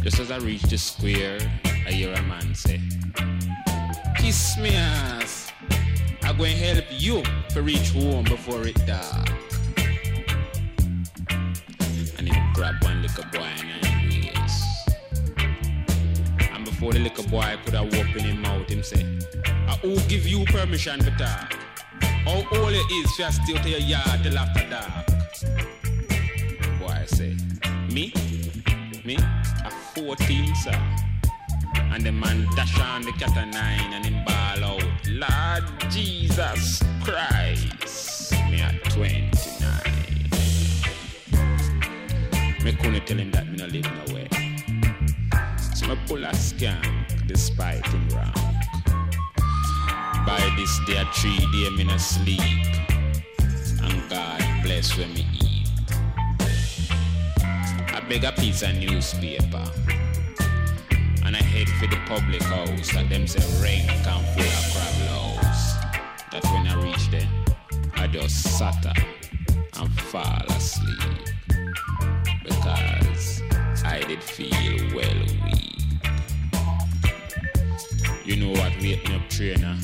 Just 0.04 0.20
as 0.20 0.32
I 0.32 0.38
reach 0.38 0.64
the 0.64 0.80
square, 0.80 1.38
I 1.86 1.92
hear 1.92 2.12
a 2.12 2.22
man 2.24 2.56
say, 2.56 2.82
Kiss 4.18 4.58
me 4.58 4.74
ass. 4.74 5.52
I'm 6.24 6.38
going 6.38 6.58
to 6.58 6.58
help 6.58 6.86
you 6.90 7.22
to 7.50 7.62
reach 7.62 7.92
home 7.92 8.24
before 8.24 8.66
it 8.66 8.76
dark. 8.88 9.30
And 12.18 12.28
he 12.28 12.34
grab 12.56 12.84
one 12.84 13.04
little 13.04 13.26
boy 13.32 13.46
his 14.10 14.26
waist. 14.26 14.90
And 16.52 16.66
before 16.66 16.94
the 16.94 17.00
little 17.00 17.28
boy 17.28 17.60
could 17.64 17.76
have 17.76 17.94
opened 17.94 18.22
his 18.22 18.36
mouth, 18.38 18.68
him 18.70 18.82
say, 18.82 19.06
"Ah, 19.68 19.78
Who 19.84 20.00
give 20.08 20.26
you 20.26 20.46
permission 20.46 21.00
to 21.02 21.12
talk? 21.12 21.54
How 22.02 22.38
old 22.58 22.74
it 22.74 22.92
is 22.92 23.20
you 23.20 23.32
still 23.32 23.58
to 23.58 23.70
your 23.70 23.80
yard 23.80 24.24
till 24.24 24.38
after 24.38 24.68
dark? 24.68 25.06
Boy 26.80 26.88
I 26.88 27.06
say, 27.06 27.36
Me? 27.94 28.12
Me? 29.06 29.18
A 29.96 30.00
14, 30.00 30.56
sir. 30.56 30.72
And 31.76 32.04
the 32.04 32.12
man 32.12 32.48
dash 32.56 32.80
on 32.80 33.02
the 33.02 33.12
cat 33.14 33.36
a 33.36 33.46
nine 33.46 33.94
and 33.94 34.06
him 34.06 34.24
ball 34.26 34.64
out. 34.64 34.84
Lord 35.08 35.64
Jesus 35.90 36.82
Christ. 37.04 38.32
Me 38.50 38.62
at 38.62 38.84
29. 38.86 39.44
Me 42.64 42.74
couldn't 42.74 43.06
tell 43.08 43.18
him 43.18 43.32
that 43.32 43.48
me 43.48 43.58
no 43.58 43.66
live 43.66 43.90
nowhere. 44.08 44.28
So 45.76 45.88
me 45.88 45.98
pull 46.08 46.24
a 46.24 46.32
skank 46.32 47.28
despite 47.28 47.86
him 47.88 48.08
rank. 48.10 48.36
By 50.26 50.54
this 50.58 50.80
day 50.86 51.04
three 51.14 51.38
day 51.52 51.70
me 51.76 51.84
no 51.86 51.98
sleep. 51.98 52.42
And 53.82 54.10
God 54.10 54.64
bless 54.64 54.98
when 54.98 55.14
me 55.14 55.26
eat. 55.42 55.51
Beg 58.12 58.26
a 58.26 58.32
piece 58.34 58.62
of 58.62 58.76
newspaper. 58.76 59.64
And 61.24 61.34
I 61.34 61.42
head 61.42 61.70
for 61.80 61.88
the 61.88 61.98
public 62.08 62.44
house 62.44 62.92
that 62.92 63.08
them 63.08 63.26
say 63.26 63.40
rank 63.64 63.90
and 63.90 64.26
full 64.34 64.44
of 64.44 64.66
crab 64.74 64.96
loaves. 65.08 65.76
That 66.30 66.44
when 66.52 66.68
I 66.68 66.76
reach 66.84 67.10
there, 67.10 67.30
I 67.96 68.08
just 68.08 68.58
sat 68.58 68.86
up 68.86 68.98
and 69.78 69.90
fall 70.02 70.44
asleep. 70.50 71.26
Because 72.44 73.44
I 73.86 74.04
did 74.06 74.22
feel 74.22 74.94
well 74.94 75.26
weak. 75.46 75.82
You 78.26 78.36
know 78.36 78.60
what 78.60 78.74
wake 78.82 79.08
me 79.08 79.16
up 79.16 79.30
trainer? 79.30 79.78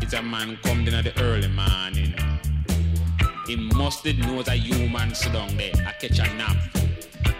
It's 0.00 0.14
a 0.14 0.22
man 0.22 0.58
come 0.62 0.88
in 0.88 0.94
at 0.94 1.04
the 1.04 1.22
early 1.22 1.48
morning. 1.48 2.14
He 3.46 3.54
must 3.54 4.02
did 4.02 4.18
know 4.18 4.42
that 4.42 4.58
human 4.58 5.14
sit 5.14 5.32
down 5.32 5.56
there. 5.56 5.72
I 5.86 5.92
catch 5.92 6.18
a 6.18 6.34
nap. 6.34 6.56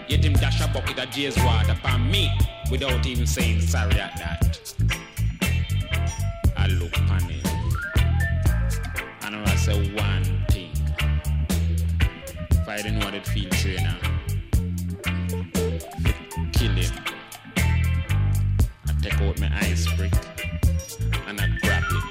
Yet 0.09 0.24
him 0.24 0.35
dash 0.35 0.61
a 0.61 0.69
bucket 0.69 0.99
of 1.01 1.11
Jay's 1.11 1.37
water 1.39 1.73
upon 1.73 2.09
me 2.09 2.31
without 2.70 3.05
even 3.07 3.27
saying 3.27 3.61
sorry 3.61 3.99
at 3.99 4.16
that. 4.16 4.61
I 6.57 6.69
look 6.69 6.97
on 7.11 7.20
him. 7.23 7.43
And 9.23 9.37
I 9.37 9.57
say 9.57 9.91
one 9.95 10.45
thing. 10.49 10.70
If 12.51 12.69
I 12.69 12.77
didn't 12.77 13.01
what 13.01 13.15
it 13.15 13.27
feel 13.27 13.51
trainer. 13.51 13.97
Kill 16.53 16.73
him. 16.73 16.93
I 17.57 18.93
take 19.03 19.20
out 19.20 19.41
my 19.41 19.51
ice 19.59 19.93
brick 19.97 20.12
and 21.27 21.41
I 21.41 21.49
grab 21.62 21.83
him. 21.83 22.03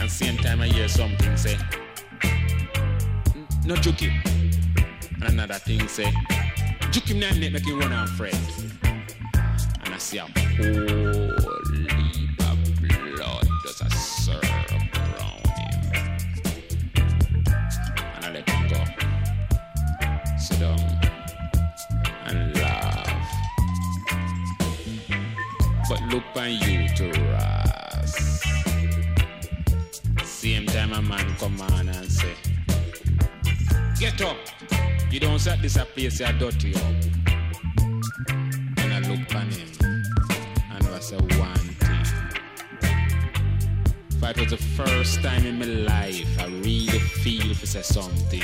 And 0.00 0.08
same 0.10 0.36
time 0.36 0.60
I 0.60 0.68
hear 0.68 0.88
something 0.88 1.36
say, 1.36 1.54
"N- 1.54 1.81
no 3.64 3.76
juke 3.76 4.00
him. 4.00 4.20
And 5.14 5.34
another 5.34 5.54
thing 5.54 5.86
say, 5.86 6.12
juke 6.90 7.10
him 7.10 7.20
down 7.20 7.38
make 7.38 7.64
him 7.64 7.78
run 7.78 7.92
and 7.92 8.10
fret. 8.10 8.34
And 9.84 9.94
I 9.94 9.98
see 9.98 10.18
a 10.18 10.22
whole 10.22 10.32
heap 11.70 12.40
of 12.40 12.58
blood 13.14 13.46
just 13.62 13.82
a 13.82 13.90
serve 13.90 14.42
around 14.42 15.46
him. 15.58 15.78
And 18.16 18.24
I 18.24 18.30
let 18.32 18.48
him 18.50 18.68
go. 18.68 18.84
Sit 20.36 20.58
down 20.58 20.80
and 22.26 22.56
laugh. 22.56 23.08
But 25.88 26.02
look 26.10 26.24
on 26.34 26.50
you 26.50 26.88
to 26.96 27.10
rise. 27.30 28.42
Same 30.24 30.66
time 30.66 30.92
a 30.92 31.00
man 31.00 31.36
come 31.38 31.60
on 31.60 31.88
and 31.88 32.10
say, 32.10 32.34
Get 34.02 34.20
up! 34.22 34.36
You 35.12 35.20
don't 35.20 35.38
set 35.38 35.62
this 35.62 35.76
a 35.76 35.84
place 35.84 36.18
you 36.18 36.26
dirty 36.40 36.74
up. 36.74 36.82
And 38.78 38.92
I 38.92 38.98
look 38.98 39.32
on 39.32 39.48
him 39.48 39.68
and 40.72 40.88
I 40.88 40.98
say 40.98 41.18
one 41.18 41.54
thing. 41.78 42.06
If 44.10 44.22
it 44.24 44.40
was 44.40 44.50
the 44.50 44.56
first 44.56 45.22
time 45.22 45.46
in 45.46 45.56
my 45.56 45.66
life 45.66 46.40
I 46.40 46.46
really 46.46 46.98
feel 46.98 47.54
to 47.54 47.64
say 47.64 47.82
something. 47.82 48.42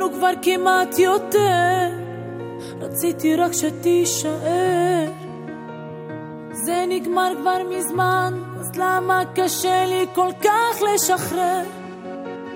דיברנו 0.00 0.18
כבר 0.18 0.30
כמעט 0.42 0.98
יותר, 0.98 1.88
רציתי 2.80 3.36
רק 3.36 3.52
שתישאר. 3.52 5.10
זה 6.52 6.84
נגמר 6.88 7.32
כבר 7.40 7.58
מזמן, 7.70 8.42
אז 8.60 8.70
למה 8.76 9.22
קשה 9.34 9.84
לי 9.86 10.06
כל 10.14 10.28
כך 10.42 10.82
לשחרר? 10.94 11.62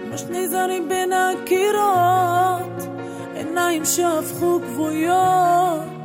כמו 0.04 0.18
שני 0.18 0.48
זרים 0.48 0.88
בין 0.88 1.12
הקירות, 1.12 2.88
עיניים 3.34 3.84
שהפכו 3.84 4.60
כבויות. 4.60 6.03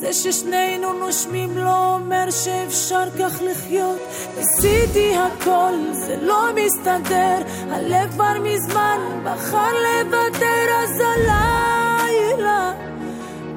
זה 0.00 0.12
ששנינו 0.12 0.92
נושמים 0.92 1.58
לא 1.58 1.94
אומר 1.94 2.30
שאפשר 2.30 3.04
כך 3.18 3.42
לחיות. 3.42 3.98
ניסיתי 4.36 5.14
הכל, 5.16 5.72
זה 5.92 6.16
לא 6.22 6.48
מסתדר, 6.54 7.38
הלב 7.70 8.10
כבר 8.12 8.32
מזמן 8.42 8.98
בחר 9.24 9.72
לוותר, 9.72 10.66
אז 10.82 11.00
הלילה 11.00 12.72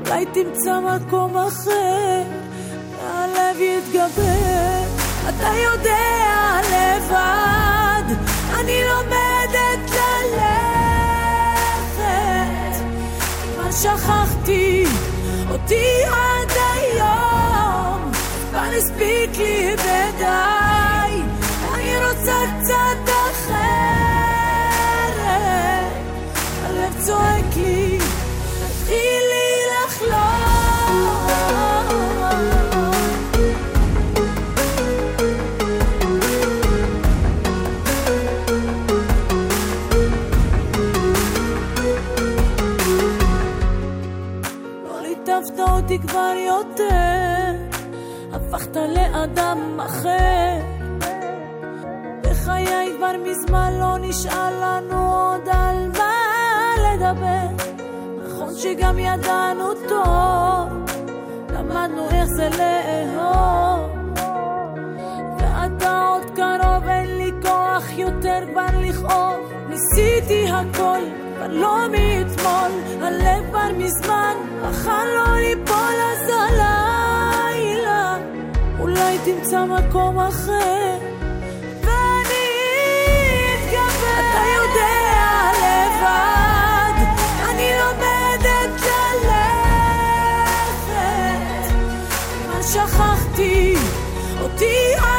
אולי 0.05 0.25
תמצא 0.25 0.79
מקום 0.79 1.37
אחר, 1.37 2.23
והלב 2.97 3.61
יתגבר. 3.61 4.83
אתה 5.29 5.51
יודע 5.63 6.59
לבד, 6.61 8.15
אני 8.59 8.81
לומדת 8.83 9.91
ללכת, 9.91 10.73
כבר 13.55 13.71
שכחתי 13.71 14.82
אותי 15.51 16.03
עד 16.07 16.51
היום, 16.73 18.11
כבר 18.49 18.67
הספיק 18.77 19.37
לי 19.37 19.73
ודי, 19.73 21.21
אני 21.73 21.97
רוצה 21.97 22.33
קצת 22.59 23.02
ליטפת 45.27 45.59
אותי 45.59 45.99
כבר 45.99 46.33
יותר, 46.47 47.53
הפכת 48.33 48.75
לאדם 48.75 49.79
אחר. 49.79 50.59
בחיי 52.21 52.93
כבר 52.97 53.11
מזמן 53.23 53.73
לא 53.79 53.97
נשאר 54.01 54.59
לנו 54.61 55.13
עוד 55.13 55.49
על 55.51 55.91
מה 55.97 56.13
לדבר. 56.77 57.65
נכון 58.25 58.55
שגם 58.55 58.99
ידענו 58.99 59.73
טוב, 59.89 60.67
למדנו 61.53 62.09
איך 62.09 62.25
זה 62.25 62.49
לאהוב. 62.57 63.91
ואתה 65.39 66.07
עוד 66.07 66.23
קרוב, 66.35 66.83
אין 66.87 67.17
לי 67.17 67.31
כוח 67.41 67.97
יותר 67.97 68.39
כבר 68.51 68.79
לכאוב. 68.81 69.53
ניסיתי 69.69 70.47
הכל, 70.49 71.01
כבר 71.43 71.53
לא 71.53 71.87
מאתמול, 71.91 72.71
הלב 73.01 73.49
כבר 73.49 73.71
מזמן, 73.77 74.35
בחר 74.61 75.05
לא 75.15 75.35
ליפול 75.39 75.95
אז 76.13 76.29
הלילה. 76.29 78.17
אולי 78.79 79.17
תמצא 79.25 79.65
מקום 79.65 80.19
אחר, 80.19 80.97
ואני 81.81 82.45
אתגבר. 83.53 84.43
שכחתי 92.73 93.75
אותי 94.41 95.12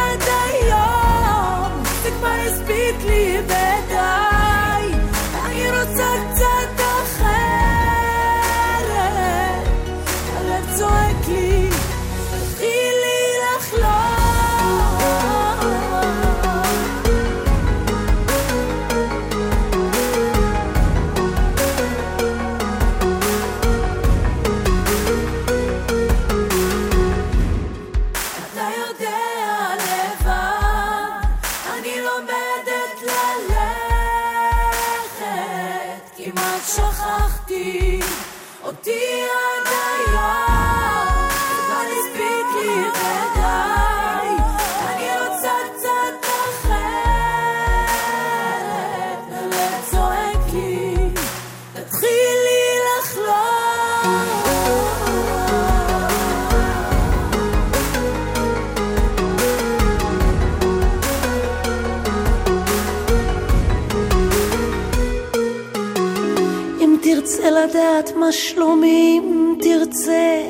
לדעת 67.99 68.17
מה 68.17 68.33
שלומי, 68.33 69.21
אם 69.23 69.55
תרצה, 69.61 70.43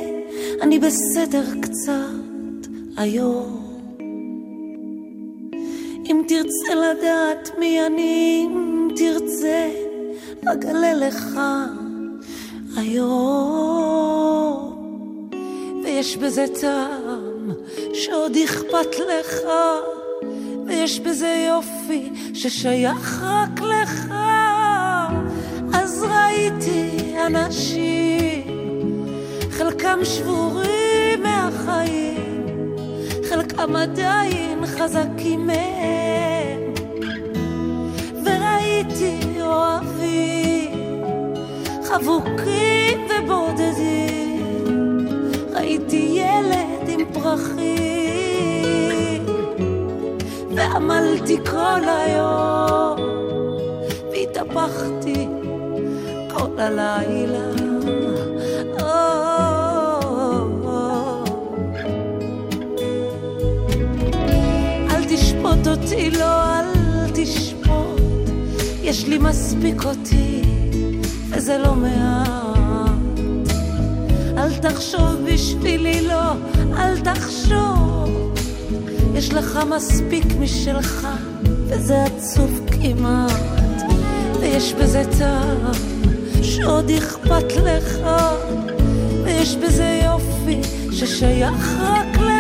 אני 0.62 0.78
בסדר 0.78 1.44
קצת 1.62 2.68
היום. 2.96 3.60
אם 6.06 6.22
תרצה 6.28 6.74
לדעת 6.74 7.50
מי 7.58 7.86
אני, 7.86 8.46
אם 8.46 8.88
תרצה, 8.96 9.70
אגלה 10.46 10.94
לך 10.94 11.38
היום. 12.76 13.44
ויש 15.84 16.16
בזה 16.16 16.44
טעם 16.60 17.50
שעוד 17.92 18.36
אכפת 18.44 18.98
לך, 18.98 19.40
ויש 20.66 21.00
בזה 21.00 21.46
יופי 21.48 22.10
ששייך 22.34 23.22
רק 23.22 23.60
לך. 23.60 24.23
ראיתי 26.10 27.14
אנשים, 27.26 29.06
חלקם 29.51 29.98
שבורים 30.05 31.22
מהחיים, 31.22 32.76
חלקם 33.28 33.76
עדיין 33.76 34.66
חזקים 34.66 35.47
מהם. 35.47 36.74
וראיתי 38.24 39.20
אוהבים, 39.40 41.05
חבוקים 41.85 43.06
ובודדים, 43.10 44.43
ראיתי 45.55 46.10
ילד 46.14 46.89
עם 46.89 47.12
פרחים, 47.12 47.74
ועמלתי 50.56 51.36
כל 51.51 51.81
היום, 51.89 52.98
והתהפכתי 54.12 55.03
כל 56.56 56.60
הלילה. 56.60 57.47
או, 58.81 58.86
אל 64.90 65.05
תשפוט 65.09 65.66
אותי, 65.66 66.10
לא, 66.10 66.59
אל 66.59 66.64
תשפוט, 67.14 68.01
יש 68.82 69.06
לי 69.06 69.18
מספיק 69.18 69.85
אותי, 69.85 70.43
וזה 71.31 71.59
לא 71.59 71.74
מעט. 71.74 72.28
אל 74.39 74.56
תחשוב 74.56 75.14
בשבילי, 75.32 76.09
לא, 76.09 76.32
אל 76.78 77.01
תחשוב, 77.01 78.35
יש 79.14 79.32
לך 79.32 79.59
מספיק 79.70 80.24
משלך, 80.40 81.09
וזה 81.66 82.05
עצוב 82.05 82.60
כמעט, 82.70 83.32
ויש 84.40 84.72
בזה 84.74 85.02
טעם, 85.18 85.72
שעוד 86.55 86.90
אכפת 86.90 87.56
לך, 87.64 87.98
ויש 89.24 89.56
בזה 89.56 90.01
יופי 90.05 90.60
ששייך 90.93 91.76
רק 91.81 92.16
לך. 92.16 92.34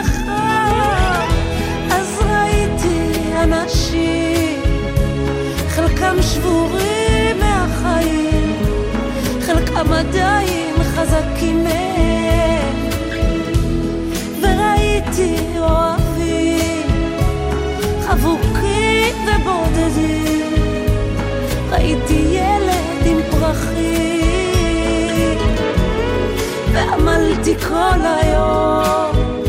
ועמלתי 27.44 27.64
כל 27.64 28.00
היום, 28.22 29.42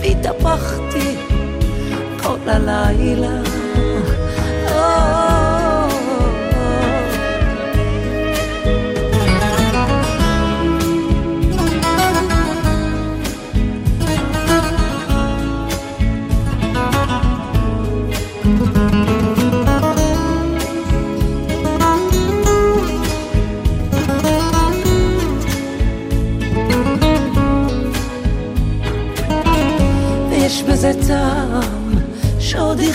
והתהפכתי 0.00 1.16
כל 2.22 2.48
הלילה. 2.48 3.45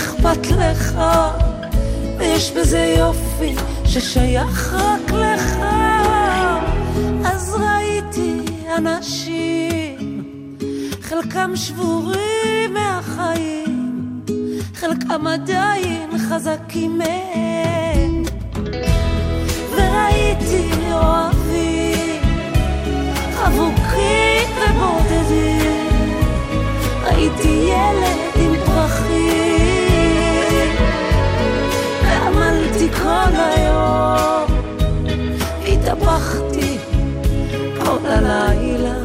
אכפת 0.01 0.47
לך, 0.47 0.97
ויש 2.17 2.51
בזה 2.51 2.95
יופי 2.97 3.55
ששייך 3.85 4.73
רק 4.73 5.11
לך. 5.11 5.57
אז 7.25 7.55
ראיתי 7.59 8.37
אנשים, 8.77 10.23
חלקם 11.01 11.51
שבורים 11.55 12.73
מהחיים, 12.73 14.21
חלקם 14.75 15.27
עדיין 15.27 16.09
חזקים 16.29 16.97
מהם, 16.97 18.23
וראיתי 19.71 20.69
אוהבים, 20.91 22.21
חבוקים 23.33 24.47
ובודדים. 24.57 25.71
ראיתי 27.03 27.47
ילד 27.47 28.20
התהפכתי 36.01 36.77
כל 37.79 38.05
הלילה. 38.05 39.03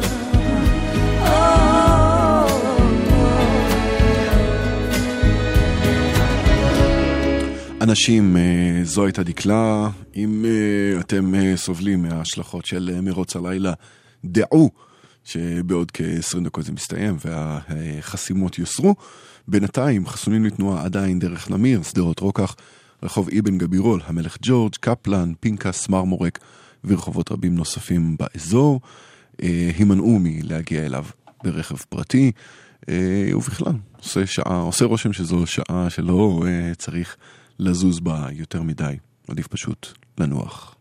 אנשים, 7.81 8.37
אה, 8.37 8.79
זו 8.83 9.05
הייתה 9.05 9.23
דקלה. 9.23 9.89
אם 10.15 10.45
אה, 10.45 10.99
אתם 10.99 11.35
אה, 11.35 11.53
סובלים 11.57 12.01
מההשלכות 12.01 12.65
של 12.65 12.99
מרוץ 13.01 13.35
הלילה, 13.35 13.73
דעו 14.25 14.69
שבעוד 15.23 15.91
כ-20 15.91 16.43
דקות 16.43 16.65
זה 16.65 16.71
מסתיים 16.71 17.17
והחסימות 17.25 18.59
יוסרו. 18.59 18.95
בינתיים 19.47 20.07
חסומים 20.07 20.45
לתנועה 20.45 20.85
עדיין 20.85 21.19
דרך 21.19 21.49
נמיר, 21.49 21.83
שדרות 21.83 22.19
רוקח, 22.19 22.55
רחוב 23.03 23.29
אבן 23.39 23.57
גבירול, 23.57 24.01
המלך 24.05 24.37
ג'ורג', 24.41 24.75
קפלן, 24.79 25.33
פנקס, 25.39 25.89
מרמורק 25.89 26.39
ורחובות 26.83 27.31
רבים 27.31 27.55
נוספים 27.55 28.17
באזור. 28.17 28.81
אה, 29.43 29.71
הימנעו 29.77 30.19
מלהגיע 30.21 30.85
אליו 30.85 31.05
ברכב 31.43 31.77
פרטי, 31.89 32.31
אה, 32.89 33.29
ובכלל, 33.33 33.73
עושה, 33.97 34.25
שעה, 34.25 34.59
עושה 34.59 34.85
רושם 34.85 35.13
שזו 35.13 35.47
שעה 35.47 35.89
שלא 35.89 36.43
אה, 36.47 36.75
צריך 36.75 37.17
לזוז 37.59 37.99
בה 37.99 38.27
יותר 38.31 38.61
מדי, 38.61 38.95
עדיף 39.27 39.47
פשוט 39.47 39.87
לנוח. 40.17 40.75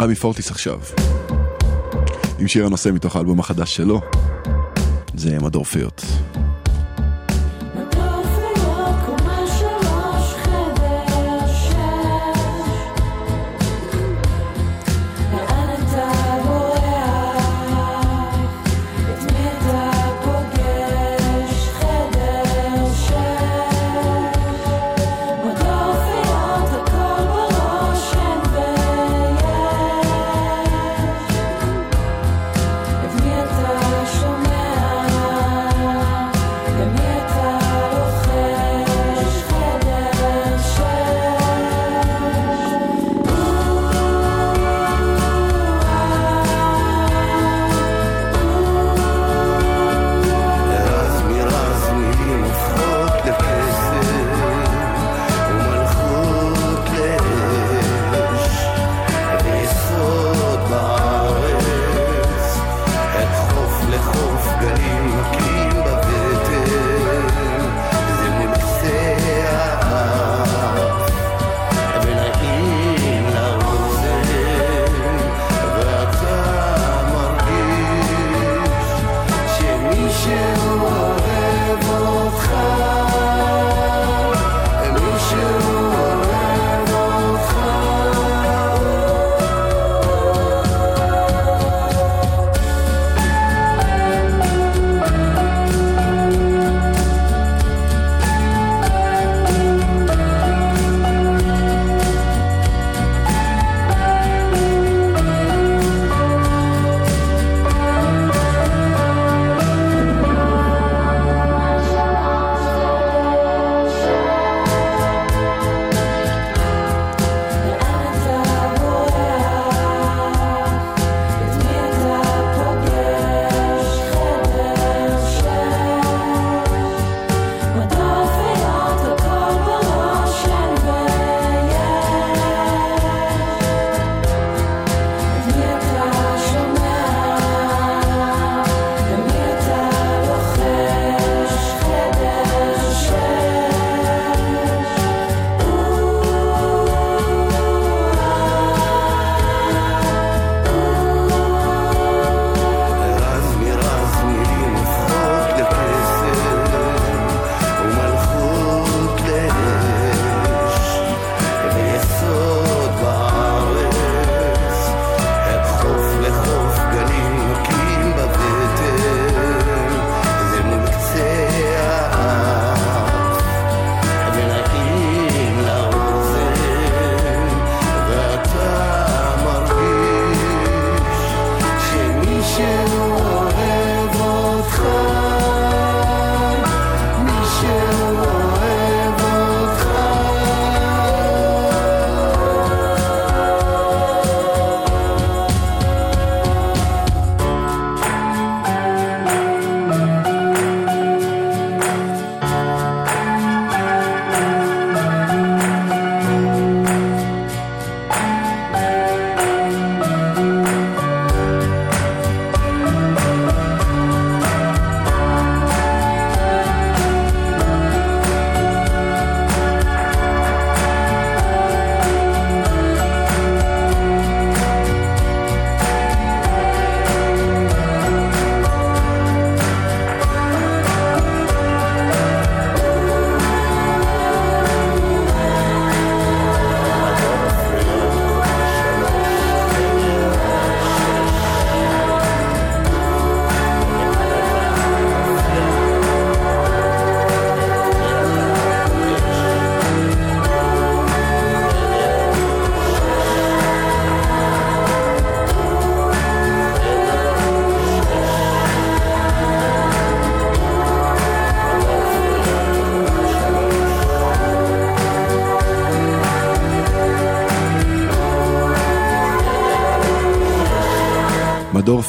רמי 0.00 0.14
פורטיס 0.14 0.50
עכשיו, 0.50 0.80
עם 2.38 2.48
שיר 2.48 2.66
הנושא 2.66 2.88
מתוך 2.88 3.16
האלבום 3.16 3.40
החדש 3.40 3.76
שלו, 3.76 4.00
זה 5.14 5.38
מדור 5.38 5.64
פיות. 5.64 6.02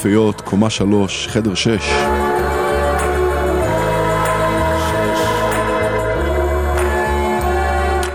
מדור 0.08 0.32
פיות, 0.32 0.42
קומה 0.42 0.70
שלוש, 0.70 1.28
חדר 1.28 1.54
שש. 1.54 1.90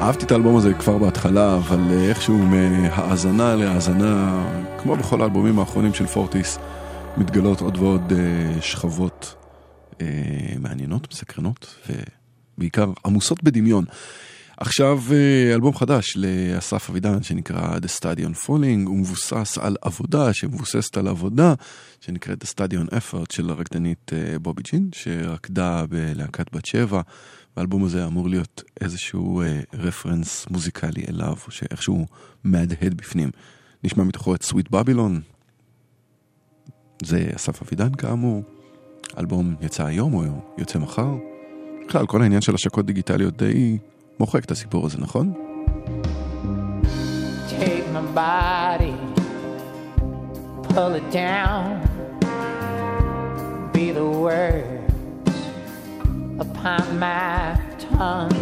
אהבתי 0.02 0.24
את 0.24 0.32
האלבום 0.32 0.56
הזה 0.56 0.74
כבר 0.74 0.98
בהתחלה, 0.98 1.56
אבל 1.56 1.80
אה, 1.90 2.08
איכשהו 2.08 2.38
מהאזנה 2.38 3.54
להאזנה, 3.54 4.44
כמו 4.78 4.96
בכל 4.96 5.22
האלבומים 5.22 5.58
האחרונים 5.58 5.94
של 5.94 6.06
פורטיס, 6.06 6.58
מתגלות 7.16 7.60
עוד 7.60 7.76
ועוד 7.76 8.12
אה, 8.12 8.60
שכבות 8.60 9.34
אה, 10.00 10.06
מעניינות, 10.58 11.08
מסקרנות, 11.12 11.76
ובעיקר 12.58 12.92
עמוסות 13.06 13.42
בדמיון. 13.42 13.84
עכשיו 14.56 14.98
אה, 15.12 15.54
אלבום 15.54 15.74
חדש 15.74 16.16
לאסף 16.16 16.90
אבידן 16.90 17.22
שנקרא 17.22 17.76
The 17.78 18.00
Stadion 18.00 18.46
Falling, 18.46 18.86
הוא 18.86 18.98
מבוסס 18.98 19.58
על 19.58 19.76
עבודה 19.82 20.32
שמבוססת 20.32 20.96
על 20.96 21.08
עבודה 21.08 21.54
שנקראת 22.00 22.44
The 22.44 22.46
Stadion 22.46 22.90
Effort 22.90 23.32
של 23.32 23.50
הרקדנית 23.50 24.12
אה, 24.12 24.38
בובי 24.38 24.62
ג'ין, 24.62 24.88
שרקדה 24.92 25.84
בלהקת 25.86 26.54
בת 26.54 26.64
שבע. 26.66 27.00
והאלבום 27.56 27.84
הזה 27.84 28.06
אמור 28.06 28.28
להיות 28.28 28.62
איזשהו 28.80 29.42
אה, 29.42 29.60
רפרנס 29.74 30.46
מוזיקלי 30.50 31.04
אליו, 31.08 31.36
שאיכשהו 31.48 32.06
מהדהד 32.44 32.94
בפנים. 32.94 33.30
נשמע 33.84 34.04
מתוכו 34.04 34.34
את 34.34 34.42
סוויט 34.42 34.70
בבילון, 34.70 35.20
זה 37.02 37.30
אסף 37.36 37.62
אבידן 37.62 37.94
כאמור, 37.94 38.42
אלבום 39.18 39.54
יצא 39.60 39.84
היום 39.86 40.14
או 40.14 40.22
יוצא 40.58 40.78
מחר. 40.78 41.14
בכלל, 41.88 42.06
כל 42.06 42.22
העניין 42.22 42.40
של 42.40 42.54
השקות 42.54 42.86
דיגיטליות 42.86 43.36
די 43.36 43.78
מוחק 44.19 44.45
את 44.45 44.51
הסיפור 44.51 44.85
הזה, 44.85 44.97
נכון? 44.97 45.33
Take 47.59 47.85
my 47.95 48.03
body, 48.15 48.93
pull 50.69 50.93
it 50.99 51.07
down, 51.11 51.63
be 53.73 53.91
the 53.99 54.09
words 54.25 55.37
upon 56.45 56.83
my 56.99 57.59
tongue. 57.89 58.37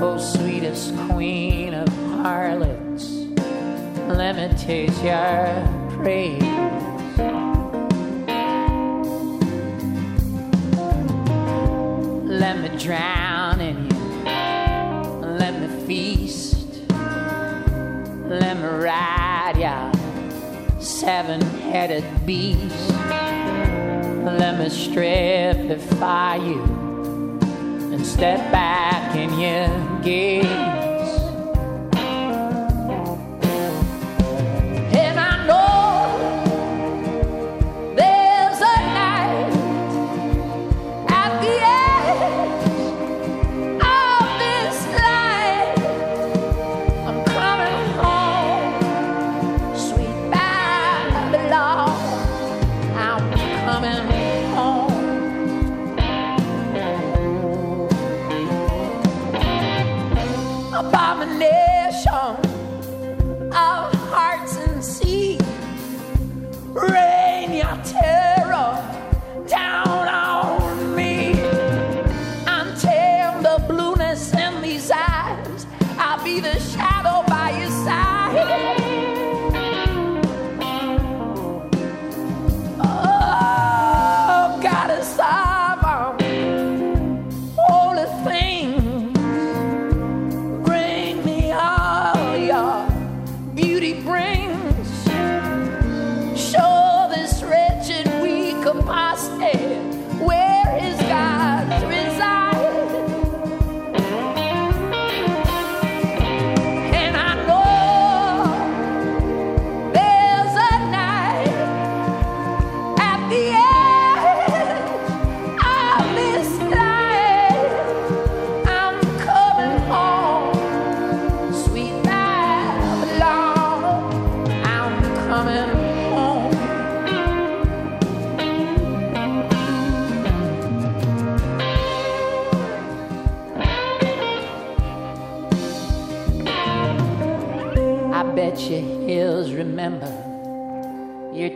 Oh, 0.00 0.16
sweetest 0.34 0.86
queen 1.08 1.74
of 1.74 1.88
harlots, 2.22 3.04
let 4.20 4.32
me 4.38 4.46
taste 4.66 5.02
your 5.02 5.44
praise. 5.96 6.42
Let 12.42 12.54
me 12.62 12.68
drown 12.84 13.60
in 13.60 13.76
you. 13.90 13.91
Let 15.43 15.59
me 15.59 15.85
feast. 15.85 16.55
Let 18.29 18.55
me 18.55 18.63
ride 18.63 19.57
ya 19.59 19.91
seven 20.79 21.41
headed 21.41 22.05
beast. 22.25 22.89
Let 24.23 24.57
me 24.57 24.67
stripify 24.71 26.39
you 26.47 26.63
and 27.91 28.05
step 28.05 28.39
back 28.53 29.17
in 29.17 29.37
your 29.37 30.01
gaze. 30.01 30.82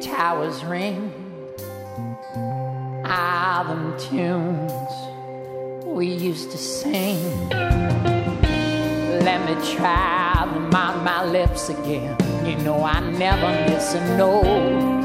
Towers 0.02 0.64
ring. 0.64 1.12
All 3.06 3.64
them 3.64 3.98
tunes 4.00 4.72
we 5.86 6.08
used 6.08 6.52
to 6.52 6.58
sing. 6.58 7.50
Let 9.28 9.40
me 9.46 9.76
try 9.76 10.48
them 10.54 10.74
on 10.76 11.04
my 11.04 11.26
lips 11.26 11.70
again. 11.70 12.16
You 12.46 12.56
know 12.64 12.84
I 12.84 13.00
never 13.12 13.50
miss 13.70 13.94
a 13.94 14.18
note. 14.18 14.97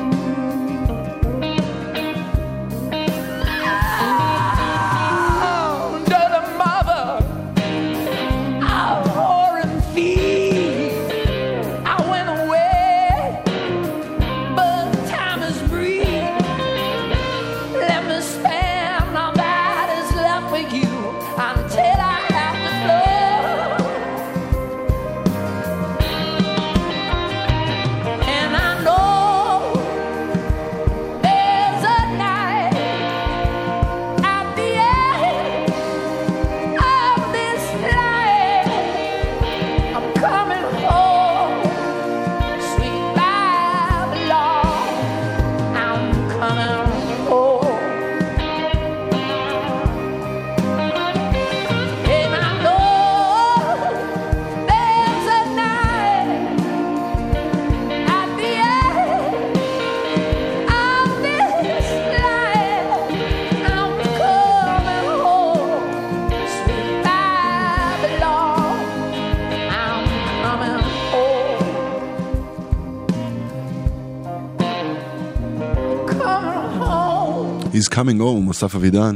Coming 78.03 78.21
home, 78.21 78.51
אסף 78.51 78.75
אבידן. 78.75 79.15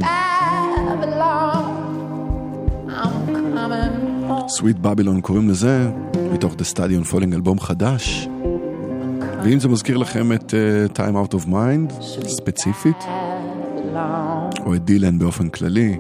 סוויט 4.49 4.77
בבילון 4.77 5.21
קוראים 5.21 5.49
לזה, 5.49 5.91
מתוך 6.33 6.55
The 6.55 6.75
Stadion 6.75 7.13
Falling 7.13 7.35
אלבום 7.35 7.61
חדש. 7.61 8.29
ואם 9.45 9.61
זה 9.61 9.69
מזכיר 9.69 9.97
לכם 9.97 10.33
את 10.33 10.55
uh, 10.55 10.97
Time 10.97 11.15
Out 11.15 11.35
of 11.35 11.47
Mind, 11.47 12.03
ספציפית, 12.27 12.97
או 14.67 14.75
את 14.75 14.85
דילן 14.85 15.19
באופן 15.19 15.49
כללי. 15.49 15.99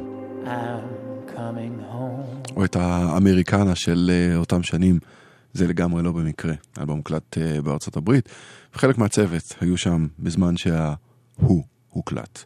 או 2.57 2.65
את 2.65 2.77
האמריקנה 2.77 3.75
של 3.75 4.11
uh, 4.11 4.39
אותם 4.39 4.63
שנים, 4.63 4.99
זה 5.53 5.67
לגמרי 5.67 6.03
לא 6.03 6.13
במקרה. 6.13 6.55
האלבום 6.77 6.97
הוקלט 6.97 7.39
uh, 7.39 7.63
בארצות 7.63 7.97
הברית, 7.97 8.29
וחלק 8.75 8.99
מהצוות 8.99 9.55
היו 9.61 9.77
שם 9.77 10.07
בזמן 10.19 10.57
שההוא 10.57 11.65
הוקלט. 11.91 12.45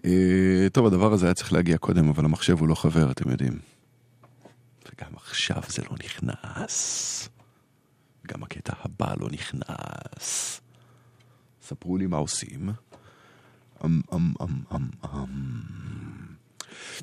Uh, 0.00 0.68
טוב, 0.72 0.86
הדבר 0.86 1.12
הזה 1.12 1.26
היה 1.26 1.34
צריך 1.34 1.52
להגיע 1.52 1.78
קודם, 1.78 2.08
אבל 2.08 2.24
המחשב 2.24 2.58
הוא 2.60 2.68
לא 2.68 2.74
חבר, 2.74 3.10
אתם 3.10 3.30
יודעים. 3.30 3.58
וגם 4.86 5.12
עכשיו 5.16 5.62
זה 5.68 5.82
לא 5.90 5.96
נכנס. 6.04 7.28
גם 8.26 8.42
הקטע 8.42 8.72
הבא 8.84 9.14
לא 9.20 9.28
נכנס. 9.30 10.60
ספרו 11.62 11.96
לי 11.96 12.06
מה 12.06 12.16
עושים. 12.16 12.70
אמ, 13.84 14.00
אמ, 14.12 14.32
אמ, 14.42 14.46
אמ, 14.74 14.88
אמ. 15.04 15.60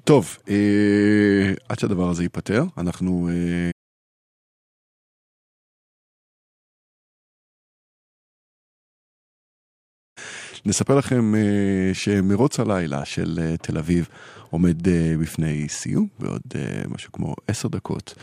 טוב, 0.03 0.37
אה, 0.49 1.53
עד 1.69 1.79
שהדבר 1.79 2.09
הזה 2.09 2.23
ייפתר, 2.23 2.63
אנחנו... 2.77 3.29
אה, 3.29 3.69
נספר 10.67 10.95
לכם 10.95 11.35
אה, 11.35 11.93
שמרוץ 11.93 12.59
הלילה 12.59 13.05
של 13.05 13.39
אה, 13.41 13.57
תל 13.57 13.77
אביב 13.77 14.07
עומד 14.49 14.87
אה, 14.87 15.15
בפני 15.19 15.69
סיום 15.69 16.07
בעוד 16.19 16.41
משהו 16.87 17.11
כמו 17.11 17.35
עשר 17.47 17.67
דקות. 17.67 18.13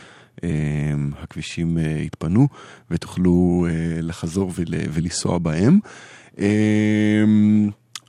הכבישים 1.17 1.77
יתפנו 1.77 2.47
ותוכלו 2.91 3.65
לחזור 4.01 4.51
ול, 4.55 4.65
ולנסוע 4.93 5.37
בהם. 5.37 5.79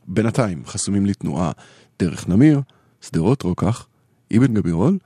בינתיים 0.08 0.62
חסומים 0.66 1.06
לתנועה 1.06 1.52
דרך 1.98 2.28
נמיר, 2.28 2.60
שדרות 3.00 3.42
רוקח, 3.42 3.86
אבן 4.36 4.54
גבירול, 4.54 4.98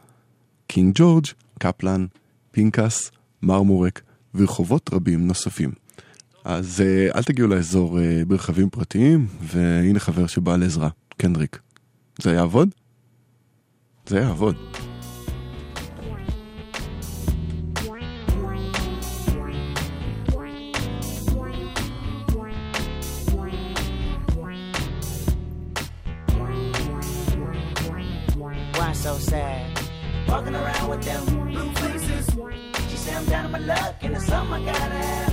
קינג 0.67 0.95
ג'ורג', 0.95 1.27
קפלן, 1.59 2.07
פינקס, 2.51 3.11
מרמורק 3.43 4.03
ורחובות 4.35 4.91
רבים 4.93 5.27
נוספים. 5.27 5.80
אז 6.45 6.81
אה, 6.81 7.09
אל 7.17 7.23
תגיעו 7.23 7.49
לאזור 7.49 8.01
אה, 8.01 8.23
ברכבים 8.27 8.71
פרטיים, 8.71 9.27
והנה 9.43 9.99
חבר 9.99 10.27
שבא 10.27 10.57
לעזרה, 10.57 10.89
קנדריק. 11.17 11.59
זה 12.23 12.33
יעבוד? 12.33 12.69
זה 14.07 14.19
יעבוד. 14.19 14.57
So 29.11 29.17
sad? 29.17 29.81
Walking 30.29 30.55
around 30.55 30.87
with 30.91 31.03
them 31.09 31.25
blue 31.51 31.71
faces. 31.81 32.27
She 32.91 32.97
say 33.03 33.15
I'm 33.17 33.25
down 33.25 33.47
on 33.47 33.53
my 33.53 33.59
luck, 33.59 33.95
and 34.03 34.15
it's 34.15 34.27
something 34.27 34.53
I 34.53 34.65
gotta 34.67 34.99
have. 35.07 35.30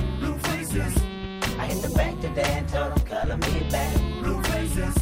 The 1.82 1.90
bank 1.94 2.20
today 2.20 2.42
and 2.42 2.68
told 2.68 2.96
them 2.96 3.06
color 3.06 3.36
me 3.36 3.70
back. 3.70 3.94
Blue 4.20 4.42
faces. 4.42 4.96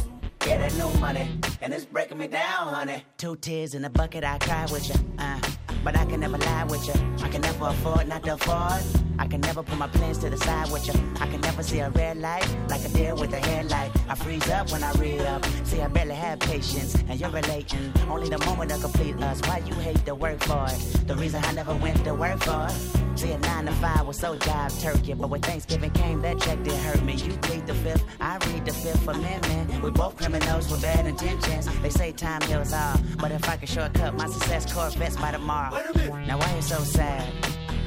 Yeah, 0.45 0.57
that 0.59 0.75
new 0.75 0.99
money, 0.99 1.27
and 1.61 1.73
it's 1.73 1.85
breaking 1.85 2.19
me 2.19 2.27
down, 2.27 2.73
honey. 2.73 3.03
Two 3.17 3.35
tears 3.35 3.73
in 3.73 3.83
a 3.83 3.89
bucket, 3.89 4.23
I 4.23 4.37
cry 4.37 4.65
with 4.71 4.87
you. 4.87 4.95
Uh, 5.17 5.39
but 5.87 5.95
I 5.95 6.03
can 6.03 6.19
never 6.19 6.37
lie 6.37 6.65
with 6.65 6.85
you. 6.85 6.93
I 7.23 7.29
can 7.29 7.39
never 7.39 7.67
afford 7.67 8.09
not 8.09 8.21
to 8.23 8.33
afford. 8.33 8.83
I 9.19 9.25
can 9.25 9.39
never 9.39 9.63
put 9.63 9.77
my 9.77 9.87
plans 9.87 10.17
to 10.17 10.29
the 10.29 10.35
side 10.35 10.69
with 10.69 10.85
you. 10.85 10.93
I 11.21 11.27
can 11.27 11.39
never 11.39 11.63
see 11.63 11.79
a 11.79 11.89
red 11.91 12.17
light 12.17 12.45
like 12.67 12.83
a 12.83 12.89
deer 12.89 13.15
with 13.15 13.31
a 13.31 13.37
headlight. 13.37 13.91
I 14.09 14.15
freeze 14.15 14.49
up 14.49 14.69
when 14.69 14.83
I 14.83 14.91
read 15.03 15.21
up. 15.21 15.45
See, 15.63 15.81
I 15.81 15.87
barely 15.87 16.15
have 16.15 16.39
patience, 16.39 16.93
and 17.07 17.17
you're 17.17 17.29
relating. 17.29 17.93
Only 18.09 18.27
the 18.27 18.37
moment 18.39 18.71
to 18.71 18.77
complete 18.79 19.15
us. 19.23 19.39
Why 19.47 19.59
you 19.65 19.73
hate 19.75 20.05
to 20.05 20.13
work 20.13 20.43
for 20.43 20.65
it? 20.67 21.07
The 21.07 21.15
reason 21.15 21.41
I 21.45 21.53
never 21.53 21.73
went 21.75 22.03
to 22.03 22.13
work 22.13 22.43
for 22.43 22.67
it. 22.69 22.97
See, 23.17 23.31
a 23.31 23.37
nine 23.39 23.65
to 23.65 23.71
five 23.71 24.05
was 24.05 24.19
so 24.19 24.37
jive 24.37 24.79
turkey, 24.79 25.13
but 25.13 25.29
when 25.29 25.41
Thanksgiving 25.41 25.89
came, 25.91 26.21
that 26.21 26.39
check 26.39 26.61
did 26.63 26.73
hurt 26.73 27.01
me. 27.03 27.13
You 27.13 27.33
plead 27.37 27.65
the 27.65 27.73
fifth, 27.73 28.05
I 28.19 28.37
read 28.37 28.65
the 28.65 28.73
fifth 28.73 29.07
amendment. 29.07 29.81
We 29.81 29.89
both 29.89 30.17
criminals 30.17 30.69
with 30.69 30.83
bad 30.83 31.07
intentions. 31.07 31.67
They 31.81 31.89
say 31.89 32.11
time 32.11 32.41
heals 32.41 32.73
all, 32.73 32.97
but 33.17 33.31
if 33.31 33.49
I 33.49 33.57
could 33.57 33.69
shortcut 33.69 34.13
my 34.13 34.27
success, 34.27 34.71
Corvettes 34.71 35.17
by 35.17 35.31
tomorrow. 35.31 35.76
Now 36.25 36.39
why 36.39 36.55
you 36.55 36.61
so 36.61 36.79
sad? 36.79 37.31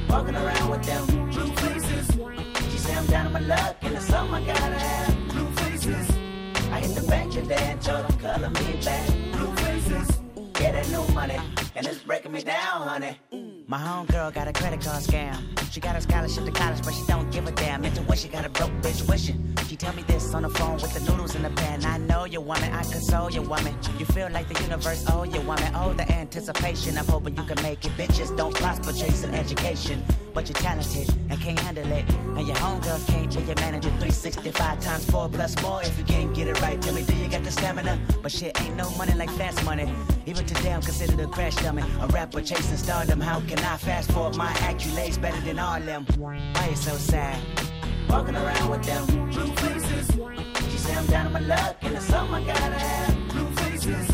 Walking 0.09 0.35
around 0.35 0.69
with 0.69 0.83
them 0.83 1.05
blue 1.29 1.51
faces. 1.55 2.07
She 2.71 2.77
say 2.77 2.95
I'm 2.95 3.05
down 3.07 3.27
on 3.27 3.33
my 3.33 3.39
luck, 3.39 3.75
and 3.81 3.95
it's 3.95 4.05
something 4.05 4.35
I 4.35 4.45
gotta 4.45 4.79
have. 4.79 5.27
Blue 5.29 5.51
faces. 5.51 6.09
I 6.71 6.79
hit 6.79 6.95
the 6.95 7.05
bank 7.07 7.35
and 7.35 7.81
told 7.81 8.07
them 8.07 8.19
color 8.19 8.49
me 8.49 8.79
back. 8.83 9.07
Blue 9.33 9.55
faces. 9.57 10.19
Yeah, 10.61 10.71
that 10.71 10.89
new 10.89 11.05
money, 11.13 11.37
and 11.75 11.85
it's 11.87 11.99
breaking 11.99 12.31
me 12.31 12.41
down, 12.41 12.87
honey. 12.87 13.17
My 13.67 13.77
homegirl 13.77 14.33
got 14.33 14.47
a 14.47 14.53
credit 14.53 14.81
card 14.81 15.03
scam. 15.03 15.37
She 15.71 15.79
got 15.79 15.95
a 15.95 16.01
scholarship 16.01 16.43
to 16.43 16.51
college, 16.51 16.83
but 16.83 16.93
she 16.93 17.03
don't 17.07 17.31
give 17.31 17.47
a 17.47 17.51
damn. 17.51 17.85
Intuition 17.85 18.31
got 18.31 18.45
a 18.45 18.49
broke 18.49 18.71
bitch 18.81 19.07
wishing. 19.07 19.55
She 19.67 19.77
tell 19.77 19.93
me 19.93 20.03
this 20.03 20.33
on 20.33 20.41
the 20.41 20.49
phone 20.49 20.73
with 20.73 20.93
the 20.93 20.99
noodles 21.09 21.35
in 21.35 21.43
the 21.43 21.49
pan. 21.51 21.85
I 21.85 21.97
know 21.97 22.25
you 22.25 22.41
woman, 22.41 22.73
I 22.73 22.83
console 22.83 23.31
you 23.31 23.41
woman. 23.41 23.73
You 23.97 24.05
feel 24.05 24.29
like 24.31 24.49
the 24.49 24.61
universe 24.63 25.05
owe 25.09 25.23
you 25.23 25.39
woman. 25.41 25.71
Oh, 25.73 25.93
the 25.93 26.11
anticipation 26.11 26.97
of 26.97 27.07
hoping 27.07 27.37
you 27.37 27.43
can 27.43 27.61
make 27.63 27.85
it. 27.85 27.91
Bitches 27.91 28.35
don't 28.35 28.53
prosper 28.53 28.91
chasing 28.91 29.33
education, 29.33 30.03
but 30.33 30.49
you're 30.49 30.55
talented 30.55 31.07
and 31.29 31.39
can't 31.39 31.59
handle 31.59 31.89
it. 31.89 32.03
And 32.35 32.45
your 32.45 32.57
homegirl 32.57 33.07
can't 33.07 33.33
be 33.33 33.41
your 33.43 33.55
manager. 33.55 33.89
365 33.91 34.81
times 34.81 35.09
four 35.09 35.29
plus 35.29 35.61
more. 35.61 35.81
If 35.83 35.97
you 35.97 36.03
can't 36.03 36.33
get 36.35 36.47
it 36.47 36.61
right, 36.61 36.81
tell 36.81 36.93
me, 36.93 37.03
do 37.03 37.15
you 37.15 37.29
got 37.29 37.45
the 37.45 37.51
stamina? 37.51 37.97
But 38.21 38.33
shit 38.33 38.59
ain't 38.61 38.75
no 38.75 38.89
money 38.97 39.13
like 39.13 39.29
fast 39.31 39.63
money. 39.63 39.89
Even 40.25 40.45
today, 40.45 40.73
I'm 40.73 40.81
considered 40.81 41.19
a 41.21 41.27
crash 41.27 41.60
dummy. 41.61 41.83
A 42.01 42.07
rapper 42.07 42.41
chasing 42.41 42.77
stardom. 42.77 43.19
How 43.19 43.39
can 43.41 43.59
I 43.59 43.77
fast 43.77 44.11
forward 44.11 44.35
my 44.35 44.51
accolades 44.67 45.21
better 45.21 45.39
than 45.41 45.59
all 45.59 45.79
them? 45.79 46.05
Why 46.17 46.67
you 46.69 46.75
so 46.75 46.95
sad? 46.95 47.37
Walking 48.09 48.35
around 48.35 48.69
with 48.69 48.83
them 48.83 49.05
blue 49.29 49.53
faces. 49.55 50.07
She 50.71 50.77
say 50.77 50.95
I'm 50.95 51.05
down 51.07 51.27
on 51.27 51.33
my 51.33 51.39
luck, 51.39 51.77
and 51.81 51.95
it's 51.95 52.05
something 52.05 52.35
I 52.35 52.43
gotta 52.45 52.79
have. 52.79 53.29
Blue 53.29 53.49
faces. 53.61 54.09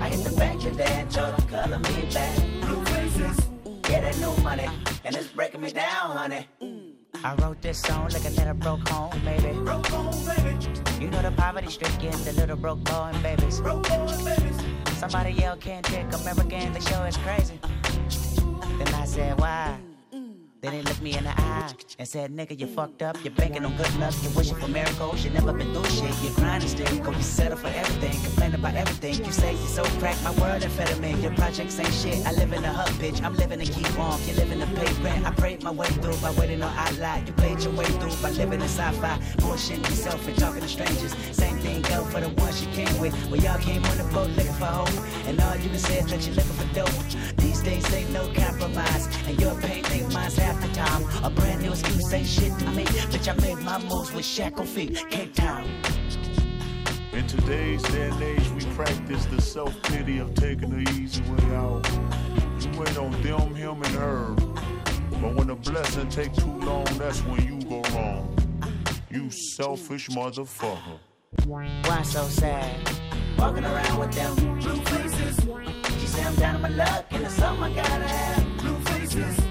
I 0.00 0.08
hit 0.08 0.24
the 0.24 0.36
bank 0.36 0.62
today 0.62 0.84
and 1.00 1.10
told 1.10 1.36
them 1.36 1.48
color 1.48 1.78
me 1.78 2.08
back. 2.12 2.36
Blue 2.60 2.84
faces. 2.86 3.48
Yeah, 3.88 4.00
that 4.02 4.18
new 4.18 4.34
money, 4.42 4.68
and 5.04 5.16
it's 5.16 5.28
breaking 5.28 5.62
me 5.62 5.72
down, 5.72 6.16
honey. 6.16 6.46
I 7.22 7.34
wrote 7.36 7.60
this 7.60 7.80
song 7.80 8.08
looking 8.08 8.38
at 8.38 8.48
a 8.48 8.54
broke 8.54 8.88
home, 8.88 9.20
baby. 9.24 9.58
Broke 9.58 9.86
home, 9.86 10.14
baby. 10.26 11.04
You 11.04 11.10
know 11.10 11.22
the 11.22 11.32
poverty 11.32 11.68
stricken, 11.68 12.12
the 12.24 12.32
little 12.32 12.56
broke 12.56 12.84
boy 12.84 13.10
and 13.12 13.22
babies. 13.22 13.60
Broke 13.60 13.88
boy 13.88 14.06
and 14.08 14.24
babies. 14.24 14.79
Somebody 15.00 15.30
yell, 15.32 15.56
can't 15.56 15.82
take 15.82 16.12
American, 16.12 16.74
the 16.74 16.80
show 16.82 17.02
is 17.04 17.16
crazy. 17.16 17.58
Then 18.76 18.94
I 18.94 19.06
said, 19.06 19.40
why? 19.40 19.78
Then 20.60 20.72
they 20.72 20.82
looked 20.82 21.00
me 21.00 21.16
in 21.16 21.24
the 21.24 21.40
eye 21.40 21.72
and 21.98 22.06
said, 22.06 22.30
nigga, 22.30 22.58
you 22.58 22.66
fucked 22.66 23.00
up. 23.00 23.16
You're 23.24 23.32
banking 23.32 23.64
on 23.64 23.74
good 23.78 23.94
luck. 23.96 24.12
You're 24.22 24.32
wishing 24.32 24.56
for 24.56 24.68
miracles. 24.68 25.24
You 25.24 25.30
never 25.30 25.54
been 25.54 25.72
through 25.72 25.88
shit. 25.88 26.14
You're 26.22 26.34
grinding 26.34 26.68
still. 26.68 26.98
Go, 26.98 27.12
you 27.12 27.22
settle 27.22 27.56
for 27.56 27.68
everything. 27.68 28.20
Complain 28.22 28.54
about 28.54 28.74
everything. 28.74 29.24
You 29.24 29.32
say 29.32 29.52
you're 29.52 29.66
so 29.68 29.84
cracked. 29.98 30.22
My 30.22 30.32
world 30.32 30.60
amphetamine. 30.60 31.22
Your 31.22 31.34
projects 31.34 31.78
ain't 31.78 31.94
shit. 31.94 32.26
I 32.26 32.32
live 32.32 32.52
in 32.52 32.62
a 32.62 32.72
hub, 32.72 32.90
bitch. 33.00 33.22
I'm 33.22 33.34
living 33.36 33.60
to 33.60 33.72
keep 33.72 33.88
warm. 33.96 34.20
You're 34.26 34.36
living 34.36 34.60
to 34.60 34.66
pay 34.66 34.92
rent. 35.02 35.24
I 35.24 35.30
prayed 35.30 35.62
my 35.62 35.70
way 35.70 35.86
through 35.86 36.16
by 36.18 36.30
waiting 36.32 36.62
on 36.62 36.76
outline. 36.76 37.26
You 37.26 37.32
played 37.32 37.60
your 37.60 37.72
way 37.72 37.86
through 37.86 38.16
by 38.20 38.30
living 38.32 38.60
in 38.60 38.68
sci-fi. 38.68 39.16
Bullshitting 39.38 39.88
yourself 39.88 40.28
and 40.28 40.36
talking 40.36 40.60
to 40.60 40.68
strangers. 40.68 41.14
Same 41.32 41.56
thing 41.58 41.80
go 41.82 42.04
for 42.04 42.20
the 42.20 42.28
ones 42.28 42.62
you 42.62 42.70
came 42.72 43.00
with. 43.00 43.14
Well, 43.30 43.40
y'all 43.40 43.58
came 43.60 43.82
on 43.84 43.96
the 43.96 44.04
boat 44.12 44.28
looking 44.36 44.52
for 44.52 44.66
hope. 44.66 45.26
And 45.26 45.40
all 45.40 45.56
you 45.56 45.70
can 45.70 45.78
say 45.78 46.00
is 46.00 46.10
that 46.10 46.26
you're 46.26 46.36
looking 46.36 46.52
for 46.52 46.74
dope. 46.74 47.36
These 47.38 47.62
days 47.62 47.94
ain't 47.94 48.10
no 48.10 48.30
compromise. 48.34 49.08
And 49.26 49.40
your 49.40 49.54
pain 49.58 49.84
ain't 49.90 50.12
mine's 50.12 50.38
half 50.50 50.62
the 50.62 50.74
time. 50.74 51.24
A 51.24 51.30
brand 51.30 51.62
new 51.62 51.70
excuse 51.70 52.12
ain't 52.12 52.26
shit 52.26 52.58
to 52.58 52.70
me. 52.70 52.84
Bitch, 52.84 53.28
I 53.28 53.40
made 53.40 53.62
my 53.64 53.78
moves 53.78 54.12
with 54.12 54.24
shackled 54.24 54.68
feet. 54.68 55.02
Cape 55.10 55.34
Town. 55.34 55.68
In 57.12 57.26
today's 57.26 57.82
day 57.82 58.08
and 58.08 58.22
age, 58.22 58.48
we 58.50 58.64
practice 58.74 59.26
the 59.26 59.40
self 59.40 59.74
pity 59.82 60.18
of 60.18 60.34
taking 60.34 60.70
the 60.70 60.90
easy 60.92 61.22
way 61.22 61.56
out. 61.56 61.88
You 62.60 62.78
wait 62.78 62.96
on 62.96 63.10
them, 63.22 63.54
him, 63.54 63.82
and 63.82 63.94
her. 63.96 64.34
But 65.20 65.34
when 65.34 65.48
the 65.48 65.56
blessing 65.56 66.08
take 66.08 66.32
too 66.34 66.60
long, 66.60 66.84
that's 66.98 67.20
when 67.24 67.44
you 67.44 67.60
go 67.68 67.82
wrong. 67.94 68.36
You 69.10 69.30
selfish 69.30 70.08
motherfucker. 70.08 70.98
Why 71.46 72.02
so 72.02 72.24
sad? 72.24 72.76
Walking 73.38 73.64
around 73.64 73.98
with 73.98 74.12
them 74.12 74.34
blue 74.58 74.80
faces. 74.82 75.36
She 76.00 76.06
say 76.06 76.24
I'm 76.24 76.34
down 76.36 76.56
on 76.56 76.62
my 76.62 76.68
luck, 76.68 77.06
and 77.10 77.24
it's 77.24 77.34
something 77.34 77.64
I 77.64 77.74
gotta 77.74 78.08
have. 78.08 78.58
Blue 78.58 78.78
faces. 78.80 79.49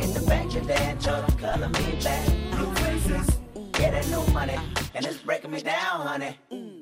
I 0.00 0.02
hit 0.02 0.14
the 0.14 0.26
bank 0.26 0.50
today 0.50 0.76
and 0.78 0.98
told 0.98 1.26
them 1.26 1.38
color 1.38 1.68
me 1.68 1.98
back. 2.02 2.26
Blue 2.52 2.74
faces. 2.76 3.38
Yeah, 3.78 3.90
that 3.90 4.08
new 4.08 4.24
money, 4.32 4.56
and 4.94 5.04
it's 5.04 5.18
breaking 5.18 5.50
me 5.50 5.60
down, 5.60 6.06
honey. 6.06 6.79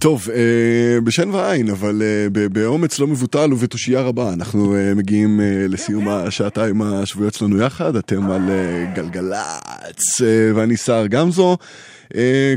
טוב, 0.00 0.28
אה, 0.30 1.00
בשן 1.00 1.30
ועין, 1.30 1.70
אבל 1.70 2.02
אה, 2.02 2.48
באומץ 2.48 2.98
לא 2.98 3.06
מבוטל 3.06 3.52
ובתושייה 3.52 4.00
רבה, 4.00 4.32
אנחנו 4.32 4.76
אה, 4.76 4.94
מגיעים 4.94 5.40
לסיום 5.68 6.08
השעתיים 6.08 6.82
השבועיות 6.82 7.34
שלנו 7.34 7.58
יחד, 7.58 7.96
אתם 7.96 8.30
על 8.30 8.42
גלגלצ, 8.94 10.20
ואני 10.54 10.76
סער 10.76 11.06
גמזו. 11.06 11.56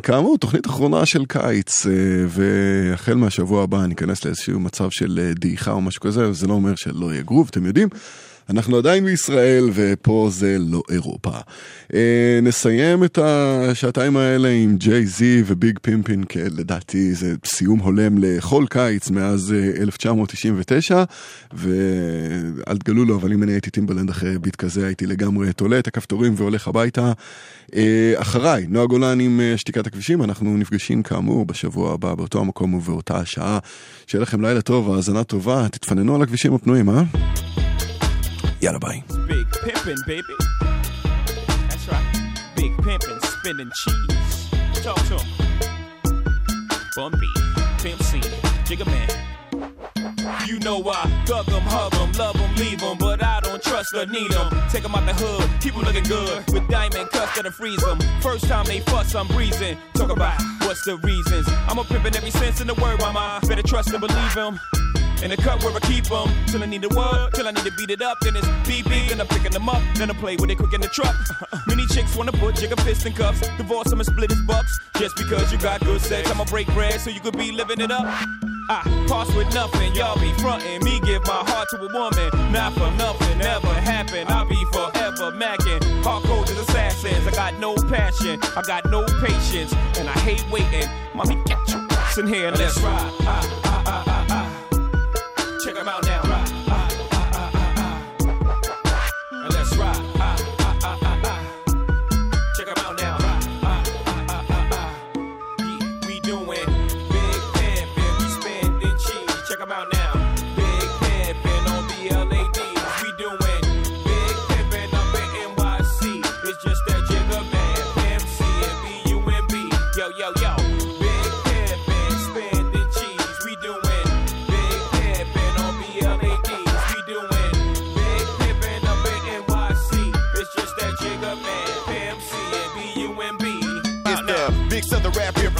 כאמור, 0.03 0.37
תוכנית 0.37 0.65
אחרונה 0.65 1.05
של 1.05 1.25
קיץ, 1.25 1.85
והחל 2.27 3.13
מהשבוע 3.13 3.63
הבא 3.63 3.85
ניכנס 3.85 4.25
לאיזשהו 4.25 4.59
מצב 4.59 4.87
של 4.91 5.31
דעיכה 5.35 5.71
או 5.71 5.81
משהו 5.81 6.01
כזה, 6.01 6.33
זה 6.33 6.47
לא 6.47 6.53
אומר 6.53 6.75
שלא 6.75 7.13
יהיה 7.13 7.23
גרוב, 7.23 7.47
אתם 7.51 7.65
יודעים. 7.65 7.89
אנחנו 8.49 8.77
עדיין 8.77 9.05
בישראל, 9.05 9.69
ופה 9.73 10.27
זה 10.31 10.57
לא 10.59 10.81
אירופה. 10.91 11.31
אה, 11.93 12.39
נסיים 12.41 13.03
את 13.03 13.17
השעתיים 13.17 14.17
האלה 14.17 14.49
עם 14.49 14.77
ג'יי 14.77 15.05
זי 15.05 15.43
וביג 15.45 15.79
פימפין, 15.81 16.23
לדעתי 16.35 17.13
זה 17.13 17.33
סיום 17.45 17.79
הולם 17.79 18.17
לכל 18.17 18.65
קיץ 18.69 19.09
מאז 19.09 19.53
אה, 19.53 19.81
1999, 19.81 21.03
ואל 21.53 22.77
תגלו 22.77 23.05
לו, 23.05 23.15
אבל 23.15 23.33
אם 23.33 23.43
אני 23.43 23.51
הייתי 23.51 23.69
טימבלנד 23.69 24.09
אחרי 24.09 24.39
ביט 24.39 24.55
כזה, 24.55 24.85
הייתי 24.85 25.05
לגמרי 25.05 25.53
תולה 25.53 25.79
את 25.79 25.87
הכפתורים 25.87 26.33
והולך 26.37 26.67
הביתה. 26.67 27.11
אה, 27.75 28.13
אחריי, 28.15 28.65
נועה 28.69 28.85
גולן 28.85 29.19
עם 29.19 29.39
אה, 29.41 29.57
שתיקת 29.57 29.87
הכבישים, 29.87 30.23
אנחנו 30.23 30.57
נפגשים 30.57 31.03
כאמור 31.03 31.45
בשבוע 31.45 31.93
הבא 31.93 32.15
באותו 32.15 32.39
המקום 32.39 32.73
ובאותה 32.73 33.17
השעה. 33.17 33.59
שיהיה 34.07 34.21
לכם 34.21 34.41
לילה 34.41 34.61
טוב, 34.61 34.93
האזנה 34.93 35.23
טובה, 35.23 35.67
תתפננו 35.71 36.15
על 36.15 36.21
הכבישים 36.21 36.53
הפנויים, 36.53 36.89
אה? 36.89 37.03
Yada 38.63 38.79
bye. 38.79 39.03
Big 39.27 39.45
pimpin', 39.47 39.97
baby. 40.07 40.23
That's 41.67 41.85
right. 41.89 42.31
Big 42.55 42.71
pimpin', 42.77 43.21
spinning 43.21 43.69
cheese. 43.75 44.49
Talk 44.81 44.95
to 45.07 45.17
him. 45.17 45.27
Bumpy, 46.95 47.27
Pimp 47.79 48.01
C, 48.01 48.19
Jigga 48.63 48.85
Man. 48.85 50.47
You 50.47 50.59
know 50.59 50.81
I 50.87 51.09
thug 51.25 51.45
them, 51.47 51.61
hug 51.63 51.91
them, 51.91 52.13
love 52.13 52.37
them, 52.37 52.55
leave 52.55 52.79
them, 52.79 52.97
but 52.97 53.21
I 53.21 53.41
don't 53.41 53.61
trust 53.61 53.93
or 53.95 54.05
need 54.05 54.31
them. 54.31 54.49
Take 54.69 54.83
them 54.83 54.95
out 54.95 55.05
the 55.07 55.13
hood, 55.13 55.61
keep 55.61 55.73
them 55.73 55.83
looking 55.83 56.05
good, 56.05 56.49
with 56.53 56.65
diamond 56.69 57.09
cuffs 57.09 57.35
that'll 57.35 57.51
freeze 57.51 57.81
them. 57.81 57.99
First 58.21 58.45
time 58.45 58.63
they 58.63 58.79
fuss, 58.79 59.13
I'm 59.13 59.27
breezing. 59.27 59.77
Talk 59.93 60.09
about 60.09 60.41
what's 60.61 60.85
the 60.85 60.95
reasons. 60.99 61.49
I'm 61.67 61.79
a 61.79 61.83
pimpin' 61.83 62.15
every 62.15 62.31
sense 62.31 62.61
in 62.61 62.67
the 62.67 62.75
word, 62.75 63.01
why 63.01 63.09
am 63.09 63.45
Better 63.45 63.61
trust 63.61 63.91
and 63.91 63.99
believe. 63.99 64.82
In 65.23 65.29
the 65.29 65.37
cup 65.37 65.63
where 65.63 65.73
I 65.73 65.79
keep 65.79 66.11
'em 66.11 66.27
till 66.47 66.61
I 66.61 66.65
need 66.65 66.83
a 66.83 66.89
word, 66.89 67.33
till 67.33 67.47
I 67.47 67.51
need 67.51 67.63
to 67.63 67.71
beat 67.71 67.89
it 67.89 68.01
up. 68.01 68.17
Then 68.21 68.35
it's 68.35 68.47
beep 68.67 68.89
beep, 68.89 69.07
then 69.07 69.21
I'm 69.21 69.27
picking 69.27 69.51
them 69.51 69.69
up, 69.69 69.81
then 69.95 70.11
I 70.11 70.13
play 70.13 70.35
with 70.35 70.49
it 70.51 70.57
quick 70.57 70.73
in 70.73 70.81
the 70.81 70.89
truck. 70.89 71.15
Many 71.67 71.85
chicks 71.87 72.13
wanna 72.15 72.33
put 72.33 72.55
jigger 72.55 72.75
fist 72.83 73.05
in 73.05 73.13
cuffs, 73.13 73.39
divorce 73.57 73.89
'em 73.93 74.01
and 74.01 74.05
split 74.05 74.31
his 74.31 74.41
bucks. 74.41 74.71
Just 74.99 75.15
because 75.15 75.49
you 75.51 75.57
got 75.57 75.79
good 75.85 76.01
sex, 76.01 76.29
I'ma 76.29 76.43
break 76.43 76.67
bread 76.73 76.99
so 76.99 77.09
you 77.09 77.21
could 77.21 77.37
be 77.37 77.53
living 77.53 77.79
it 77.79 77.89
up. 77.89 78.05
I 78.69 78.81
pass 79.07 79.33
with 79.33 79.53
nothing, 79.53 79.95
y'all 79.95 80.19
be 80.19 80.31
frontin'. 80.41 80.83
Me 80.83 80.99
give 81.01 81.25
my 81.25 81.41
heart 81.49 81.69
to 81.69 81.77
a 81.77 81.89
woman, 81.93 82.29
not 82.51 82.73
for 82.73 82.91
nothing, 82.91 83.37
never 83.37 83.73
happen. 83.73 84.25
I'll 84.29 84.45
be 84.45 84.61
forever 84.73 85.31
macking. 85.31 85.81
Hardcore 86.03 86.43
as 86.49 86.57
assassins, 86.57 87.25
I 87.27 87.31
got 87.31 87.53
no 87.59 87.75
passion, 87.75 88.39
I 88.57 88.61
got 88.61 88.89
no 88.89 89.05
patience, 89.23 89.71
and 89.97 90.09
I 90.09 90.17
hate 90.27 90.43
waiting. 90.51 90.89
Mommy, 91.13 91.35
get 91.45 91.59
your 91.69 91.81
ass 91.91 92.17
in 92.17 92.27
here 92.27 92.47
and 92.49 92.57
let's 92.57 92.77
ride. 92.79 93.11
Ah, 93.21 93.61
ah, 93.65 93.83
ah, 93.85 94.32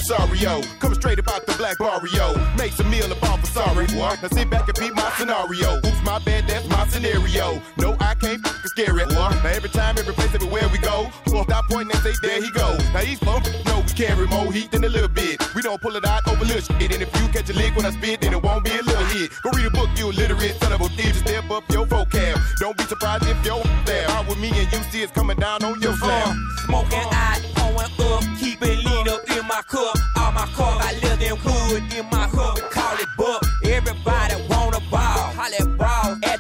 southern 0.04 0.30
rap 0.30 0.36
here 0.36 0.50
from 0.50 0.64
Sario. 0.64 0.80
Coming 0.80 1.00
straight 1.00 1.20
about 1.20 1.46
the 1.46 1.54
black 1.54 1.78
barrio. 1.78 2.36
Make 2.58 2.72
some 2.74 2.90
meal 2.90 3.12
about 3.12 3.40
for 3.40 3.46
sorry. 3.48 3.88
What? 3.98 4.22
Now 4.22 4.30
sit 4.30 4.50
back 4.50 4.68
and 4.68 4.78
beat 4.80 4.94
my 4.94 5.12
scenario. 5.18 5.78
Oops, 5.78 6.04
my 6.04 6.20
bad, 6.20 6.48
that's 6.48 6.68
my 6.70 6.88
scenario. 6.88 7.62
No, 7.78 7.96
I 8.00 8.16
can't 8.16 8.46
f- 8.46 8.62
scare 8.66 8.98
it. 9.00 9.08
What? 9.10 9.36
Now 9.44 9.50
every 9.50 9.70
time, 9.70 9.98
every 9.98 10.14
place, 10.14 10.34
everywhere 10.34 10.68
we 10.72 10.78
go. 10.80 11.10
Well, 11.28 11.44
stop 11.44 11.66
pointing 11.70 11.96
and 11.96 12.04
say, 12.04 12.14
there 12.22 12.42
he 12.42 12.52
go. 12.52 12.78
Now 12.94 13.02
these 13.02 13.20
folks 13.20 13.50
know 13.66 13.80
we 13.80 13.94
carry 13.94 14.28
more 14.28 14.52
heat 14.52 14.72
than 14.72 14.84
a 14.84 14.90
little 14.90 15.10
bit. 15.10 15.42
We 15.56 15.62
don't 15.62 15.82
pull 15.82 15.96
it 15.96 16.06
out 16.06 16.28
over 16.28 16.46
little 16.46 16.62
shit. 16.62 16.92
And 16.94 17.02
if 17.02 17.12
you 17.22 17.28
catch 17.30 17.50
a 17.50 17.54
lick 17.54 17.76
when 17.76 17.86
I 17.86 17.92
spit, 17.92 18.22
then 18.22 18.34
it 18.34 18.42
won't 18.42 18.64
be 18.64 18.72
a 18.72 18.82
little 18.82 19.06
hit. 19.06 19.32
Go 19.44 19.52
read 19.52 19.66
a 19.66 19.72
book, 19.72 19.90
you 19.98 20.10
illiterate 20.10 20.60
son 20.62 20.72
of 20.72 20.82
a 20.82 20.86
bitch. 20.86 21.14
Just 21.14 21.20
step 21.20 21.50
up 21.52 21.64
your 21.72 21.86
vocab. 21.86 22.40
Don't 22.60 22.78
be 22.78 22.84
surprised 22.86 23.26
if 23.28 23.46
you're 23.46 23.64
there. 23.86 24.10
Out 24.10 24.28
with 24.28 24.40
me 24.40 24.50
and 24.50 24.72
you 24.72 24.80
see 24.92 25.04
it's 25.04 25.12
coming 25.12 25.38
down 25.38 25.64
on 25.64 25.82
your 25.82 25.96
slab. 25.98 26.36
Smoking 26.66 27.00
hot, 27.12 27.33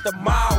the 0.03 0.11
mob. 0.17 0.52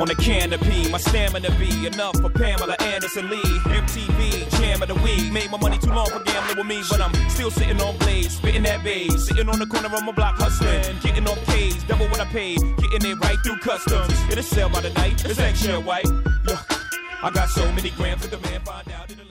On 0.00 0.06
the 0.06 0.14
canopy, 0.14 0.90
my 0.90 0.96
stamina 0.96 1.50
be 1.58 1.86
enough 1.86 2.16
for 2.22 2.30
Pamela 2.30 2.74
Anderson 2.80 3.28
Lee. 3.28 3.42
MTV, 3.68 4.50
jam 4.58 4.80
of 4.80 4.88
the 4.88 4.94
week. 4.94 5.30
Made 5.30 5.50
my 5.50 5.58
money 5.58 5.76
too 5.76 5.90
long 5.90 6.06
for 6.06 6.20
gambling 6.20 6.56
with 6.56 6.66
me, 6.66 6.82
but 6.88 7.02
I'm 7.02 7.12
still 7.28 7.50
sitting 7.50 7.78
on 7.82 7.98
blades, 7.98 8.34
spitting 8.36 8.62
that 8.62 8.82
bass. 8.82 9.26
Sitting 9.28 9.46
on 9.50 9.58
the 9.58 9.66
corner 9.66 9.94
of 9.94 10.02
my 10.02 10.12
block 10.12 10.36
hustling, 10.38 10.98
getting 11.02 11.28
off 11.28 11.44
K's, 11.44 11.84
double 11.84 12.06
what 12.06 12.18
I 12.18 12.24
paid, 12.24 12.60
getting 12.78 13.10
it 13.10 13.20
right 13.20 13.36
through 13.44 13.58
customs. 13.58 14.14
It'll 14.30 14.42
sell 14.42 14.70
by 14.70 14.80
the 14.80 14.90
night, 14.94 15.22
it's 15.22 15.38
extra 15.38 15.78
white. 15.78 16.06
Look, 16.44 16.64
I 17.22 17.30
got 17.34 17.50
so 17.50 17.70
many 17.72 17.90
grams 17.90 18.26
the 18.26 18.38
man 18.38 18.62
find 18.62 18.90
out. 18.92 19.29